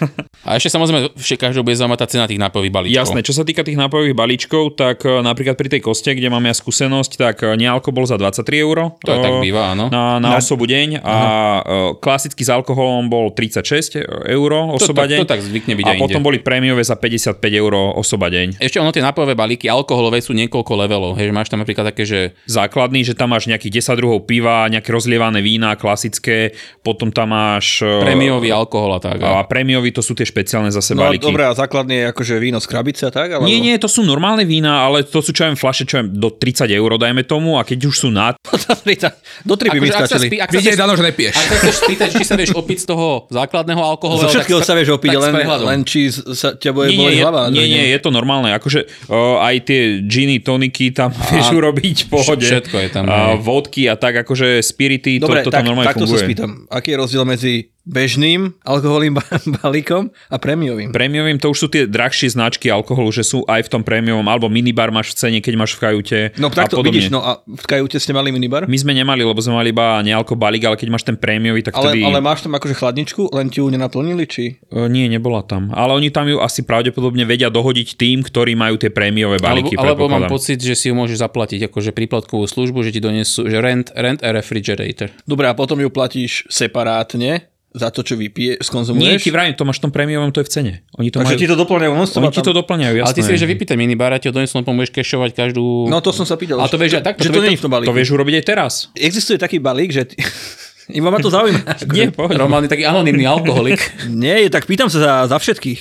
A 0.48 0.58
ešte 0.58 0.74
samozrejme, 0.74 1.14
že 1.14 1.38
každého 1.38 1.62
bude 1.62 1.78
zaujímať 1.78 2.00
tá 2.02 2.06
cena 2.10 2.24
tých 2.26 2.40
nápojových 2.42 2.74
balíčkov. 2.74 2.98
Jasné, 2.98 3.20
čo 3.22 3.30
sa 3.30 3.46
týka 3.46 3.62
tých 3.62 3.78
nápojových 3.78 4.16
balíčkov, 4.16 4.74
tak 4.74 5.06
e, 5.06 5.22
napríklad 5.22 5.54
pri 5.54 5.70
tej 5.70 5.80
koste, 5.86 6.10
kde 6.18 6.26
mám 6.26 6.42
ja 6.42 6.50
skúsenosť, 6.50 7.12
tak 7.14 7.36
e, 7.46 7.54
nealko 7.54 7.94
bol 7.94 8.02
za 8.02 8.18
23 8.18 8.42
eur. 8.58 8.90
To 8.98 9.08
aj 9.08 9.20
tak 9.22 9.34
e, 9.38 9.42
býva, 9.44 9.70
áno. 9.70 9.86
Na, 9.86 10.18
na 10.18 10.34
osobu 10.42 10.66
deň 10.66 10.98
a 10.98 11.14
e, 11.14 11.60
klasický 12.02 12.42
s 12.42 12.50
alkoholom 12.50 13.06
bol 13.06 13.30
36 13.30 14.02
eur 14.26 14.50
To 14.50 14.82
osoba 14.82 15.06
tak- 15.06 15.14
deň. 15.14 15.18
to 15.22 15.30
tak 15.30 15.42
zvykne 15.46 15.78
byť 15.78 15.81
A 15.84 15.92
aj 15.92 15.98
potom 15.98 16.18
inde. 16.18 16.26
boli 16.26 16.38
prémiové 16.38 16.80
za 16.80 16.94
55 16.94 17.38
eur 17.42 17.72
osoba 17.94 18.26
deň. 18.26 18.58
Ešte 18.58 18.76
ono 18.76 18.90
tie 18.90 19.00
nápojové 19.00 19.32
balíky 19.32 19.66
alkoholové 19.66 20.18
sú 20.18 20.32
niekoľko 20.32 20.72
levelov. 20.76 21.12
Hej, 21.14 21.28
že 21.28 21.34
máš 21.34 21.48
tam 21.48 21.60
napríklad 21.60 21.88
také, 21.88 22.02
že 22.02 22.20
Základný, 22.44 23.02
že 23.02 23.12
tam 23.12 23.30
máš 23.30 23.46
nejakých 23.46 23.80
10 23.80 23.96
druhov 23.96 24.18
piva, 24.22 24.66
nejaké 24.66 24.88
rozlievané 24.88 25.40
vína 25.40 25.74
klasické, 25.74 26.52
potom 26.80 27.08
tam 27.08 27.30
máš... 27.30 27.80
e, 27.80 27.88
prémiový 28.02 28.50
alkohol 28.50 28.94
a 28.94 29.00
tak. 29.00 29.18
A 29.18 29.42
prémiový 29.42 29.90
to 29.90 30.00
sú 30.00 30.12
tie 30.12 30.22
špeciálne 30.22 30.68
zase 30.68 30.92
No 30.92 31.02
a 31.02 31.10
balíky. 31.10 31.24
dobré, 31.24 31.44
a 31.44 31.52
základne 31.52 31.94
je 31.94 32.04
akože 32.08 32.34
víno 32.36 32.58
z 32.58 32.66
krabice 32.66 33.02
a 33.04 33.12
tak? 33.12 33.32
Alebo... 33.32 33.44
Nie, 33.44 33.58
nie, 33.58 33.74
to 33.76 33.86
sú 33.86 34.02
normálne 34.02 34.42
vína, 34.42 34.82
ale 34.82 35.02
to 35.02 35.18
sú 35.18 35.30
čo 35.30 35.44
viem 35.44 35.54
flaše, 35.54 35.82
čo 35.82 35.98
viem, 35.98 36.08
do 36.10 36.28
30 36.28 36.68
eur, 36.68 36.90
dajme 36.94 37.22
tomu, 37.22 37.56
a 37.56 37.62
keď 37.62 37.78
už 37.84 37.94
sú 37.96 38.08
nad, 38.08 38.36
Do 39.42 39.54
tri 39.56 39.68
by 39.68 39.78
mi 39.78 39.88
Akože 39.88 39.94
ak 39.94 40.02
sa 40.02 40.06
stačili. 40.12 40.28
spí- 40.28 40.40
ak 40.40 40.48
sa 40.48 40.54
Vidieť 40.54 40.68
chceš- 40.68 40.82
dano, 40.82 40.92
že 40.92 41.02
nepiješ. 41.02 41.34
Ak 41.34 41.44
sa 41.44 41.56
chceš 41.56 41.76
spýtať, 41.78 42.08
či 42.12 42.24
sa 42.24 42.34
vieš 42.34 42.50
opiť 42.52 42.78
z 42.78 42.86
toho 42.86 43.06
základného 43.28 43.82
alkoholu, 43.82 44.20
Zo 44.20 44.28
všetkého 44.28 44.60
sa 44.60 44.74
vieš 44.74 44.90
opiť, 44.92 45.10
len, 45.12 45.32
len 45.64 45.80
či 45.82 46.10
sa 46.10 46.54
ťa 46.54 46.70
bude 46.70 46.90
nie, 46.90 46.98
nie, 46.98 47.12
je, 47.16 47.22
hlava. 47.22 47.42
nie, 47.48 47.66
nie, 47.66 47.84
je 47.90 47.98
to 47.98 48.10
normálne, 48.10 48.50
akože 48.52 48.80
uh, 49.06 49.38
aj 49.40 49.54
tie 49.66 49.80
giny, 50.02 50.42
toniky 50.42 50.90
tam 50.90 51.10
vieš 51.30 51.50
urobiť 51.52 51.96
v 52.04 52.08
pohode. 52.10 52.42
všetko 52.44 52.76
je 52.76 52.88
tam, 52.90 53.04
A 53.06 53.34
hej. 53.34 53.42
vodky 53.42 53.82
a 53.86 53.94
tak, 53.94 54.22
akože 54.22 54.58
spirity, 54.60 55.18
Dobre, 55.18 55.42
to, 55.42 55.48
to 55.48 55.54
tak, 55.54 55.62
tam 55.62 55.72
normálne 55.72 55.88
takto 55.90 56.04
funguje. 56.04 56.20
sa 56.20 56.26
spýtam. 56.26 56.50
Aký 56.68 56.92
je 56.92 56.98
rozdiel 56.98 57.24
medzi 57.24 57.54
bežným 57.82 58.54
alkoholným 58.62 59.18
balíkom 59.58 60.14
a 60.30 60.36
prémiovým. 60.38 60.94
Prémiovým 60.94 61.38
to 61.42 61.50
už 61.50 61.58
sú 61.58 61.68
tie 61.68 61.90
drahšie 61.90 62.30
značky 62.30 62.70
alkoholu, 62.70 63.10
že 63.10 63.26
sú 63.26 63.42
aj 63.50 63.66
v 63.66 63.70
tom 63.78 63.82
prémiovom, 63.82 64.24
alebo 64.30 64.46
minibar 64.46 64.94
máš 64.94 65.14
v 65.14 65.16
cene, 65.18 65.38
keď 65.42 65.54
máš 65.58 65.74
v 65.74 65.80
kajute. 65.82 66.18
No 66.38 66.48
takto 66.48 66.80
vidíš, 66.80 67.10
no 67.10 67.22
a 67.22 67.42
v 67.42 67.66
kajute 67.66 67.98
ste 67.98 68.14
mali 68.14 68.30
minibar? 68.30 68.70
My 68.70 68.78
sme 68.78 68.94
nemali, 68.94 69.26
lebo 69.26 69.38
sme 69.42 69.58
mali 69.58 69.74
iba 69.74 69.98
nealko 70.00 70.38
balík, 70.38 70.62
ale 70.62 70.78
keď 70.78 70.88
máš 70.94 71.04
ten 71.06 71.18
prémiový, 71.18 71.66
tak 71.66 71.74
ale, 71.74 71.98
vtedy... 71.98 72.00
Ale 72.06 72.22
máš 72.22 72.46
tam 72.46 72.54
akože 72.54 72.74
chladničku, 72.78 73.34
len 73.34 73.50
ti 73.50 73.58
ju 73.58 73.66
nenaplnili, 73.66 74.24
či? 74.30 74.62
E, 74.70 74.86
nie, 74.86 75.10
nebola 75.10 75.42
tam. 75.42 75.74
Ale 75.74 75.98
oni 75.98 76.14
tam 76.14 76.30
ju 76.30 76.38
asi 76.38 76.62
pravdepodobne 76.62 77.26
vedia 77.26 77.50
dohodiť 77.50 77.98
tým, 77.98 78.22
ktorí 78.22 78.54
majú 78.54 78.78
tie 78.78 78.94
prémiové 78.94 79.42
balíky. 79.42 79.74
Alebo, 79.74 80.06
alebo 80.06 80.22
mám 80.22 80.30
pocit, 80.30 80.62
že 80.62 80.78
si 80.78 80.86
ju 80.90 80.94
môžeš 80.94 81.18
zaplatiť 81.18 81.66
akože 81.66 81.90
príplatkovú 81.90 82.46
službu, 82.46 82.86
že 82.86 82.94
ti 82.94 83.00
donesú, 83.02 83.50
že 83.50 83.58
rent, 83.58 83.90
rent 83.98 84.22
a 84.22 84.30
refrigerator. 84.30 85.10
Dobre, 85.26 85.50
a 85.50 85.54
potom 85.58 85.82
ju 85.82 85.90
platíš 85.90 86.46
separátne 86.46 87.51
za 87.72 87.88
to, 87.88 88.04
čo 88.04 88.20
vypije, 88.20 88.60
skonzumuješ? 88.60 89.08
Nie, 89.08 89.16
ti 89.16 89.32
vrajím, 89.32 89.56
to 89.56 89.64
máš 89.64 89.80
v 89.80 89.88
tom 89.88 89.92
prémiovom, 89.92 90.28
to 90.28 90.44
je 90.44 90.46
v 90.46 90.52
cene. 90.52 90.72
Oni 91.00 91.08
to 91.08 91.24
Takže 91.24 91.34
majú... 91.34 91.40
ti 91.40 91.48
to 91.48 91.56
doplňajú 91.56 91.92
non 91.96 92.08
Oni 92.08 92.28
ti 92.28 92.42
to 92.44 92.52
doplňajú, 92.52 92.94
jasné. 93.00 93.08
Ale 93.08 93.16
ty 93.16 93.20
si 93.24 93.30
vieš, 93.32 93.42
že 93.42 93.48
vypíte 93.48 93.74
minibára, 93.80 94.20
ti 94.20 94.28
ho 94.28 94.34
donesú, 94.36 94.60
len 94.60 94.64
budeš 94.68 94.92
kešovať 94.92 95.30
každú... 95.32 95.88
No 95.88 96.04
to 96.04 96.12
som 96.12 96.28
sa 96.28 96.36
pýtal. 96.36 96.60
A 96.60 96.68
to 96.68 96.76
vieš, 96.76 97.00
že, 97.00 97.00
tak, 97.00 97.16
že 97.16 97.32
to, 97.32 97.40
to, 97.40 97.44
nie 97.48 97.56
je 97.56 97.60
v 97.60 97.64
tom 97.64 97.72
balíku. 97.72 97.88
To 97.88 97.96
vieš 97.96 98.12
urobiť 98.12 98.34
aj 98.38 98.44
teraz. 98.44 98.72
Existuje 98.92 99.40
taký 99.40 99.56
balík, 99.56 99.90
že... 99.90 100.04
Ty... 100.04 100.20
Iba 100.92 101.08
ma 101.08 101.18
to 101.22 101.30
zaujíma. 101.32 101.62
Nie, 101.96 102.10
poď. 102.12 102.36
Roman 102.36 102.62
je 102.66 102.70
taký 102.70 102.84
anonimný 102.84 103.24
alkoholik. 103.24 103.80
Nie, 104.12 104.44
tak 104.52 104.68
pýtam 104.68 104.92
sa 104.92 104.98
za, 104.98 105.12
za 105.32 105.36
všetkých. 105.40 105.80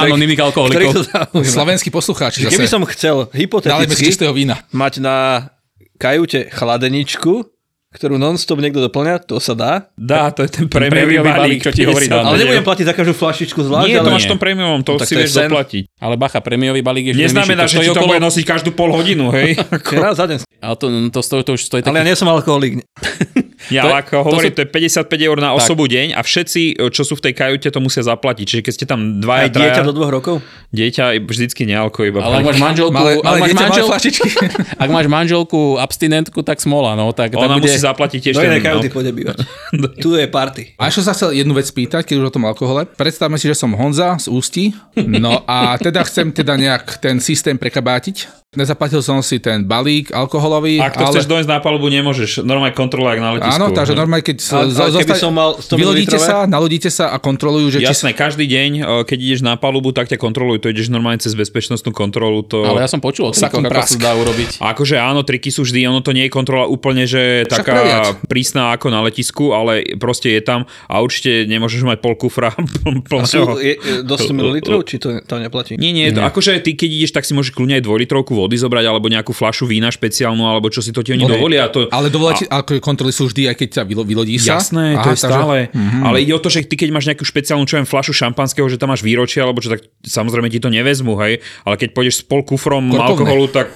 Anonimných 0.00 0.40
alkoholikov. 0.40 1.06
Slovenskí 1.44 1.92
poslucháči. 1.92 2.46
Keby 2.46 2.66
som 2.70 2.80
chcel 2.88 3.28
hypoteticky 3.36 4.16
mať 4.72 4.92
na 5.02 5.50
kajute 6.00 6.48
chladeničku, 6.48 7.44
ktorú 7.90 8.22
non-stop 8.22 8.62
niekto 8.62 8.78
doplňa, 8.86 9.26
to 9.26 9.42
sa 9.42 9.58
dá. 9.58 9.72
Dá, 9.98 10.30
to 10.30 10.46
je 10.46 10.50
ten 10.54 10.70
prémiový 10.70 11.18
balík, 11.26 11.58
čo 11.66 11.74
ti 11.74 11.82
hovorí. 11.82 12.06
Ale 12.06 12.38
nebudem 12.38 12.62
platiť 12.62 12.86
za 12.86 12.94
každú 12.94 13.18
flašičku 13.18 13.66
zvlášť. 13.66 13.90
Nie, 13.90 13.98
to 13.98 14.14
máš 14.14 14.30
v 14.30 14.32
tom 14.38 14.40
prémiovom, 14.40 14.80
to 14.86 14.94
no, 14.94 15.02
si 15.02 15.18
vieš 15.18 15.34
doplatiť. 15.34 15.98
Ale 15.98 16.14
bacha, 16.14 16.38
prémiový 16.38 16.86
balík 16.86 17.10
je 17.10 17.14
Neznamená, 17.18 17.66
že 17.66 17.82
ti 17.82 17.90
to 17.90 18.06
bude 18.06 18.22
nosiť 18.22 18.44
každú 18.46 18.70
pol 18.78 18.94
hodinu, 18.94 19.34
hej? 19.34 19.58
Raz 19.90 20.22
za 20.22 20.30
deň. 20.30 20.46
Ale 20.60 20.74
to, 20.78 20.86
to, 21.10 21.20
stojí, 21.24 21.42
to 21.42 21.52
už 21.56 21.62
stojí 21.66 21.80
Ale 21.82 22.04
ja 22.04 22.06
nie 22.06 22.14
som 22.14 22.30
alkoholik. 22.30 22.78
Ja, 23.70 23.86
ale 23.86 24.02
ako 24.02 24.26
hovorím, 24.26 24.52
to, 24.52 24.66
je 24.66 24.68
55 24.68 25.28
eur 25.30 25.38
na 25.38 25.54
osobu 25.54 25.86
tak. 25.86 25.94
deň 25.94 26.06
a 26.18 26.20
všetci, 26.20 26.62
čo 26.90 27.02
sú 27.06 27.14
v 27.16 27.22
tej 27.30 27.34
kajute, 27.38 27.68
to 27.70 27.80
musia 27.80 28.02
zaplatiť. 28.02 28.44
Čiže 28.44 28.62
keď 28.66 28.72
ste 28.74 28.86
tam 28.86 29.22
dva 29.22 29.46
a 29.46 29.48
dieťa 29.48 29.82
do 29.86 29.94
dvoch 29.94 30.10
rokov? 30.10 30.42
Dieťa 30.74 31.18
vždycky 31.22 31.66
nealko 31.66 32.06
iba. 32.06 32.22
Ale 32.22 32.42
ak 32.42 32.50
máš 32.50 32.58
manželku, 32.58 32.94
malé, 32.94 33.12
malé 33.22 33.38
ak, 33.38 33.42
máš 33.42 33.54
manžel, 33.56 33.86
ak 34.82 34.88
máš 34.90 35.06
manželku 35.06 35.60
abstinentku, 35.78 36.42
tak 36.42 36.58
smola, 36.58 36.98
no. 36.98 37.14
Tak, 37.14 37.38
Ona 37.38 37.56
tak 37.56 37.62
musí 37.62 37.78
zaplatiť 37.78 38.18
tiež. 38.30 38.34
Do 38.34 38.42
kajuty 38.42 38.88
no. 38.90 38.94
pôjde 38.94 39.12
bývať. 39.14 39.36
tu 40.04 40.18
je 40.18 40.26
party. 40.26 40.62
A 40.76 40.90
ešte 40.90 41.06
sa 41.06 41.12
chcel 41.14 41.38
jednu 41.38 41.54
vec 41.54 41.66
spýtať, 41.66 42.02
keď 42.06 42.14
už 42.20 42.26
o 42.30 42.34
tom 42.34 42.44
alkohole. 42.50 42.86
Predstavme 42.86 43.38
si, 43.38 43.46
že 43.46 43.54
som 43.54 43.70
Honza 43.74 44.18
z 44.18 44.26
Ústí. 44.26 44.74
No 44.98 45.46
a 45.46 45.78
teda 45.78 46.02
chcem 46.06 46.34
teda 46.34 46.58
nejak 46.58 46.98
ten 46.98 47.22
systém 47.22 47.54
prekabátiť. 47.54 48.40
Nezaplatil 48.50 48.98
som 48.98 49.22
si 49.22 49.38
ten 49.38 49.62
balík 49.62 50.10
alkoholový. 50.10 50.82
Ak 50.82 50.98
to 50.98 51.06
ale... 51.06 51.14
chceš 51.14 51.30
dojsť 51.30 51.46
na 51.46 51.62
palubu, 51.62 51.86
nemôžeš. 51.86 52.42
Normálne 52.42 52.74
kontrola 52.74 53.14
ak 53.14 53.20
na 53.22 53.30
letisku. 53.38 53.59
Áno, 53.60 53.76
takže 53.76 53.92
normálne, 53.92 54.24
keď 54.24 54.38
som 55.20 55.32
mal 55.36 55.60
vylodíte 55.60 56.16
sa, 56.16 56.48
nalodíte 56.48 56.88
sa 56.88 57.12
a 57.12 57.20
kontrolujú, 57.20 57.76
že... 57.76 57.78
Jasné, 57.84 58.12
či... 58.12 58.18
každý 58.18 58.44
deň, 58.48 58.70
keď 59.04 59.18
ideš 59.20 59.40
na 59.44 59.60
palubu, 59.60 59.92
tak 59.92 60.08
ťa 60.08 60.16
kontrolujú. 60.16 60.64
To 60.64 60.68
ideš 60.72 60.88
normálne 60.88 61.20
cez 61.20 61.36
bezpečnostnú 61.36 61.92
kontrolu. 61.92 62.40
To... 62.48 62.64
Ale 62.64 62.80
ja 62.80 62.88
som 62.88 63.04
počul 63.04 63.28
o 63.28 63.32
trikoch, 63.36 63.60
ako 63.60 63.84
sa 63.84 64.00
dá 64.00 64.12
urobiť. 64.16 64.64
A 64.64 64.72
akože 64.72 64.96
áno, 64.96 65.20
triky 65.20 65.52
sú 65.52 65.68
vždy, 65.68 65.84
ono 65.84 66.00
to 66.00 66.16
nie 66.16 66.26
je 66.26 66.32
kontrola 66.32 66.64
úplne, 66.64 67.04
že 67.04 67.44
Však 67.44 67.52
taká 67.52 67.72
preliať. 67.76 68.06
prísna 68.26 68.62
ako 68.72 68.86
na 68.88 69.00
letisku, 69.04 69.52
ale 69.52 69.84
proste 70.00 70.32
je 70.32 70.40
tam 70.40 70.64
a 70.88 71.04
určite 71.04 71.44
nemôžeš 71.44 71.84
mať 71.84 71.98
pol 72.00 72.16
kufra 72.16 72.54
plného. 73.10 73.60
Je, 73.60 73.74
do 74.06 74.14
100 74.16 74.32
ml, 74.32 74.56
či 74.88 74.96
to, 74.96 75.20
to 75.20 75.34
neplatí? 75.36 75.76
Nie, 75.76 75.92
nie, 75.92 76.08
to, 76.14 76.24
akože 76.24 76.62
ty 76.64 76.72
keď 76.78 76.88
ideš, 76.88 77.12
tak 77.12 77.28
si 77.28 77.36
môžeš 77.36 77.52
kľudne 77.52 77.76
aj 77.76 77.84
dvojlitrovku 77.84 78.32
vody 78.32 78.56
zobrať, 78.56 78.84
alebo 78.86 79.10
nejakú 79.10 79.34
fľašu 79.36 79.68
vína 79.68 79.92
špeciálnu, 79.92 80.40
alebo 80.46 80.72
čo 80.72 80.80
si 80.80 80.94
to 80.94 81.04
ti 81.04 81.12
oni 81.12 81.26
okay. 81.26 81.34
dovolia. 81.36 81.68
To... 81.68 81.90
Ale 81.90 82.08
dovolia 82.08 82.46
a... 82.48 82.62
ako 82.62 82.80
kontroly 82.80 83.12
sú 83.12 83.28
vždy, 83.28 83.49
aj 83.50 83.56
keď 83.58 83.68
ťa 83.76 83.82
vylodí 83.84 84.38
sa. 84.38 84.62
Jasné, 84.62 84.94
Aha, 84.96 85.04
to 85.04 85.08
je 85.12 85.18
stále. 85.18 85.56
Takže... 85.68 85.76
Mm-hmm. 85.76 86.02
Ale 86.06 86.16
ide 86.22 86.32
o 86.32 86.40
to, 86.40 86.48
že 86.48 86.64
ty 86.64 86.74
keď 86.78 86.88
máš 86.94 87.06
nejakú 87.10 87.24
špeciálnu, 87.26 87.66
čo 87.66 87.76
viem, 87.76 87.88
fľašu 87.88 88.14
šampanského, 88.14 88.66
že 88.70 88.78
tam 88.78 88.94
máš 88.94 89.02
výročie, 89.02 89.42
alebo 89.42 89.58
čo, 89.58 89.74
tak 89.74 89.84
samozrejme 90.06 90.48
ti 90.48 90.62
to 90.62 90.70
nevezmu, 90.70 91.18
hej. 91.26 91.42
Ale 91.66 91.74
keď 91.74 91.88
pôjdeš 91.92 92.22
s 92.22 92.24
pol 92.24 92.46
kufrom 92.46 92.94
Korpovne. 92.94 93.10
alkoholu, 93.10 93.46
tak 93.50 93.74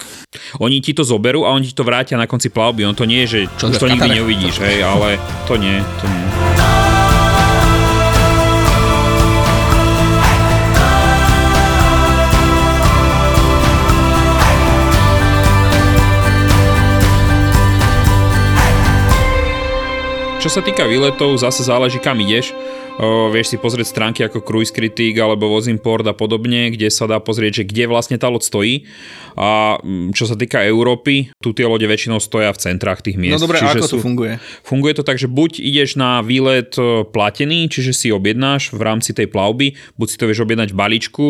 oni 0.62 0.78
ti 0.78 0.94
to 0.94 1.02
zoberú 1.02 1.42
a 1.44 1.52
oni 1.52 1.70
ti 1.70 1.74
to 1.74 1.82
vrátia 1.82 2.14
na 2.14 2.30
konci 2.30 2.48
plavby. 2.48 2.86
On 2.86 2.94
to 2.94 3.04
nie 3.04 3.26
je, 3.26 3.28
že 3.28 3.40
čo 3.58 3.74
už 3.74 3.82
to 3.82 3.90
nikdy 3.90 4.22
neuvidíš, 4.22 4.62
hej, 4.62 4.86
ale 4.86 5.18
to 5.50 5.58
nie, 5.58 5.82
to 5.98 6.06
nie. 6.06 6.53
Čo 20.44 20.60
sa 20.60 20.60
týka 20.60 20.84
výletov, 20.84 21.40
zase 21.40 21.64
záleží 21.64 21.96
kam 22.04 22.20
ideš. 22.20 22.52
O, 23.00 23.32
vieš 23.32 23.50
si 23.50 23.56
pozrieť 23.56 23.96
stránky 23.96 24.28
ako 24.28 24.44
Cruise 24.44 24.68
Critic 24.68 25.16
alebo 25.16 25.48
Vozimport 25.48 26.04
a 26.04 26.12
podobne, 26.12 26.68
kde 26.68 26.92
sa 26.92 27.08
dá 27.08 27.16
pozrieť, 27.16 27.64
že 27.64 27.64
kde 27.64 27.88
vlastne 27.88 28.20
tá 28.20 28.28
loď 28.28 28.44
stojí. 28.44 28.74
A 29.40 29.80
čo 30.12 30.28
sa 30.28 30.36
týka 30.36 30.60
Európy, 30.60 31.32
tu 31.40 31.56
tie 31.56 31.64
lode 31.64 31.88
väčšinou 31.88 32.20
stoja 32.20 32.52
v 32.52 32.60
centrách 32.60 33.00
tých 33.00 33.16
miest. 33.16 33.40
No 33.40 33.48
dobre, 33.48 33.56
čiže 33.56 33.80
ako 33.80 33.88
sú, 33.88 33.96
to 33.96 34.04
funguje? 34.04 34.32
Funguje 34.60 34.92
to 34.92 35.00
tak, 35.00 35.16
že 35.16 35.32
buď 35.32 35.64
ideš 35.64 35.96
na 35.96 36.20
výlet 36.20 36.76
platený, 37.08 37.72
čiže 37.72 37.96
si 37.96 38.08
objednáš 38.12 38.68
v 38.76 38.84
rámci 38.84 39.16
tej 39.16 39.32
plavby, 39.32 39.80
buď 39.96 40.06
si 40.12 40.16
to 40.20 40.28
vieš 40.28 40.44
objednať 40.44 40.70
v 40.70 40.78
balíčku, 40.78 41.26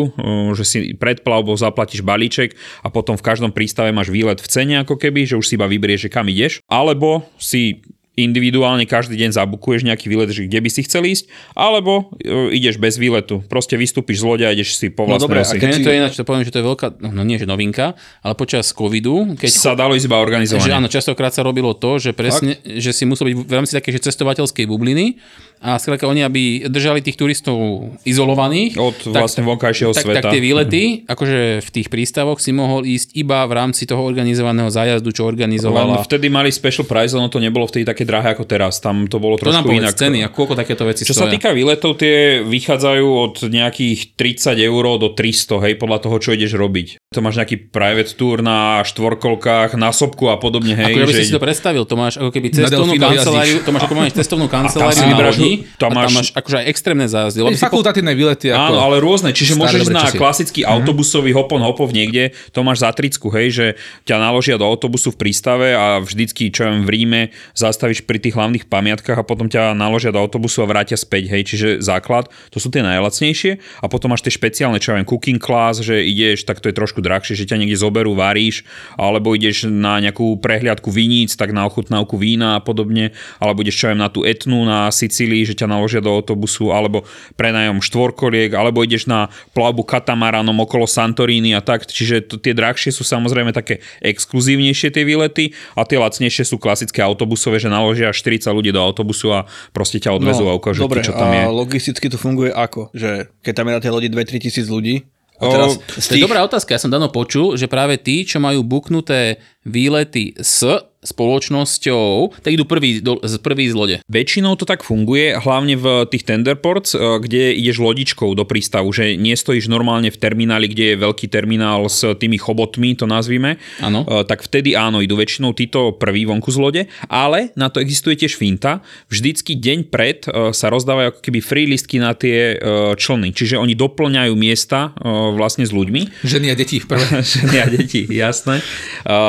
že 0.59 0.63
si 0.67 0.77
pred 0.91 1.23
plavbou 1.23 1.55
zaplatíš 1.55 2.03
balíček 2.03 2.51
a 2.83 2.91
potom 2.91 3.15
v 3.15 3.23
každom 3.23 3.55
prístave 3.55 3.95
máš 3.95 4.11
výlet 4.11 4.43
v 4.43 4.47
cene 4.51 4.83
ako 4.83 4.99
keby, 4.99 5.23
že 5.23 5.39
už 5.39 5.47
si 5.47 5.55
iba 5.55 5.71
vyberieš, 5.71 6.11
že 6.11 6.13
kam 6.13 6.27
ideš. 6.27 6.59
Alebo 6.67 7.23
si 7.39 7.79
individuálne 8.15 8.87
každý 8.87 9.19
deň 9.19 9.35
zabukuješ 9.35 9.83
nejaký 9.83 10.07
výlet, 10.07 10.31
že 10.31 10.47
kde 10.47 10.59
by 10.63 10.69
si 10.71 10.81
chcel 10.87 11.03
ísť, 11.03 11.27
alebo 11.51 12.11
uh, 12.11 12.51
ideš 12.51 12.79
bez 12.79 12.95
výletu. 12.95 13.43
Proste 13.45 13.75
vystúpiš 13.75 14.23
z 14.23 14.25
lode 14.25 14.43
a 14.47 14.51
ideš 14.55 14.79
si 14.79 14.87
po 14.87 15.03
no 15.03 15.15
vlastnej 15.15 15.35
no, 15.35 15.43
osi. 15.43 15.57
A 15.59 15.83
to 15.83 15.91
je 15.91 15.97
ináč, 15.99 16.13
to 16.15 16.23
poviem, 16.23 16.43
že 16.47 16.51
to 16.55 16.59
je 16.63 16.65
veľká, 16.65 16.87
no 17.03 17.21
nie 17.27 17.35
že 17.35 17.47
novinka, 17.47 17.93
ale 18.23 18.33
počas 18.33 18.71
covidu, 18.71 19.35
keď... 19.35 19.49
Sa 19.51 19.75
dalo 19.75 19.93
ísť 19.93 20.07
iba 20.07 20.17
organizovanie. 20.19 20.71
Že 20.71 20.77
áno, 20.79 20.87
častokrát 20.87 21.35
sa 21.35 21.43
robilo 21.43 21.75
to, 21.75 21.99
že 21.99 22.15
presne, 22.15 22.55
tak? 22.55 22.79
že 22.79 22.91
si 22.95 23.03
musel 23.03 23.31
byť 23.31 23.35
v 23.45 23.53
rámci 23.53 23.71
také, 23.75 23.91
že 23.91 23.99
cestovateľskej 23.99 24.65
bubliny 24.65 25.19
a 25.63 25.79
skrátka 25.81 26.05
oni, 26.05 26.21
aby 26.21 26.41
držali 26.67 27.01
tých 27.01 27.17
turistov 27.17 27.89
izolovaných. 28.05 28.77
Od 28.77 28.97
tak, 29.09 29.23
vlastne 29.25 29.41
vonkajšieho 29.47 29.91
tak, 29.95 30.03
sveta. 30.05 30.19
Tak 30.29 30.33
tie 30.37 30.41
výlety, 30.43 30.81
akože 31.09 31.65
v 31.65 31.69
tých 31.73 31.87
prístavoch 31.89 32.37
si 32.37 32.53
mohol 32.53 32.85
ísť 32.85 33.17
iba 33.17 33.41
v 33.49 33.53
rámci 33.57 33.89
toho 33.89 34.05
organizovaného 34.05 34.69
zájazdu, 34.69 35.09
čo 35.09 35.25
organizovala. 35.25 35.99
Len 35.99 36.05
vtedy 36.05 36.27
mali 36.29 36.53
special 36.53 36.85
price, 36.85 37.17
ono 37.17 37.31
to 37.31 37.41
nebolo 37.41 37.65
vtedy 37.65 37.87
také 37.87 38.05
drahé 38.05 38.37
ako 38.37 38.45
teraz. 38.45 38.77
Tam 38.77 39.09
to 39.09 39.17
bolo 39.17 39.39
trošku 39.41 39.57
to 39.57 39.73
nám 39.73 39.89
inak. 39.89 39.95
ceny 39.95 40.19
a 40.21 40.29
koľko 40.29 40.53
takéto 40.53 40.85
veci 40.85 41.01
Čo 41.07 41.17
stoja? 41.17 41.31
sa 41.31 41.33
týka 41.33 41.49
výletov, 41.55 41.97
tie 41.97 42.45
vychádzajú 42.45 43.05
od 43.07 43.35
nejakých 43.49 44.13
30 44.13 44.59
eur 44.61 44.83
do 45.01 45.09
300, 45.17 45.65
hej, 45.65 45.73
podľa 45.81 45.97
toho, 46.05 46.15
čo 46.21 46.29
ideš 46.37 46.53
robiť. 46.53 47.01
To 47.15 47.19
máš 47.25 47.41
nejaký 47.41 47.73
private 47.73 48.13
tour 48.13 48.45
na 48.45 48.85
štvorkolkách, 48.85 49.73
na 49.79 49.89
sopku 49.89 50.29
a 50.29 50.37
podobne, 50.37 50.77
hej. 50.77 50.93
Ako 50.93 50.99
ja 51.01 51.07
by 51.09 51.13
že... 51.15 51.23
si 51.25 51.33
to 51.33 51.41
predstavil, 51.41 51.83
to 51.89 51.95
máš 51.97 52.21
ako 52.21 52.29
keby 52.29 52.53
cestovnú 52.53 52.93
kanceláriu, 53.01 53.57
to 53.65 53.69
máš 53.73 53.81
ako 53.87 53.95
máš 53.97 54.11
cestovnú 54.21 54.47
kanceláriu 54.51 55.15
lodi, 55.45 55.77
tam, 55.77 55.93
máš, 55.93 56.05
tam 56.09 56.11
máš 56.17 56.29
akože 56.33 56.57
aj 56.57 56.65
extrémne 56.65 57.05
zájazdy. 57.05 57.39
Fakultatívne 57.61 58.13
výlety. 58.17 58.49
Ako 58.49 58.73
áno, 58.73 58.79
ale 58.81 58.97
rôzne, 58.97 59.29
čiže 59.29 59.53
môžeš 59.53 59.93
na 59.93 60.09
klasický 60.09 60.65
mm-hmm. 60.65 60.73
autobusový 60.81 61.31
hopon 61.37 61.61
hopov 61.61 61.93
niekde, 61.93 62.33
to 62.51 62.65
máš 62.65 62.81
za 62.81 62.89
tricku, 62.91 63.29
hej, 63.33 63.47
že 63.53 63.65
ťa 64.07 64.17
naložia 64.17 64.57
do 64.57 64.65
autobusu 64.65 65.13
v 65.13 65.27
prístave 65.27 65.75
a 65.75 65.99
vždycky, 66.01 66.49
čo 66.49 66.65
viem, 66.65 66.87
v 66.87 66.89
Ríme 66.89 67.21
zastavíš 67.53 68.07
pri 68.07 68.17
tých 68.17 68.33
hlavných 68.33 68.65
pamiatkách 68.71 69.21
a 69.21 69.27
potom 69.27 69.51
ťa 69.51 69.75
naložia 69.75 70.15
do 70.15 70.21
autobusu 70.23 70.63
a 70.63 70.69
vrátia 70.69 70.95
späť, 70.95 71.29
hej, 71.35 71.43
čiže 71.43 71.67
základ, 71.83 72.31
to 72.49 72.63
sú 72.63 72.71
tie 72.71 72.81
najlacnejšie 72.81 73.59
a 73.83 73.85
potom 73.91 74.15
máš 74.15 74.23
tie 74.23 74.31
špeciálne, 74.31 74.79
čo 74.79 74.95
viem, 74.95 75.03
cooking 75.03 75.41
class, 75.41 75.83
že 75.83 75.99
ideš, 75.99 76.47
tak 76.47 76.63
to 76.63 76.71
je 76.71 76.75
trošku 76.77 77.03
drahšie, 77.03 77.35
že 77.35 77.49
ťa 77.49 77.59
niekde 77.59 77.75
zoberú, 77.75 78.15
varíš, 78.15 78.63
alebo 78.95 79.35
ideš 79.35 79.67
na 79.67 79.99
nejakú 79.99 80.39
prehliadku 80.39 80.87
viníc, 80.87 81.35
tak 81.35 81.51
na 81.51 81.67
ochutnávku 81.67 82.15
vína 82.15 82.57
a 82.57 82.63
podobne, 82.63 83.11
alebo 83.43 83.59
ideš 83.59 83.83
čo 83.83 83.91
viem, 83.91 83.99
na 83.99 84.07
tú 84.07 84.23
etnu 84.23 84.63
na 84.63 84.87
Sicílii, 84.87 85.34
že 85.43 85.57
ťa 85.57 85.67
naložia 85.67 85.99
do 85.99 86.13
autobusu, 86.13 86.71
alebo 86.71 87.03
prenajom 87.35 87.83
štvorkoliek, 87.83 88.53
alebo 88.55 88.85
ideš 88.85 89.09
na 89.09 89.27
plavbu 89.51 89.83
katamaranom 89.83 90.55
okolo 90.63 90.87
Santoríny 90.87 91.57
a 91.57 91.61
tak, 91.65 91.89
čiže 91.89 92.23
to, 92.23 92.39
tie 92.39 92.55
drahšie 92.55 92.95
sú 92.95 93.03
samozrejme 93.03 93.51
také 93.51 93.83
exkluzívnejšie 93.99 94.93
tie 94.93 95.03
výlety 95.03 95.51
a 95.75 95.83
tie 95.83 95.99
lacnejšie 95.99 96.45
sú 96.47 96.55
klasické 96.61 97.03
autobusové, 97.03 97.59
že 97.59 97.67
naložia 97.67 98.13
40 98.13 98.47
ľudí 98.53 98.71
do 98.71 98.79
autobusu 98.79 99.33
a 99.33 99.49
proste 99.75 99.99
ťa 99.99 100.15
odvezú 100.15 100.45
no, 100.45 100.53
a 100.53 100.57
ukážu 100.61 100.85
dobre, 100.85 101.01
čo 101.01 101.11
tam 101.11 101.33
je. 101.33 101.43
a 101.43 101.51
logisticky 101.51 102.07
to 102.07 102.21
funguje 102.21 102.53
ako? 102.53 102.93
Že 102.93 103.33
keď 103.41 103.53
tam 103.57 103.65
je 103.67 103.73
na 103.73 103.81
tej 103.81 103.91
lodi 103.91 104.07
2-3 104.13 104.37
tisíc 104.37 104.69
ľudí, 104.69 105.03
a 105.35 105.51
teraz 105.51 105.75
o, 105.75 105.79
tých... 105.83 106.07
To 106.07 106.15
je 106.15 106.25
dobrá 106.31 106.41
otázka. 106.47 106.71
Ja 106.75 106.79
som 106.79 106.91
dano 106.91 107.11
počul, 107.11 107.59
že 107.59 107.67
práve 107.67 107.99
tí, 107.99 108.23
čo 108.23 108.39
majú 108.39 108.63
buknuté 108.63 109.43
výlety 109.67 110.31
s 110.39 110.63
spoločnosťou, 111.05 112.41
tak 112.41 112.51
idú 112.57 112.65
prvý, 112.65 112.99
do, 112.99 113.21
prvý 113.21 113.69
z 113.69 113.75
lode. 113.77 113.95
Väčšinou 114.09 114.57
to 114.57 114.65
tak 114.65 114.81
funguje, 114.81 115.37
hlavne 115.37 115.77
v 115.77 115.85
tých 116.09 116.25
tenderports, 116.25 116.97
e, 116.97 117.21
kde 117.21 117.53
ideš 117.53 117.77
lodičkou 117.79 118.33
do 118.33 118.43
prístavu, 118.43 118.89
že 118.89 119.13
nie 119.15 119.37
stojíš 119.37 119.69
normálne 119.69 120.09
v 120.09 120.17
termináli, 120.17 120.65
kde 120.67 120.85
je 120.93 121.01
veľký 121.05 121.29
terminál 121.29 121.85
s 121.85 122.01
tými 122.17 122.41
chobotmi, 122.41 122.97
to 122.97 123.05
nazvime. 123.05 123.61
Áno. 123.79 124.03
E, 124.03 124.25
tak 124.25 124.41
vtedy 124.41 124.73
áno, 124.73 124.99
idú 124.99 125.15
väčšinou 125.15 125.53
títo 125.53 125.93
prvý 125.93 126.25
vonku 126.25 126.49
z 126.49 126.57
lode, 126.57 126.81
ale 127.05 127.53
na 127.53 127.69
to 127.69 127.77
existuje 127.79 128.17
tiež 128.17 128.35
finta. 128.35 128.81
Vždycky 129.07 129.53
deň 129.55 129.79
pred 129.93 130.25
e, 130.25 130.51
sa 130.51 130.73
rozdávajú 130.73 131.15
ako 131.15 131.21
keby 131.21 131.39
free 131.39 131.69
listky 131.69 132.01
na 132.01 132.17
tie 132.17 132.57
člny, 132.95 133.35
čiže 133.35 133.59
oni 133.59 133.77
doplňajú 133.77 134.33
miesta 134.33 134.95
vlastne 135.35 135.67
s 135.67 135.71
ľuďmi. 135.71 136.23
Ženy 136.23 136.47
a 136.51 136.55
deti. 136.55 136.81
Ženy 137.35 137.57
a 137.61 137.67
deti, 137.69 138.07
jasné. 138.09 138.63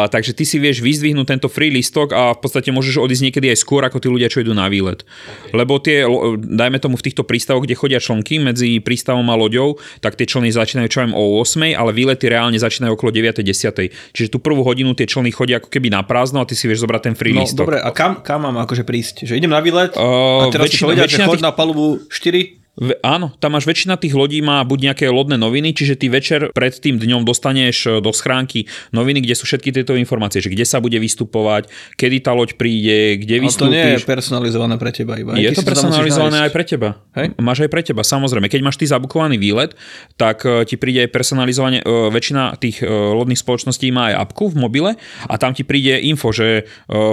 takže 0.09 0.33
ty 0.33 0.47
si 0.47 0.57
vieš 0.62 0.81
vyzdvihnúť 0.81 1.27
tento 1.27 1.49
free 1.51 1.66
listok 1.71 2.12
a 2.17 2.35
v 2.35 2.41
podstate 2.41 2.71
môžeš 2.73 3.03
odísť 3.03 3.25
niekedy 3.31 3.53
aj 3.53 3.59
skôr 3.61 3.83
ako 3.85 3.99
tí 4.03 4.09
ľudia, 4.11 4.31
čo 4.31 4.43
idú 4.43 4.53
na 4.53 4.67
výlet. 4.67 5.07
Lebo 5.51 5.79
tie, 5.79 6.07
dajme 6.39 6.79
tomu 6.83 6.99
v 6.99 7.05
týchto 7.07 7.23
prístavoch, 7.23 7.64
kde 7.64 7.79
chodia 7.79 8.01
člnky 8.01 8.43
medzi 8.43 8.81
prístavom 8.81 9.27
a 9.31 9.37
loďou, 9.39 9.79
tak 10.01 10.19
tie 10.19 10.27
člny 10.27 10.51
začínajú 10.53 10.89
čo 10.89 11.01
o 11.12 11.41
8, 11.43 11.77
ale 11.77 11.91
výlety 11.93 12.27
reálne 12.27 12.57
začínajú 12.57 12.97
okolo 12.97 13.12
9. 13.12 13.43
10. 13.43 14.14
Čiže 14.17 14.29
tú 14.33 14.39
prvú 14.43 14.67
hodinu 14.67 14.97
tie 14.97 15.07
člny 15.07 15.31
chodia 15.31 15.62
ako 15.62 15.69
keby 15.71 15.93
na 15.93 16.03
prázdno 16.03 16.43
a 16.43 16.49
ty 16.49 16.59
si 16.59 16.67
vieš 16.67 16.83
zobrať 16.83 17.12
ten 17.12 17.14
free 17.14 17.37
no, 17.37 17.45
listok. 17.45 17.69
Dobre, 17.69 17.79
a 17.81 17.91
kam, 17.95 18.25
kam 18.25 18.49
mám 18.49 18.57
akože 18.64 18.83
prísť? 18.83 19.29
Že 19.29 19.39
idem 19.39 19.53
na 19.53 19.61
výlet 19.61 19.95
uh, 19.95 20.47
a 20.47 20.53
teraz 20.53 20.73
väčšina, 20.73 20.81
si 20.81 20.85
povedia, 20.85 21.07
že 21.07 21.19
chod 21.23 21.39
tých... 21.39 21.47
na 21.47 21.53
palubu 21.53 22.03
4 22.09 22.66
áno, 23.01 23.33
tam 23.41 23.57
máš 23.57 23.64
väčšina 23.64 23.97
tých 23.97 24.12
lodí 24.12 24.45
má 24.45 24.61
buď 24.61 24.93
nejaké 24.93 25.07
lodné 25.09 25.41
noviny, 25.41 25.72
čiže 25.72 25.97
ty 25.97 26.12
večer 26.12 26.53
pred 26.53 26.77
tým 26.77 27.01
dňom 27.01 27.24
dostaneš 27.24 27.77
e, 27.89 27.91
do 28.05 28.12
schránky 28.12 28.68
noviny, 28.93 29.24
kde 29.24 29.33
sú 29.33 29.49
všetky 29.49 29.72
tieto 29.72 29.97
informácie, 29.97 30.45
že 30.45 30.53
kde 30.53 30.68
sa 30.68 30.85
bude 30.85 31.01
vystupovať, 31.01 31.72
kedy 31.97 32.16
tá 32.20 32.37
loď 32.37 32.61
príde, 32.61 33.16
kde 33.16 33.41
vystúpiš. 33.41 33.72
to 33.72 33.72
nie 33.72 33.97
je 33.97 34.05
personalizované 34.05 34.77
pre 34.77 34.93
teba 34.93 35.16
iba. 35.16 35.33
Je 35.41 35.49
to 35.57 35.64
personalizované 35.64 36.45
aj 36.45 36.51
pre 36.53 36.64
teba. 36.68 37.01
Hej? 37.16 37.33
Máš 37.41 37.64
aj 37.64 37.70
pre 37.72 37.81
teba, 37.81 38.05
samozrejme. 38.05 38.53
Keď 38.53 38.61
máš 38.61 38.77
ty 38.77 38.85
zabukovaný 38.85 39.41
výlet, 39.41 39.72
tak 40.20 40.45
e, 40.45 40.68
ti 40.68 40.77
príde 40.77 41.09
aj 41.09 41.11
personalizovanie. 41.16 41.81
E, 41.81 42.12
väčšina 42.12 42.61
tých 42.61 42.85
lodných 42.87 43.41
spoločností 43.41 43.89
má 43.89 44.12
aj 44.12 44.29
apku 44.29 44.53
v 44.53 44.57
mobile 44.61 44.93
a 45.24 45.35
tam 45.41 45.57
ti 45.57 45.64
príde 45.64 45.97
info, 46.05 46.31
že 46.31 46.68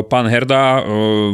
pán 0.08 0.28
Herda, 0.28 0.84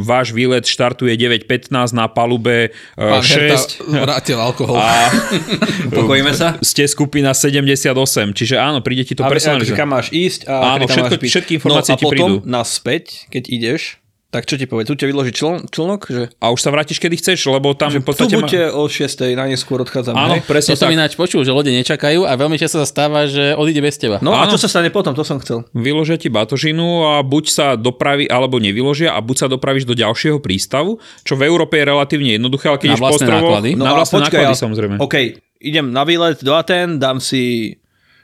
váš 0.02 0.32
výlet 0.32 0.66
štartuje 0.66 1.14
9.15 1.18 1.94
na 1.94 2.06
palube 2.08 2.72
pán 2.96 3.24
6. 3.26 3.84
Herda, 3.90 4.19
vrátil 4.20 4.36
alkohol. 4.36 4.76
A 4.76 5.08
Pokojíme 5.96 6.36
sa? 6.36 6.60
Ste 6.60 6.84
skupina 6.92 7.32
78, 7.32 8.36
čiže 8.36 8.60
áno, 8.60 8.84
príde 8.84 9.08
ti 9.08 9.16
to 9.16 9.24
personalizované. 9.24 9.80
kam 9.80 9.90
máš 9.96 10.12
ísť 10.12 10.52
a 10.52 10.76
áno, 10.76 10.92
všetko, 10.92 11.16
máš 11.16 11.32
všetky 11.32 11.52
informácie 11.56 11.92
no, 11.92 11.96
a 11.96 12.00
ti 12.00 12.04
potom 12.04 12.30
prídu. 12.36 12.36
naspäť, 12.44 13.04
keď 13.32 13.44
ideš, 13.48 13.82
tak 14.30 14.46
čo 14.46 14.62
ti 14.62 14.70
povie? 14.70 14.86
Tu 14.86 14.94
ťa 14.94 15.10
vyloží 15.10 15.34
čl- 15.34 15.66
člnok? 15.74 16.06
Že... 16.06 16.24
A 16.38 16.54
už 16.54 16.62
sa 16.62 16.70
vrátiš 16.70 17.02
kedy 17.02 17.18
chceš, 17.18 17.50
lebo 17.50 17.74
tam 17.74 17.90
že 17.90 17.98
v 17.98 18.06
podstate... 18.06 18.38
Tu 18.38 18.38
buďte 18.38 18.62
ma... 18.70 18.78
o 18.78 18.86
6. 18.86 19.10
najneskôr 19.34 19.82
odchádzame. 19.82 20.14
Áno, 20.14 20.38
hej? 20.38 20.46
presne 20.46 20.78
to 20.78 20.86
som 20.86 20.94
ináč 20.94 21.18
počul, 21.18 21.42
že 21.42 21.50
lode 21.50 21.74
nečakajú 21.74 22.30
a 22.30 22.38
veľmi 22.38 22.62
často 22.62 22.78
sa 22.78 22.86
stáva, 22.86 23.26
že 23.26 23.58
odíde 23.58 23.82
bez 23.82 23.98
teba. 23.98 24.22
No 24.22 24.38
Áno. 24.38 24.46
a 24.46 24.52
čo 24.54 24.62
sa 24.62 24.70
stane 24.70 24.94
potom? 24.94 25.18
To 25.18 25.26
som 25.26 25.42
chcel. 25.42 25.66
Vyložia 25.74 26.22
ti 26.22 26.30
batožinu 26.30 27.10
a 27.10 27.26
buď 27.26 27.46
sa 27.50 27.68
dopraví, 27.74 28.30
alebo 28.30 28.62
nevyložia 28.62 29.18
a 29.18 29.20
buď 29.20 29.36
sa 29.36 29.48
dopravíš 29.50 29.90
do 29.90 29.98
ďalšieho 29.98 30.38
prístavu, 30.38 31.02
čo 31.26 31.34
v 31.34 31.50
Európe 31.50 31.82
je 31.82 31.90
relatívne 31.90 32.38
jednoduché, 32.38 32.70
ale 32.70 32.78
keď 32.78 32.90
na 32.94 33.02
vlastné 33.02 33.28
náklady. 33.34 33.70
No 33.74 33.84
na 33.90 33.98
vlastné 33.98 34.16
počkaj, 34.22 34.46
náklady, 34.46 34.62
samozrejme. 34.62 34.96
OK, 35.02 35.16
idem 35.58 35.90
na 35.90 36.06
výlet 36.06 36.38
do 36.46 36.54
Aten, 36.54 37.02
dám 37.02 37.18
si 37.18 37.74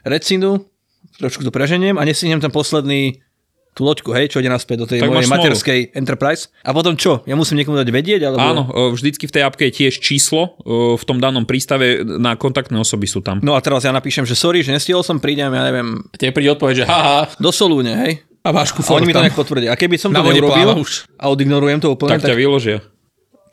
Recinu, 0.06 0.70
trošku 1.18 1.42
to 1.42 1.50
preženiem 1.50 1.98
a 1.98 2.06
nesihnem 2.06 2.38
ten 2.38 2.54
posledný 2.54 3.25
tú 3.76 3.84
loďku, 3.84 4.16
hej, 4.16 4.32
čo 4.32 4.40
ide 4.40 4.48
naspäť 4.48 4.76
do 4.80 4.86
tej 4.88 5.04
tak 5.04 5.12
mojej 5.12 5.28
materskej 5.28 5.92
Enterprise. 5.92 6.48
A 6.64 6.72
potom 6.72 6.96
čo? 6.96 7.20
Ja 7.28 7.36
musím 7.36 7.60
niekomu 7.60 7.76
dať 7.76 7.92
vedieť? 7.92 8.24
Alebo... 8.24 8.40
Áno, 8.40 8.62
vždycky 8.96 9.28
v 9.28 9.32
tej 9.36 9.42
apke 9.44 9.68
je 9.68 9.84
tiež 9.84 10.00
číslo 10.00 10.56
v 10.96 11.04
tom 11.04 11.20
danom 11.20 11.44
prístave 11.44 12.00
na 12.00 12.40
kontaktné 12.40 12.80
osoby 12.80 13.04
sú 13.04 13.20
tam. 13.20 13.44
No 13.44 13.52
a 13.52 13.60
teraz 13.60 13.84
ja 13.84 13.92
napíšem, 13.92 14.24
že 14.24 14.32
sorry, 14.32 14.64
že 14.64 14.72
nestihol 14.72 15.04
som, 15.04 15.20
prídem, 15.20 15.52
ja 15.52 15.62
neviem. 15.68 16.08
Tie 16.16 16.32
príde 16.32 16.56
odpoveď, 16.56 16.74
že 16.82 16.84
haha. 16.88 17.28
Do 17.36 17.52
Solúne, 17.52 17.92
hej. 18.08 18.24
A 18.46 18.54
váš 18.54 18.72
kufor 18.72 19.02
oni 19.02 19.10
mi 19.10 19.12
to 19.12 19.20
nejak 19.20 19.36
potvrdia. 19.36 19.74
A 19.74 19.76
keby 19.76 20.00
som 20.00 20.14
to 20.14 20.22
neurobil 20.24 20.80
a 21.18 21.24
odignorujem 21.28 21.82
to 21.82 21.92
úplne, 21.92 22.16
tak, 22.16 22.24
tak 22.24 22.32
ťa 22.32 22.38
vyložia. 22.38 22.78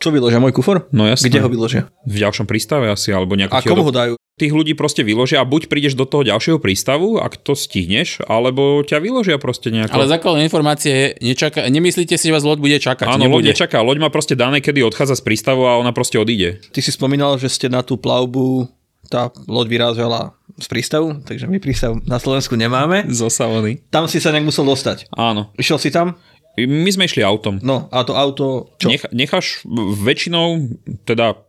Čo 0.04 0.12
vyložia? 0.12 0.44
Môj 0.44 0.52
kufor? 0.52 0.92
No 0.92 1.08
jasne. 1.08 1.32
Kde 1.32 1.40
ho 1.40 1.48
vyložia? 1.48 1.88
V 2.04 2.20
ďalšom 2.20 2.44
prístave 2.44 2.92
asi, 2.92 3.16
alebo 3.16 3.40
nejako... 3.40 3.56
A 3.56 3.64
komu 3.64 3.88
ho 3.88 3.94
dajú? 3.96 4.14
Tých 4.36 4.52
ľudí 4.52 4.76
proste 4.76 5.00
vyložia 5.00 5.40
a 5.40 5.48
buď 5.48 5.72
prídeš 5.72 5.96
do 5.96 6.04
toho 6.04 6.28
ďalšieho 6.28 6.60
prístavu, 6.60 7.24
ak 7.24 7.40
to 7.40 7.56
stihneš, 7.56 8.20
alebo 8.28 8.84
ťa 8.84 9.00
vyložia 9.00 9.40
proste 9.40 9.72
nejako. 9.72 9.96
Ale 9.96 10.12
základná 10.12 10.44
informácia 10.44 10.92
je, 10.92 11.08
nečaká, 11.24 11.64
nemyslíte 11.72 12.20
si, 12.20 12.28
že 12.28 12.36
vás 12.36 12.44
loď 12.44 12.60
bude 12.60 12.76
čakať. 12.84 13.08
Áno, 13.08 13.32
loď 13.32 13.56
nečaká. 13.56 13.80
Loď 13.80 14.04
má 14.04 14.10
proste 14.12 14.36
dané, 14.36 14.60
kedy 14.60 14.84
odchádza 14.84 15.22
z 15.22 15.24
prístavu 15.24 15.64
a 15.64 15.80
ona 15.80 15.96
proste 15.96 16.20
odíde. 16.20 16.60
Ty 16.76 16.84
si 16.84 16.92
spomínal, 16.92 17.40
že 17.40 17.48
ste 17.48 17.72
na 17.72 17.80
tú 17.80 17.96
plavbu 17.96 18.68
tá 19.08 19.30
loď 19.48 19.68
vyrážala 19.70 20.34
z 20.58 20.68
prístavu, 20.70 21.22
takže 21.26 21.50
my 21.50 21.58
prístav 21.58 21.98
na 22.06 22.18
Slovensku 22.18 22.58
nemáme. 22.58 23.06
Zo 23.10 23.30
Savony. 23.30 23.82
Tam 23.90 24.06
si 24.10 24.18
sa 24.18 24.34
nejak 24.34 24.50
musel 24.50 24.66
dostať. 24.66 25.10
Áno. 25.14 25.54
Išiel 25.58 25.78
si 25.78 25.90
tam? 25.90 26.18
My 26.58 26.90
sme 26.94 27.10
išli 27.10 27.26
autom. 27.26 27.58
No 27.66 27.90
a 27.90 28.06
to 28.06 28.14
auto 28.14 28.74
čo? 28.78 28.94
Nech, 28.94 29.06
necháš 29.10 29.66
väčšinou, 30.06 30.70
teda 31.06 31.42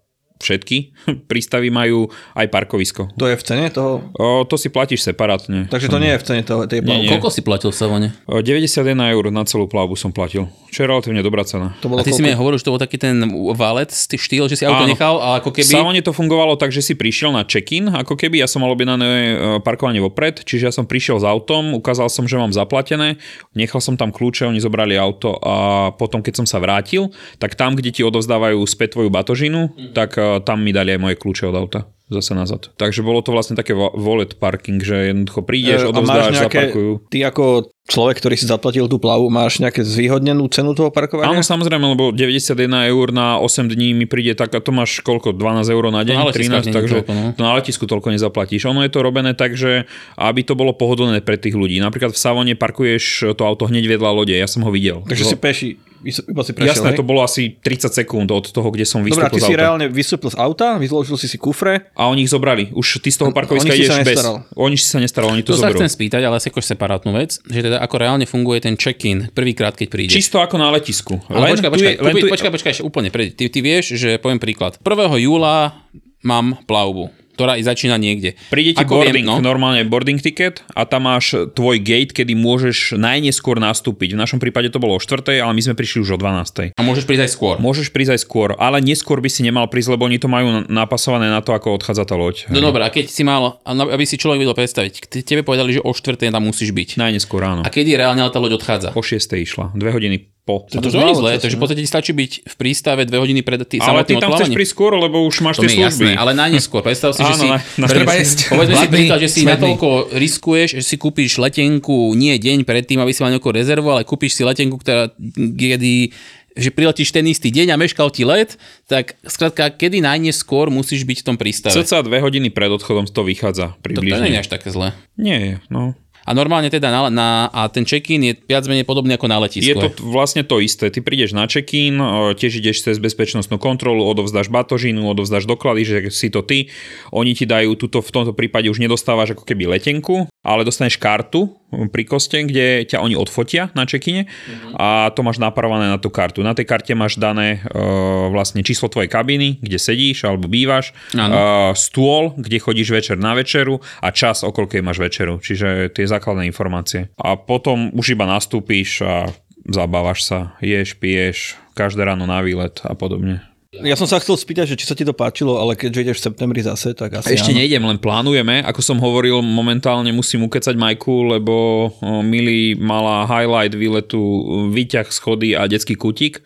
všetky 0.43 0.77
prístavy 1.31 1.71
majú 1.71 2.11
aj 2.35 2.47
parkovisko. 2.51 3.15
To 3.15 3.27
je 3.31 3.37
v 3.39 3.45
cene 3.45 3.67
toho? 3.71 4.11
O, 4.19 4.43
to 4.45 4.59
si 4.59 4.69
platíš 4.69 5.07
separátne. 5.07 5.71
Takže 5.71 5.87
to 5.87 5.99
nie 6.03 6.11
je 6.15 6.19
v 6.19 6.25
cene 6.27 6.43
toho, 6.43 6.67
tej 6.67 6.83
plavby. 6.83 7.07
Koľko 7.15 7.31
si 7.31 7.41
platil 7.47 7.71
v 7.71 7.77
Savone? 7.77 8.09
91 8.27 9.15
eur 9.15 9.25
na 9.31 9.43
celú 9.47 9.71
plavbu 9.71 9.95
som 9.95 10.11
platil, 10.11 10.51
čo 10.75 10.79
je 10.83 10.87
relatívne 10.91 11.23
dobrá 11.23 11.47
cena. 11.47 11.77
To 11.81 11.87
bolo 11.87 12.03
a 12.03 12.07
ty 12.07 12.11
koľko? 12.11 12.19
si 12.19 12.27
mi 12.27 12.35
hovoril, 12.35 12.59
že 12.59 12.67
to 12.67 12.73
bol 12.75 12.83
taký 12.83 12.99
ten 12.99 13.23
válet, 13.55 13.91
štýl, 13.95 14.47
že 14.51 14.59
si 14.59 14.65
auto 14.65 14.87
Áno. 14.87 14.91
nechal 14.91 15.19
a 15.21 15.39
ako 15.43 15.55
keby... 15.55 15.71
V 15.71 15.77
Savone 15.79 16.01
to 16.03 16.11
fungovalo 16.15 16.59
tak, 16.59 16.75
že 16.75 16.83
si 16.83 16.95
prišiel 16.97 17.31
na 17.31 17.47
check-in, 17.47 17.91
ako 17.91 18.19
keby 18.19 18.43
ja 18.43 18.49
som 18.49 18.63
mal 18.63 18.73
objednané 18.73 19.07
e, 19.07 19.35
parkovanie 19.63 20.01
vopred, 20.01 20.43
čiže 20.43 20.71
ja 20.71 20.73
som 20.73 20.89
prišiel 20.89 21.21
s 21.21 21.27
autom, 21.27 21.77
ukázal 21.77 22.09
som, 22.09 22.25
že 22.25 22.41
mám 22.41 22.51
zaplatené, 22.51 23.21
nechal 23.53 23.79
som 23.79 23.95
tam 23.95 24.11
kľúče, 24.11 24.49
oni 24.49 24.59
zobrali 24.63 24.97
auto 24.97 25.37
a 25.43 25.91
potom, 25.95 26.25
keď 26.25 26.43
som 26.43 26.47
sa 26.49 26.59
vrátil, 26.63 27.13
tak 27.37 27.59
tam, 27.59 27.77
kde 27.77 27.91
ti 27.93 28.03
odovzdávajú 28.07 28.59
späť 28.65 28.97
tvoju 28.99 29.11
batožinu, 29.13 29.71
mm. 29.71 29.93
tak 29.93 30.17
e, 30.17 30.24
tam 30.45 30.65
mi 30.65 30.71
dali 30.71 30.95
aj 30.95 31.01
moje 31.01 31.17
kľúče 31.21 31.51
od 31.51 31.57
auta 31.57 31.81
zase 32.13 32.37
nazad. 32.37 32.69
Takže 32.77 33.01
bolo 33.01 33.25
to 33.25 33.33
vlastne 33.33 33.57
také 33.57 33.73
wallet 33.73 34.37
parking, 34.37 34.85
že 34.85 35.09
jednoducho 35.09 35.41
prídeš, 35.41 35.83
e, 35.83 35.91
odovzdáš, 35.91 36.37
nejaké, 36.37 36.69
zaparkujú. 36.69 36.91
Ty 37.09 37.19
ako 37.33 37.45
človek, 37.89 38.17
ktorý 38.21 38.35
si 38.37 38.45
zaplatil 38.45 38.85
tú 38.93 39.01
plavu, 39.01 39.33
máš 39.33 39.57
nejaké 39.57 39.81
zvýhodnenú 39.81 40.45
cenu 40.53 40.77
toho 40.77 40.93
parkovania? 40.93 41.33
Áno, 41.33 41.41
samozrejme, 41.41 41.81
lebo 41.81 42.13
91 42.13 42.93
eur 42.93 43.09
na 43.09 43.41
8 43.41 43.73
dní 43.73 43.97
mi 43.97 44.05
príde 44.05 44.37
tak, 44.37 44.53
a 44.53 44.61
to 44.61 44.69
máš 44.69 45.01
koľko, 45.01 45.33
12 45.33 45.65
eur 45.73 45.85
na 45.89 46.05
deň, 46.05 46.17
no, 46.21 46.29
13, 46.29 46.77
takže 46.77 46.97
toľko, 47.09 47.13
no. 47.17 47.25
na 47.41 47.51
letisku 47.57 47.85
toľko 47.89 48.13
nezaplatíš. 48.13 48.69
Ono 48.69 48.85
je 48.85 48.93
to 48.93 49.01
robené 49.01 49.33
tak, 49.33 49.57
že 49.57 49.89
aby 50.21 50.45
to 50.45 50.53
bolo 50.53 50.77
pohodlné 50.77 51.25
pre 51.25 51.41
tých 51.41 51.57
ľudí. 51.57 51.81
Napríklad 51.81 52.13
v 52.13 52.21
Savone 52.21 52.53
parkuješ 52.53 53.33
to 53.33 53.43
auto 53.49 53.65
hneď 53.65 53.97
vedľa 53.97 54.11
lode, 54.13 54.37
ja 54.37 54.45
som 54.45 54.61
ho 54.61 54.69
videl. 54.69 55.01
Takže 55.09 55.25
si 55.25 55.37
peši 55.41 55.69
iba 56.05 56.43
si 56.45 56.53
prešiel, 56.53 56.85
Jasné, 56.85 56.89
hej? 56.93 56.99
to 57.01 57.07
bolo 57.07 57.25
asi 57.25 57.57
30 57.59 57.91
sekúnd 58.05 58.29
od 58.29 58.45
toho, 58.53 58.69
kde 58.69 58.85
som 58.85 59.01
vystúpil 59.01 59.41
Dobre, 59.41 59.41
ty 59.41 59.41
si 59.41 59.55
reálne 59.57 59.87
vystúpil 59.89 60.31
z 60.31 60.37
auta, 60.37 60.77
vyzložil 60.77 61.17
si 61.17 61.27
si 61.27 61.41
kufre. 61.41 61.89
A 61.97 62.13
oni 62.13 62.29
ich 62.29 62.33
zobrali. 62.33 62.71
Už 62.77 63.01
ty 63.01 63.09
z 63.09 63.25
toho 63.25 63.31
parkoviska 63.33 63.73
ideš 63.73 64.05
bez. 64.05 64.21
Oni 64.55 64.77
si 64.77 64.87
sa 64.87 65.01
nestaral, 65.01 65.33
oni 65.33 65.43
to, 65.43 65.57
to 65.57 65.61
zoberú. 65.61 65.81
sa 65.81 65.87
chcem 65.87 65.91
spýtať, 65.91 66.23
ale 66.23 66.37
asi 66.39 66.53
akož 66.53 66.65
separátnu 66.65 67.11
vec, 67.17 67.41
že 67.41 67.61
teda 67.65 67.81
ako 67.81 67.95
reálne 67.97 68.27
funguje 68.29 68.61
ten 68.63 68.77
check-in 68.77 69.33
prvýkrát, 69.33 69.73
keď 69.73 69.89
príde. 69.89 70.13
Čisto 70.13 70.39
ako 70.39 70.61
na 70.61 70.69
letisku. 70.71 71.19
Ale 71.33 71.51
len 71.51 71.59
počkaj, 71.59 71.71
počkaj, 71.73 71.95
tu, 71.97 72.05
len 72.05 72.15
tu, 72.21 72.27
počkaj, 72.29 72.51
počkaj, 72.53 72.73
ešte 72.77 72.85
úplne. 72.85 73.09
Ty, 73.11 73.45
ty 73.49 73.59
vieš, 73.65 73.97
že 73.97 74.21
poviem 74.21 74.39
príklad. 74.39 74.77
1. 74.85 75.25
júla 75.25 75.73
mám 76.21 76.61
plavbu 76.69 77.24
ktorá 77.35 77.59
i 77.59 77.63
začína 77.67 77.99
niekde. 77.99 78.39
Príde 78.49 78.79
ti 78.79 78.83
Ako 78.87 79.03
boarding, 79.03 79.27
viem, 79.27 79.29
no? 79.29 79.43
normálne 79.43 79.83
boarding 79.83 80.23
ticket 80.23 80.63
a 80.73 80.87
tam 80.87 81.11
máš 81.11 81.35
tvoj 81.53 81.83
gate, 81.83 82.15
kedy 82.15 82.39
môžeš 82.39 82.95
najneskôr 82.95 83.59
nastúpiť. 83.59 84.15
V 84.15 84.19
našom 84.19 84.39
prípade 84.39 84.71
to 84.71 84.79
bolo 84.79 84.97
o 84.97 85.01
4, 85.03 85.27
ale 85.43 85.53
my 85.53 85.63
sme 85.63 85.75
prišli 85.75 86.07
už 86.07 86.15
o 86.15 86.19
12. 86.19 86.79
A 86.79 86.81
môžeš 86.81 87.05
prísť 87.05 87.27
aj 87.27 87.33
skôr. 87.35 87.55
Môžeš 87.59 87.91
prísť 87.91 88.15
aj 88.15 88.21
skôr, 88.23 88.55
ale 88.57 88.79
neskôr 88.79 89.19
by 89.19 89.29
si 89.29 89.43
nemal 89.43 89.67
prísť, 89.67 89.99
lebo 89.99 90.07
oni 90.07 90.23
to 90.23 90.31
majú 90.31 90.65
napasované 90.71 91.27
na 91.27 91.43
to, 91.43 91.53
ako 91.53 91.75
odchádza 91.75 92.07
tá 92.07 92.15
loď. 92.15 92.47
No 92.49 92.63
dobré, 92.63 92.87
a 92.87 92.91
keď 92.95 93.11
si 93.11 93.27
mal, 93.27 93.59
aby 93.67 94.05
si 94.07 94.15
človek 94.15 94.41
vedel 94.41 94.55
predstaviť, 94.55 95.11
tebe 95.27 95.43
povedali, 95.43 95.75
že 95.75 95.83
o 95.83 95.91
4 95.91 96.31
tam 96.31 96.45
musíš 96.47 96.71
byť. 96.71 96.97
Najneskôr, 97.01 97.43
áno. 97.43 97.63
A 97.67 97.69
kedy 97.69 97.99
reálne 97.99 98.23
tá 98.31 98.39
loď 98.39 98.63
odchádza? 98.63 98.95
O 98.95 99.03
6 99.03 99.19
išla, 99.35 99.75
2 99.75 99.97
hodiny 99.97 100.34
po. 100.45 100.69
To, 100.69 100.77
to, 100.77 100.93
to 100.93 101.01
nie 101.01 101.11
je 101.11 101.17
zlé, 101.17 101.31
takže 101.41 101.57
v 101.57 101.61
podstate 101.65 101.81
ti 101.81 101.89
stačí 101.89 102.13
byť 102.13 102.33
v 102.45 102.55
prístave 102.61 103.09
dve 103.09 103.17
hodiny 103.17 103.41
pred 103.41 103.65
tým 103.65 103.81
Ale 103.81 104.05
ty 104.05 104.21
tam 104.21 104.37
chceš 104.37 104.53
prísť 104.53 104.73
skôr, 104.77 104.93
lebo 104.93 105.25
už 105.25 105.41
máš 105.41 105.57
to 105.57 105.65
tie 105.65 105.81
služby. 105.81 106.13
Jasné, 106.13 106.21
ale 106.21 106.37
najneskôr. 106.37 106.85
Predstav 106.85 107.17
si, 107.17 107.25
že 107.25 107.35
si... 107.41 107.49
Na, 107.49 107.65
na 107.81 107.87
treba 107.89 108.13
jesť. 108.13 108.53
Povedzme 108.53 108.77
si 108.77 108.89
príklad, 108.93 109.19
že 109.25 109.29
si 109.33 109.41
natoľko 109.49 110.13
riskuješ, 110.13 110.77
že 110.77 110.85
si 110.85 111.01
kúpiš 111.01 111.41
letenku 111.41 112.13
nie 112.13 112.37
deň 112.37 112.69
predtým, 112.69 113.01
aby 113.01 113.17
si 113.17 113.25
mal 113.25 113.33
nejakú 113.33 113.49
rezervu, 113.49 113.89
ale 113.89 114.05
kúpiš 114.05 114.37
si 114.37 114.45
letenku, 114.45 114.77
ktorá 114.77 115.09
kedy 115.35 116.13
že 116.55 116.71
priletíš 116.71 117.11
ten 117.11 117.27
istý 117.27 117.51
deň 117.51 117.75
a 117.75 117.77
meškal 117.77 118.15
ti 118.15 118.23
let, 118.23 118.55
tak 118.87 119.19
skrátka, 119.27 119.75
kedy 119.75 119.99
najneskôr 119.99 120.71
musíš 120.71 121.03
byť 121.03 121.19
v 121.21 121.27
tom 121.27 121.35
prístave? 121.35 121.75
Cca 121.75 122.07
dve 122.07 122.23
hodiny 122.23 122.55
pred 122.55 122.71
odchodom 122.71 123.11
to 123.11 123.27
vychádza 123.27 123.75
približne. 123.83 124.15
To, 124.15 124.23
to 124.23 124.27
nie 124.31 124.35
je 124.39 124.43
až 124.47 124.51
také 124.55 124.69
zlé. 124.71 124.95
Nie 125.19 125.59
no. 125.67 125.99
A 126.25 126.33
normálne 126.33 126.73
teda 126.73 126.89
na, 126.89 127.13
na, 127.13 127.29
a 127.53 127.69
ten 127.69 127.85
check-in 127.85 128.21
je 128.25 128.33
viac 128.49 128.65
menej 128.65 128.89
podobný 128.89 129.21
ako 129.21 129.29
na 129.29 129.39
letisku. 129.45 129.69
Je 129.69 129.77
to 129.77 129.93
vlastne 130.09 130.41
to 130.41 130.61
isté. 130.61 130.89
Ty 130.89 131.05
prídeš 131.05 131.37
na 131.37 131.45
check-in, 131.45 132.01
tiež 132.35 132.65
ideš 132.65 132.85
cez 132.85 132.97
bezpečnostnú 132.97 133.61
kontrolu, 133.61 134.09
odovzdáš 134.09 134.49
batožinu, 134.49 135.05
odovzdáš 135.05 135.45
doklady, 135.45 135.83
že 135.85 135.97
si 136.09 136.33
to 136.33 136.41
ty. 136.41 136.73
Oni 137.13 137.37
ti 137.37 137.45
dajú 137.45 137.77
túto, 137.77 138.01
v 138.01 138.11
tomto 138.11 138.33
prípade 138.33 138.73
už 138.73 138.81
nedostávaš 138.81 139.37
ako 139.37 139.45
keby 139.45 139.77
letenku, 139.77 140.27
ale 140.41 140.65
dostaneš 140.65 140.97
kartu 140.97 141.53
pri 141.75 142.07
koste, 142.07 142.47
kde 142.47 142.87
ťa 142.87 143.03
oni 143.03 143.19
odfotia 143.19 143.75
na 143.75 143.83
check-ine 143.83 144.31
uh-huh. 144.31 144.79
a 144.79 144.89
to 145.11 145.27
máš 145.27 145.43
naparované 145.43 145.91
na 145.91 145.99
tú 145.99 146.07
kartu. 146.07 146.47
Na 146.47 146.55
tej 146.55 146.71
karte 146.71 146.95
máš 146.95 147.19
dané 147.19 147.67
uh, 147.67 148.31
vlastne 148.31 148.63
číslo 148.63 148.87
tvojej 148.87 149.11
kabiny, 149.11 149.59
kde 149.59 149.79
sedíš 149.83 150.23
alebo 150.23 150.47
bývaš, 150.47 150.95
uh, 151.19 151.75
stôl, 151.75 152.31
kde 152.39 152.63
chodíš 152.63 152.95
večer 152.95 153.17
na 153.19 153.35
večeru 153.35 153.83
a 153.99 154.15
čas, 154.15 154.47
o 154.47 154.55
koľkej 154.55 154.87
máš 154.87 155.03
večeru. 155.03 155.43
Čiže 155.43 155.91
tie 155.91 156.07
základné 156.15 156.47
informácie. 156.47 157.11
A 157.19 157.35
potom 157.35 157.91
už 157.95 158.15
iba 158.15 158.25
nastúpíš 158.25 159.03
a 159.03 159.29
zabávaš 159.67 160.25
sa, 160.29 160.55
ješ, 160.63 160.95
piješ, 160.97 161.59
každé 161.75 162.05
ráno 162.05 162.29
na 162.29 162.39
výlet 162.45 162.79
a 162.85 162.95
podobne. 162.95 163.43
Ja 163.83 163.99
som 163.99 164.07
sa 164.07 164.23
chcel 164.23 164.39
spýtať, 164.39 164.71
že 164.71 164.79
či 164.79 164.87
sa 164.87 164.95
ti 164.95 165.03
to 165.03 165.11
páčilo, 165.11 165.59
ale 165.59 165.75
keďže 165.75 166.03
ideš 166.07 166.19
v 166.23 166.27
septembri 166.31 166.63
zase, 166.63 166.95
tak 166.95 167.19
asi 167.19 167.35
Ešte 167.35 167.51
áno. 167.51 167.59
nejdem, 167.59 167.83
len 167.83 167.99
plánujeme. 167.99 168.63
Ako 168.63 168.79
som 168.79 169.03
hovoril, 169.03 169.43
momentálne 169.43 170.15
musím 170.15 170.47
ukecať 170.47 170.79
Majku, 170.79 171.35
lebo 171.35 171.91
Mili 172.23 172.79
mala 172.79 173.27
highlight 173.27 173.75
výletu 173.75 174.23
výťah 174.71 175.11
schody 175.11 175.59
a 175.59 175.67
detský 175.67 175.99
kutík 175.99 176.39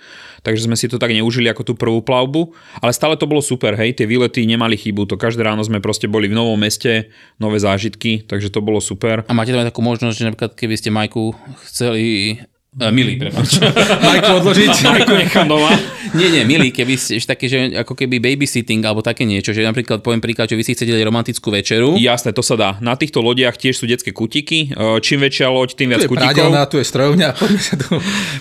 takže 0.49 0.65
sme 0.65 0.81
si 0.81 0.89
to 0.89 0.97
tak 0.97 1.13
neužili 1.13 1.45
ako 1.53 1.61
tú 1.61 1.73
prvú 1.77 2.01
plavbu, 2.01 2.57
ale 2.81 2.97
stále 2.97 3.21
to 3.21 3.29
bolo 3.29 3.45
super, 3.45 3.77
hej, 3.77 3.93
tie 3.93 4.09
výlety 4.09 4.49
nemali 4.49 4.81
chybu, 4.81 5.05
to 5.05 5.21
každé 5.21 5.45
ráno 5.45 5.61
sme 5.61 5.85
proste 5.85 6.09
boli 6.09 6.33
v 6.33 6.41
novom 6.41 6.57
meste, 6.57 7.13
nové 7.37 7.61
zážitky, 7.61 8.25
takže 8.25 8.49
to 8.49 8.65
bolo 8.65 8.81
super. 8.81 9.29
A 9.29 9.37
máte 9.37 9.53
tam 9.53 9.61
aj 9.61 9.69
takú 9.69 9.85
možnosť, 9.85 10.17
že 10.17 10.27
napríklad 10.33 10.53
keby 10.57 10.75
ste 10.81 10.89
Majku 10.89 11.37
chceli 11.69 12.41
Uh, 12.77 12.93
milý, 12.93 13.17
prepáč. 13.17 13.65
Majku 14.13 14.45
odložiť. 14.45 14.69
Majku 14.93 15.17
nechám 15.17 15.49
doma. 15.49 15.73
nie, 16.13 16.29
nie, 16.29 16.45
milý, 16.45 16.69
keby 16.69 17.01
ste 17.01 17.17
také, 17.25 17.49
že 17.49 17.73
ako 17.73 17.97
keby 17.97 18.21
babysitting 18.21 18.85
alebo 18.85 19.01
také 19.01 19.25
niečo, 19.25 19.57
že 19.57 19.65
napríklad 19.65 20.05
poviem 20.05 20.21
príklad, 20.21 20.53
že 20.53 20.57
vy 20.61 20.69
si 20.69 20.77
chcete 20.77 20.93
dať 20.93 21.01
romantickú 21.01 21.49
večeru. 21.49 21.97
Jasné, 21.97 22.37
to 22.37 22.45
sa 22.45 22.61
dá. 22.61 22.71
Na 22.85 22.93
týchto 22.93 23.25
lodiach 23.25 23.57
tiež 23.57 23.73
sú 23.73 23.89
detské 23.89 24.13
kutiky. 24.13 24.77
Čím 24.77 25.19
väčšia 25.25 25.49
loď, 25.49 25.81
tým 25.81 25.97
viac 25.97 26.05
tu 26.05 26.07
je 26.07 26.11
kutikov. 26.13 26.49
Tu 26.69 26.77
je 26.77 26.87
strojovňa, 26.93 27.29
poďme 27.41 27.61
sa 27.65 27.75
tu 27.81 27.89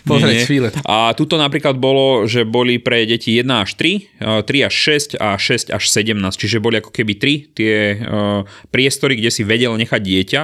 pozrieť 0.04 0.38
chvíle. 0.44 0.68
A 0.84 1.16
tuto 1.16 1.40
napríklad 1.40 1.80
bolo, 1.80 2.28
že 2.28 2.44
boli 2.44 2.84
pre 2.84 3.08
deti 3.08 3.40
1 3.40 3.48
až 3.48 3.80
3, 3.80 4.44
3 4.44 4.68
až 4.68 4.74
6 5.16 5.24
a 5.24 5.40
6 5.40 5.72
až 5.72 5.84
17, 5.88 6.20
čiže 6.36 6.60
boli 6.60 6.84
ako 6.84 6.92
keby 6.92 7.16
3 7.16 7.56
tie 7.56 7.96
priestory, 8.76 9.24
kde 9.24 9.32
si 9.32 9.48
vedel 9.48 9.72
nechať 9.80 10.02
dieťa 10.04 10.42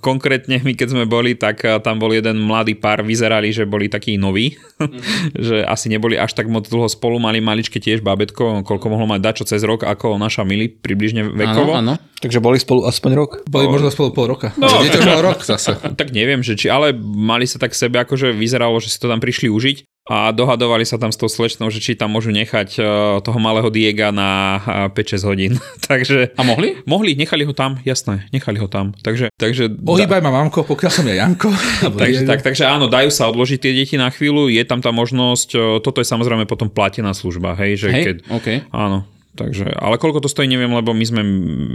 konkrétne 0.00 0.60
my 0.62 0.72
keď 0.72 0.88
sme 0.94 1.04
boli, 1.04 1.34
tak 1.34 1.64
eh, 1.64 1.76
tam 1.82 1.98
bol 1.98 2.12
jeden 2.14 2.40
mladý 2.40 2.78
pár, 2.78 3.02
vyzerali, 3.04 3.50
že 3.50 3.68
boli 3.68 3.90
takí 3.90 4.16
noví, 4.16 4.54
mm-hmm. 4.54 5.36
že 5.48 5.56
asi 5.64 5.90
neboli 5.92 6.14
až 6.16 6.32
tak 6.36 6.46
moc 6.46 6.64
dlho 6.68 6.88
spolu, 6.88 7.18
mali 7.18 7.42
maličké 7.42 7.82
tiež 7.82 8.00
babetko, 8.00 8.62
koľko 8.64 8.86
mohlo 8.88 9.06
mať 9.10 9.20
dačo 9.20 9.44
cez 9.44 9.64
rok, 9.64 9.84
ako 9.84 10.16
naša 10.16 10.46
Mili, 10.48 10.70
približne 10.70 11.28
vekovo. 11.28 11.76
Áno, 11.76 11.94
áno. 11.98 12.18
Takže 12.18 12.42
boli 12.42 12.58
spolu 12.58 12.82
aspoň 12.88 13.10
rok? 13.14 13.30
Boli 13.46 13.70
možno 13.70 13.94
spolu 13.94 14.10
pol 14.10 14.26
roka. 14.26 14.50
No, 14.58 14.66
Dieťa 14.66 15.22
rok 15.22 15.42
zase. 15.46 15.78
Tak 15.98 16.14
neviem, 16.14 16.46
že 16.46 16.54
či, 16.54 16.70
ale 16.70 16.94
mali 17.00 17.46
sa 17.46 17.58
tak 17.58 17.74
sebe, 17.74 17.98
akože 17.98 18.30
vyzeralo, 18.30 18.78
že 18.78 18.90
si 18.90 18.98
to 18.98 19.10
tam 19.10 19.18
prišli 19.18 19.50
užiť 19.50 19.97
a 20.08 20.32
dohadovali 20.32 20.88
sa 20.88 20.96
tam 20.96 21.12
s 21.12 21.20
tou 21.20 21.28
slečnou, 21.28 21.68
že 21.68 21.84
či 21.84 21.92
tam 21.92 22.16
môžu 22.16 22.32
nechať 22.32 22.80
uh, 22.80 22.86
toho 23.20 23.36
malého 23.36 23.68
Diega 23.68 24.08
na 24.08 24.56
uh, 24.88 24.96
5-6 24.96 25.28
hodín. 25.28 25.52
takže, 25.88 26.32
a 26.32 26.42
mohli? 26.42 26.80
Mohli, 26.88 27.12
nechali 27.12 27.44
ho 27.44 27.52
tam, 27.52 27.76
jasné, 27.84 28.24
nechali 28.32 28.56
ho 28.56 28.66
tam. 28.72 28.96
Takže, 29.04 29.28
takže, 29.36 29.68
Ohýbaj 29.68 30.24
ma 30.24 30.32
mamko, 30.32 30.64
pokiaľ 30.64 30.90
som 30.90 31.04
ja 31.04 31.20
Janko. 31.20 31.52
takže, 32.00 32.24
tak, 32.24 32.40
takže 32.40 32.64
áno, 32.64 32.88
dajú 32.88 33.12
sa 33.12 33.28
odložiť 33.28 33.60
tie 33.60 33.72
deti 33.76 34.00
na 34.00 34.08
chvíľu, 34.08 34.48
je 34.48 34.64
tam 34.64 34.80
tá 34.80 34.88
možnosť, 34.88 35.48
uh, 35.54 35.62
toto 35.84 36.00
je 36.00 36.08
samozrejme 36.08 36.48
potom 36.48 36.72
platená 36.72 37.12
služba, 37.12 37.52
hej, 37.60 37.76
že 37.76 37.88
hej? 37.92 38.04
keď, 38.08 38.16
okay. 38.32 38.56
áno, 38.72 39.04
Takže, 39.38 39.70
ale 39.70 40.02
koľko 40.02 40.26
to 40.26 40.32
stojí, 40.32 40.50
neviem, 40.50 40.74
lebo 40.74 40.90
my 40.90 41.04
sme 41.06 41.22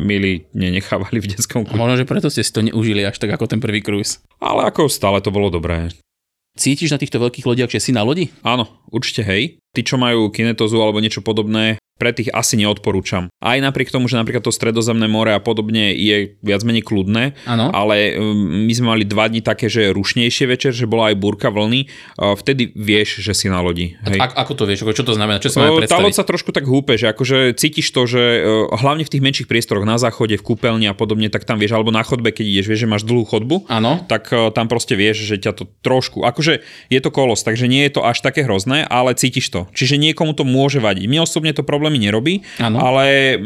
milí 0.03 0.43
nenechávali 0.51 1.23
v 1.23 1.31
detskom 1.31 1.63
kúte. 1.63 1.79
Možno, 1.79 1.95
že 1.95 2.03
preto 2.03 2.27
ste 2.27 2.43
si 2.43 2.51
to 2.51 2.59
neužili 2.59 3.07
až 3.07 3.15
tak 3.23 3.31
ako 3.31 3.47
ten 3.47 3.63
prvý 3.63 3.79
cruise. 3.79 4.19
Ale 4.43 4.67
ako 4.67 4.91
stále 4.91 5.23
to 5.23 5.31
bolo 5.31 5.47
dobré. 5.47 5.87
Cítiš 6.53 6.93
na 6.93 7.01
týchto 7.01 7.17
veľkých 7.17 7.49
lodiach, 7.49 7.73
že 7.73 7.81
si 7.81 7.89
na 7.89 8.05
lodi? 8.05 8.29
Áno, 8.45 8.69
určite 8.93 9.25
hej. 9.25 9.57
Tí, 9.73 9.81
čo 9.81 9.97
majú 9.97 10.29
kinetozu 10.29 10.77
alebo 10.77 11.01
niečo 11.01 11.25
podobné, 11.25 11.81
pre 12.03 12.11
tých 12.11 12.35
asi 12.35 12.59
neodporúčam. 12.59 13.31
Aj 13.39 13.55
napriek 13.63 13.87
tomu, 13.87 14.11
že 14.11 14.19
napríklad 14.19 14.43
to 14.43 14.51
stredozemné 14.51 15.07
more 15.07 15.31
a 15.31 15.39
podobne 15.39 15.95
je 15.95 16.35
viac 16.43 16.67
menej 16.67 16.83
kľudné, 16.83 17.39
ano. 17.47 17.71
ale 17.71 18.19
um, 18.19 18.67
my 18.67 18.73
sme 18.75 18.87
mali 18.91 19.07
dva 19.07 19.31
dni 19.31 19.39
také, 19.39 19.71
že 19.71 19.95
rušnejšie 19.95 20.51
večer, 20.51 20.75
že 20.75 20.83
bola 20.83 21.15
aj 21.15 21.15
búrka 21.15 21.47
vlny, 21.47 21.87
vtedy 22.19 22.75
vieš, 22.75 23.23
že 23.23 23.31
si 23.31 23.47
na 23.47 23.63
lodi. 23.63 23.95
Hej. 24.03 24.19
A, 24.19 24.43
ako 24.43 24.59
to 24.59 24.63
vieš? 24.67 24.83
Čo 24.83 25.07
to 25.07 25.15
znamená? 25.15 25.39
Čo 25.39 25.55
sa 25.55 25.63
má 25.63 25.71
Tá 25.87 26.03
loď 26.03 26.19
sa 26.19 26.27
trošku 26.27 26.51
tak 26.51 26.67
húpe, 26.67 26.99
že 26.99 27.07
akože 27.07 27.55
cítiš 27.55 27.93
to, 27.93 28.03
že 28.03 28.19
uh, 28.19 28.67
hlavne 28.75 29.07
v 29.07 29.11
tých 29.13 29.23
menších 29.23 29.47
priestoroch 29.47 29.87
na 29.87 29.95
záchode, 29.95 30.35
v 30.35 30.43
kúpeľni 30.43 30.91
a 30.91 30.97
podobne, 30.97 31.31
tak 31.31 31.47
tam 31.47 31.61
vieš, 31.61 31.77
alebo 31.77 31.93
na 31.93 32.03
chodbe, 32.03 32.33
keď 32.33 32.43
ideš, 32.43 32.67
vieš, 32.67 32.81
že 32.83 32.89
máš 32.89 33.03
dlhú 33.07 33.23
chodbu, 33.23 33.69
ano. 33.71 34.03
tak 34.09 34.27
uh, 34.33 34.49
tam 34.51 34.67
proste 34.67 34.97
vieš, 34.97 35.23
že 35.23 35.39
ťa 35.39 35.55
to 35.55 35.63
trošku, 35.85 36.27
akože 36.27 36.65
je 36.89 36.99
to 36.99 37.09
kolos, 37.13 37.45
takže 37.45 37.69
nie 37.69 37.85
je 37.87 37.95
to 37.95 38.01
až 38.03 38.19
také 38.25 38.43
hrozné, 38.43 38.83
ale 38.89 39.13
cítiš 39.13 39.53
to. 39.53 39.69
Čiže 39.71 40.01
niekomu 40.01 40.33
to 40.33 40.43
môže 40.43 40.81
vadiť. 40.81 41.05
Mne 41.05 41.23
osobne 41.23 41.53
to 41.53 41.61
problémy 41.93 42.09
nerobí, 42.09 42.33
Ano. 42.61 42.81
Ale 42.81 43.37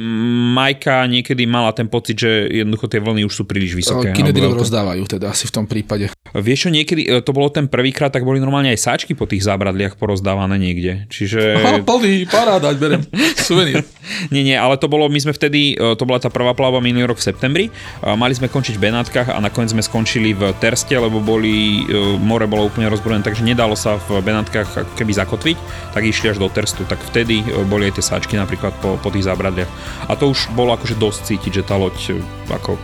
Majka 0.54 1.08
niekedy 1.08 1.44
mala 1.48 1.72
ten 1.76 1.88
pocit, 1.88 2.20
že 2.20 2.48
jednoducho 2.48 2.88
tie 2.88 3.00
vlny 3.00 3.28
už 3.28 3.34
sú 3.34 3.44
príliš 3.44 3.76
vysoké. 3.76 4.12
Kinedilov 4.12 4.60
rozdávajú 4.60 5.04
teda 5.08 5.32
asi 5.32 5.48
v 5.48 5.54
tom 5.54 5.66
prípade. 5.68 6.12
Vieš 6.36 6.68
čo, 6.68 6.70
niekedy, 6.70 7.04
e, 7.08 7.20
to 7.24 7.32
bolo 7.32 7.48
ten 7.48 7.72
prvýkrát, 7.72 8.12
tak 8.12 8.28
boli 8.28 8.44
normálne 8.44 8.72
aj 8.76 8.80
sáčky 8.84 9.16
po 9.16 9.24
tých 9.24 9.48
zábradliach 9.48 9.96
porozdávané 9.96 10.60
niekde. 10.60 11.08
Čiže... 11.08 11.40
Aha, 11.60 11.80
plný, 11.84 12.28
paráda, 12.28 12.72
berem. 12.76 13.04
Suvenír. 13.40 13.84
nie, 14.34 14.44
nie, 14.44 14.58
ale 14.60 14.76
to 14.76 14.92
bolo, 14.92 15.08
my 15.08 15.20
sme 15.20 15.32
vtedy, 15.32 15.80
e, 15.80 15.96
to 15.96 16.04
bola 16.04 16.20
tá 16.20 16.28
prvá 16.28 16.52
plavba 16.52 16.84
minulý 16.84 17.10
rok 17.10 17.20
v 17.20 17.28
septembri, 17.32 17.66
mali 18.04 18.34
sme 18.36 18.52
končiť 18.52 18.76
v 18.76 18.84
Benátkach 18.92 19.32
a 19.32 19.38
nakoniec 19.40 19.72
sme 19.72 19.84
skončili 19.84 20.36
v 20.36 20.52
Terste, 20.60 21.00
lebo 21.00 21.24
boli, 21.24 21.88
e, 21.88 22.20
more 22.20 22.46
bolo 22.46 22.68
úplne 22.68 22.92
rozbrojené, 22.92 23.24
takže 23.24 23.48
nedalo 23.48 23.74
sa 23.74 23.96
v 24.12 24.20
Benátkach 24.20 25.00
keby 25.00 25.12
zakotviť, 25.16 25.58
tak 25.96 26.04
išli 26.04 26.36
až 26.36 26.38
do 26.44 26.52
Terstu. 26.52 26.84
Tak 26.88 27.00
vtedy 27.08 27.42
boli 27.68 27.88
aj 27.88 28.00
tie 28.00 28.06
sáčky 28.06 28.27
napríklad 28.36 28.76
po, 28.84 29.00
po 29.00 29.10
tých 29.14 29.30
zábradliach. 29.30 29.72
A 30.12 30.20
to 30.20 30.28
už 30.36 30.52
bolo 30.52 30.76
akože 30.76 31.00
dosť 31.00 31.20
cítiť, 31.32 31.52
že 31.62 31.64
tá 31.64 31.80
loď 31.80 32.20
ako 32.52 32.76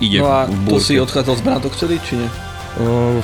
ide 0.00 0.20
no 0.20 0.28
a 0.28 0.48
v 0.48 0.76
to 0.76 0.80
si 0.80 1.00
odchádzal 1.00 1.40
z 1.40 1.42
Benátok 1.44 1.72
vtedy, 1.76 1.96
či 2.04 2.20
nie? 2.20 2.28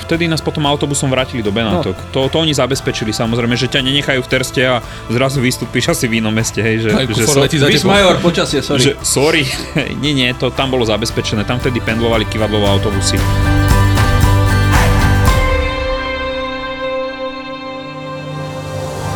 Vtedy 0.02 0.26
nás 0.26 0.42
potom 0.42 0.66
autobusom 0.66 1.06
vrátili 1.06 1.38
do 1.38 1.54
Benátok. 1.54 1.94
No. 1.94 2.10
To, 2.10 2.20
to 2.26 2.36
oni 2.42 2.50
zabezpečili 2.50 3.14
samozrejme, 3.14 3.54
že 3.54 3.70
ťa 3.70 3.78
nenechajú 3.78 4.18
v 4.18 4.28
Terste 4.28 4.62
a 4.66 4.82
zrazu 5.06 5.38
vystúpiš 5.38 5.86
asi 5.94 6.10
v 6.10 6.18
inom 6.18 6.34
meste. 6.34 6.58
Hej, 6.58 6.82
že, 6.82 6.90
Aj, 6.90 7.06
že 7.06 7.24
so, 7.24 7.46
major, 7.86 8.18
počasie, 8.18 8.58
sorry. 8.58 8.82
Že, 8.82 8.92
sorry, 9.06 9.42
nie, 10.02 10.18
nie, 10.18 10.34
to 10.34 10.50
tam 10.50 10.74
bolo 10.74 10.82
zabezpečené. 10.82 11.46
Tam 11.46 11.62
vtedy 11.62 11.78
pendlovali 11.78 12.26
kivadlové 12.26 12.66
autobusy. 12.66 13.16